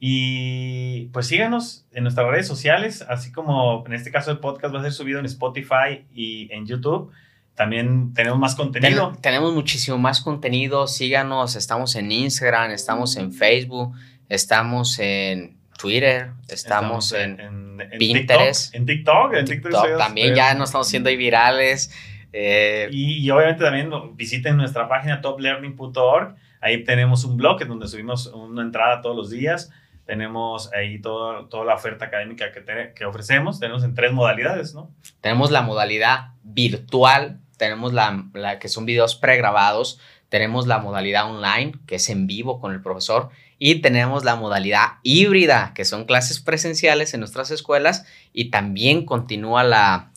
Y 0.00 1.06
pues 1.12 1.26
síganos 1.28 1.86
en 1.92 2.02
nuestras 2.02 2.26
redes 2.28 2.46
sociales, 2.46 3.02
así 3.08 3.32
como 3.32 3.84
en 3.86 3.92
este 3.94 4.10
caso 4.10 4.30
el 4.30 4.38
podcast 4.38 4.74
va 4.74 4.80
a 4.80 4.82
ser 4.82 4.92
subido 4.92 5.18
en 5.18 5.26
Spotify 5.26 6.04
y 6.12 6.52
en 6.52 6.66
YouTube. 6.66 7.10
También 7.54 8.12
tenemos 8.14 8.38
más 8.38 8.54
contenido. 8.54 9.12
Ten- 9.12 9.22
tenemos 9.22 9.54
muchísimo 9.54 9.96
más 9.96 10.20
contenido. 10.20 10.86
Síganos, 10.88 11.54
estamos 11.56 11.94
en 11.96 12.10
Instagram, 12.10 12.72
estamos 12.72 13.16
en 13.16 13.32
Facebook, 13.32 13.94
estamos 14.28 14.98
en 14.98 15.56
Twitter, 15.78 16.30
estamos, 16.48 17.12
en, 17.12 17.40
en 17.40 17.98
Pinterest. 17.98 18.72
TikTok. 18.72 18.74
En 18.80 18.86
TikTok, 18.86 19.34
en 19.34 19.44
TikTok, 19.44 19.98
También 19.98 20.34
ya 20.34 20.54
nos 20.54 20.68
estamos 20.70 20.92
ahí 20.92 21.16
virales. 21.16 21.92
Eh, 22.32 22.88
Y, 22.90 23.18
y 23.24 23.30
obviamente 23.30 23.62
también 23.64 23.90
visiten 24.16 24.56
nuestra 24.56 24.88
página 24.88 25.20
toplearning.org. 25.20 26.34
Ahí 26.60 26.82
tenemos 26.84 27.24
un 27.24 27.36
blog 27.36 27.60
en 27.62 27.68
donde 27.68 27.86
subimos 27.88 28.26
una 28.28 28.62
entrada 28.62 29.00
todos 29.02 29.16
los 29.16 29.30
días. 29.30 29.70
Tenemos 30.06 30.70
ahí 30.74 31.00
todo, 31.00 31.46
toda 31.46 31.64
la 31.64 31.74
oferta 31.74 32.06
académica 32.06 32.52
que, 32.52 32.60
te- 32.60 32.92
que 32.94 33.04
ofrecemos. 33.04 33.58
Tenemos 33.60 33.84
en 33.84 33.94
tres 33.94 34.12
modalidades, 34.12 34.74
¿no? 34.74 34.90
tenemos 35.20 35.50
la 35.50 35.62
modalidad 35.62 36.32
virtual, 36.42 37.38
tenemos 37.56 37.92
la, 37.92 38.24
la 38.34 38.58
que 38.58 38.68
son 38.68 38.84
videos 38.84 39.14
pregrabados, 39.14 40.00
tenemos 40.28 40.66
la 40.66 40.78
modalidad 40.78 41.30
online, 41.30 41.72
que 41.86 41.94
es 41.96 42.08
en 42.10 42.26
vivo 42.26 42.60
con 42.60 42.72
el 42.72 42.82
profesor, 42.82 43.30
y 43.58 43.76
tenemos 43.76 44.24
la 44.24 44.36
modalidad 44.36 44.98
híbrida, 45.02 45.72
que 45.74 45.84
son 45.84 46.04
clases 46.04 46.40
presenciales 46.40 47.14
en 47.14 47.20
nuestras 47.20 47.50
escuelas, 47.50 48.04
y 48.32 48.50
también 48.50 49.06
continúa 49.06 49.64
la, 49.64 50.10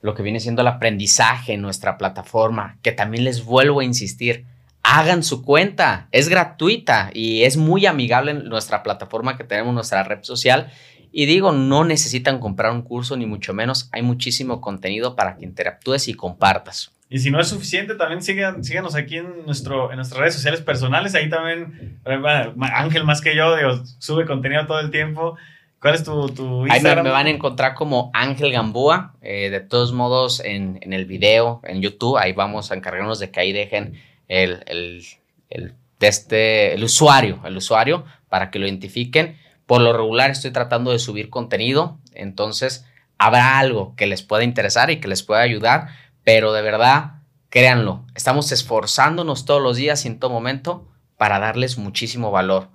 lo 0.00 0.14
que 0.14 0.22
viene 0.22 0.40
siendo 0.40 0.62
el 0.62 0.68
aprendizaje 0.68 1.54
en 1.54 1.62
nuestra 1.62 1.98
plataforma, 1.98 2.78
que 2.82 2.92
también 2.92 3.24
les 3.24 3.44
vuelvo 3.44 3.80
a 3.80 3.84
insistir. 3.84 4.46
Hagan 4.82 5.22
su 5.22 5.42
cuenta, 5.42 6.08
es 6.12 6.28
gratuita 6.28 7.10
y 7.12 7.42
es 7.42 7.56
muy 7.56 7.84
amigable 7.84 8.30
en 8.30 8.44
nuestra 8.44 8.82
plataforma 8.82 9.36
que 9.36 9.44
tenemos, 9.44 9.74
nuestra 9.74 10.02
red 10.02 10.22
social. 10.22 10.70
Y 11.12 11.26
digo, 11.26 11.52
no 11.52 11.84
necesitan 11.84 12.38
comprar 12.38 12.72
un 12.72 12.82
curso, 12.82 13.16
ni 13.16 13.26
mucho 13.26 13.52
menos. 13.52 13.88
Hay 13.92 14.02
muchísimo 14.02 14.60
contenido 14.60 15.16
para 15.16 15.36
que 15.36 15.44
interactúes 15.44 16.08
y 16.08 16.14
compartas. 16.14 16.92
Y 17.10 17.20
si 17.20 17.30
no 17.30 17.40
es 17.40 17.48
suficiente, 17.48 17.94
también 17.94 18.22
sigan, 18.22 18.62
síganos 18.62 18.94
aquí 18.94 19.16
en, 19.16 19.46
nuestro, 19.46 19.90
en 19.90 19.96
nuestras 19.96 20.20
redes 20.20 20.34
sociales 20.34 20.60
personales. 20.60 21.14
Ahí 21.14 21.30
también, 21.30 22.00
bueno, 22.04 22.54
Ángel 22.74 23.04
más 23.04 23.20
que 23.20 23.34
yo, 23.34 23.56
digo, 23.56 23.82
sube 23.98 24.26
contenido 24.26 24.66
todo 24.66 24.80
el 24.80 24.90
tiempo. 24.90 25.36
¿Cuál 25.80 25.94
es 25.94 26.04
tu, 26.04 26.28
tu 26.30 26.62
Ahí 26.64 26.68
me, 26.68 26.74
Instagram? 26.76 27.04
me 27.04 27.10
van 27.10 27.26
a 27.26 27.30
encontrar 27.30 27.74
como 27.74 28.10
Ángel 28.12 28.52
Gambúa. 28.52 29.14
eh, 29.22 29.48
de 29.48 29.60
todos 29.60 29.92
modos, 29.92 30.40
en, 30.44 30.78
en 30.82 30.92
el 30.92 31.06
video, 31.06 31.60
en 31.64 31.80
YouTube, 31.80 32.18
ahí 32.18 32.32
vamos 32.32 32.70
a 32.70 32.74
encargarnos 32.74 33.20
de 33.20 33.30
que 33.30 33.40
ahí 33.40 33.52
dejen 33.52 33.94
el, 34.26 34.62
el, 34.66 35.02
el, 35.50 35.74
de 36.00 36.08
este, 36.08 36.74
el 36.74 36.84
usuario, 36.84 37.40
el 37.44 37.56
usuario, 37.56 38.04
para 38.28 38.50
que 38.50 38.58
lo 38.58 38.66
identifiquen. 38.66 39.38
Por 39.66 39.80
lo 39.80 39.92
regular 39.92 40.30
estoy 40.30 40.50
tratando 40.50 40.90
de 40.90 40.98
subir 40.98 41.30
contenido, 41.30 41.98
entonces 42.12 42.84
habrá 43.16 43.58
algo 43.58 43.94
que 43.96 44.06
les 44.06 44.22
pueda 44.22 44.44
interesar 44.44 44.90
y 44.90 44.98
que 45.00 45.08
les 45.08 45.22
pueda 45.22 45.40
ayudar, 45.42 45.88
pero 46.28 46.52
de 46.52 46.60
verdad, 46.60 47.22
créanlo, 47.48 48.04
estamos 48.14 48.52
esforzándonos 48.52 49.46
todos 49.46 49.62
los 49.62 49.78
días 49.78 50.04
y 50.04 50.08
en 50.08 50.18
todo 50.18 50.30
momento 50.30 50.86
para 51.16 51.38
darles 51.38 51.78
muchísimo 51.78 52.30
valor. 52.30 52.68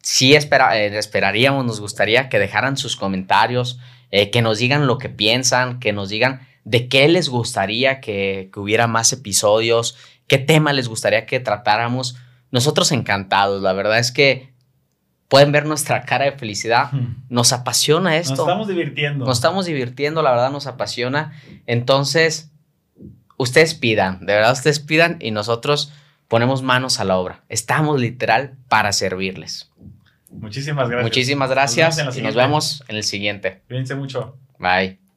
Sí 0.00 0.36
espera, 0.36 0.78
eh, 0.78 0.96
esperaríamos, 0.96 1.64
nos 1.64 1.80
gustaría 1.80 2.28
que 2.28 2.38
dejaran 2.38 2.76
sus 2.76 2.94
comentarios, 2.94 3.80
eh, 4.12 4.30
que 4.30 4.42
nos 4.42 4.58
digan 4.58 4.86
lo 4.86 4.98
que 4.98 5.08
piensan, 5.08 5.80
que 5.80 5.92
nos 5.92 6.08
digan 6.08 6.46
de 6.62 6.86
qué 6.86 7.08
les 7.08 7.28
gustaría 7.28 8.00
que, 8.00 8.48
que 8.52 8.60
hubiera 8.60 8.86
más 8.86 9.12
episodios, 9.12 9.96
qué 10.28 10.38
tema 10.38 10.72
les 10.72 10.86
gustaría 10.86 11.26
que 11.26 11.40
tratáramos. 11.40 12.14
Nosotros 12.52 12.92
encantados, 12.92 13.60
la 13.60 13.72
verdad 13.72 13.98
es 13.98 14.12
que 14.12 14.52
pueden 15.26 15.50
ver 15.50 15.66
nuestra 15.66 16.02
cara 16.02 16.26
de 16.26 16.32
felicidad. 16.32 16.92
Hmm. 16.92 17.24
Nos 17.28 17.52
apasiona 17.52 18.18
esto. 18.18 18.36
Nos 18.36 18.40
estamos 18.46 18.68
divirtiendo. 18.68 19.24
Nos 19.24 19.38
estamos 19.38 19.66
divirtiendo, 19.66 20.22
la 20.22 20.30
verdad 20.30 20.52
nos 20.52 20.68
apasiona. 20.68 21.32
Entonces, 21.66 22.49
ustedes 23.40 23.74
pidan, 23.74 24.26
de 24.26 24.34
verdad 24.34 24.52
ustedes 24.52 24.80
pidan 24.80 25.16
y 25.20 25.30
nosotros 25.30 25.92
ponemos 26.28 26.62
manos 26.62 27.00
a 27.00 27.04
la 27.04 27.16
obra. 27.16 27.40
Estamos 27.48 28.00
literal 28.00 28.52
para 28.68 28.92
servirles. 28.92 29.70
Muchísimas 30.30 30.88
gracias. 30.88 31.04
Muchísimas 31.04 31.48
Nos 31.48 31.54
gracias 31.56 31.96
la 31.96 32.18
y 32.18 32.22
nos 32.22 32.34
vemos 32.34 32.84
en 32.88 32.96
el 32.96 33.02
siguiente. 33.02 33.62
Cuídense 33.66 33.94
mucho. 33.94 34.36
Bye. 34.58 35.09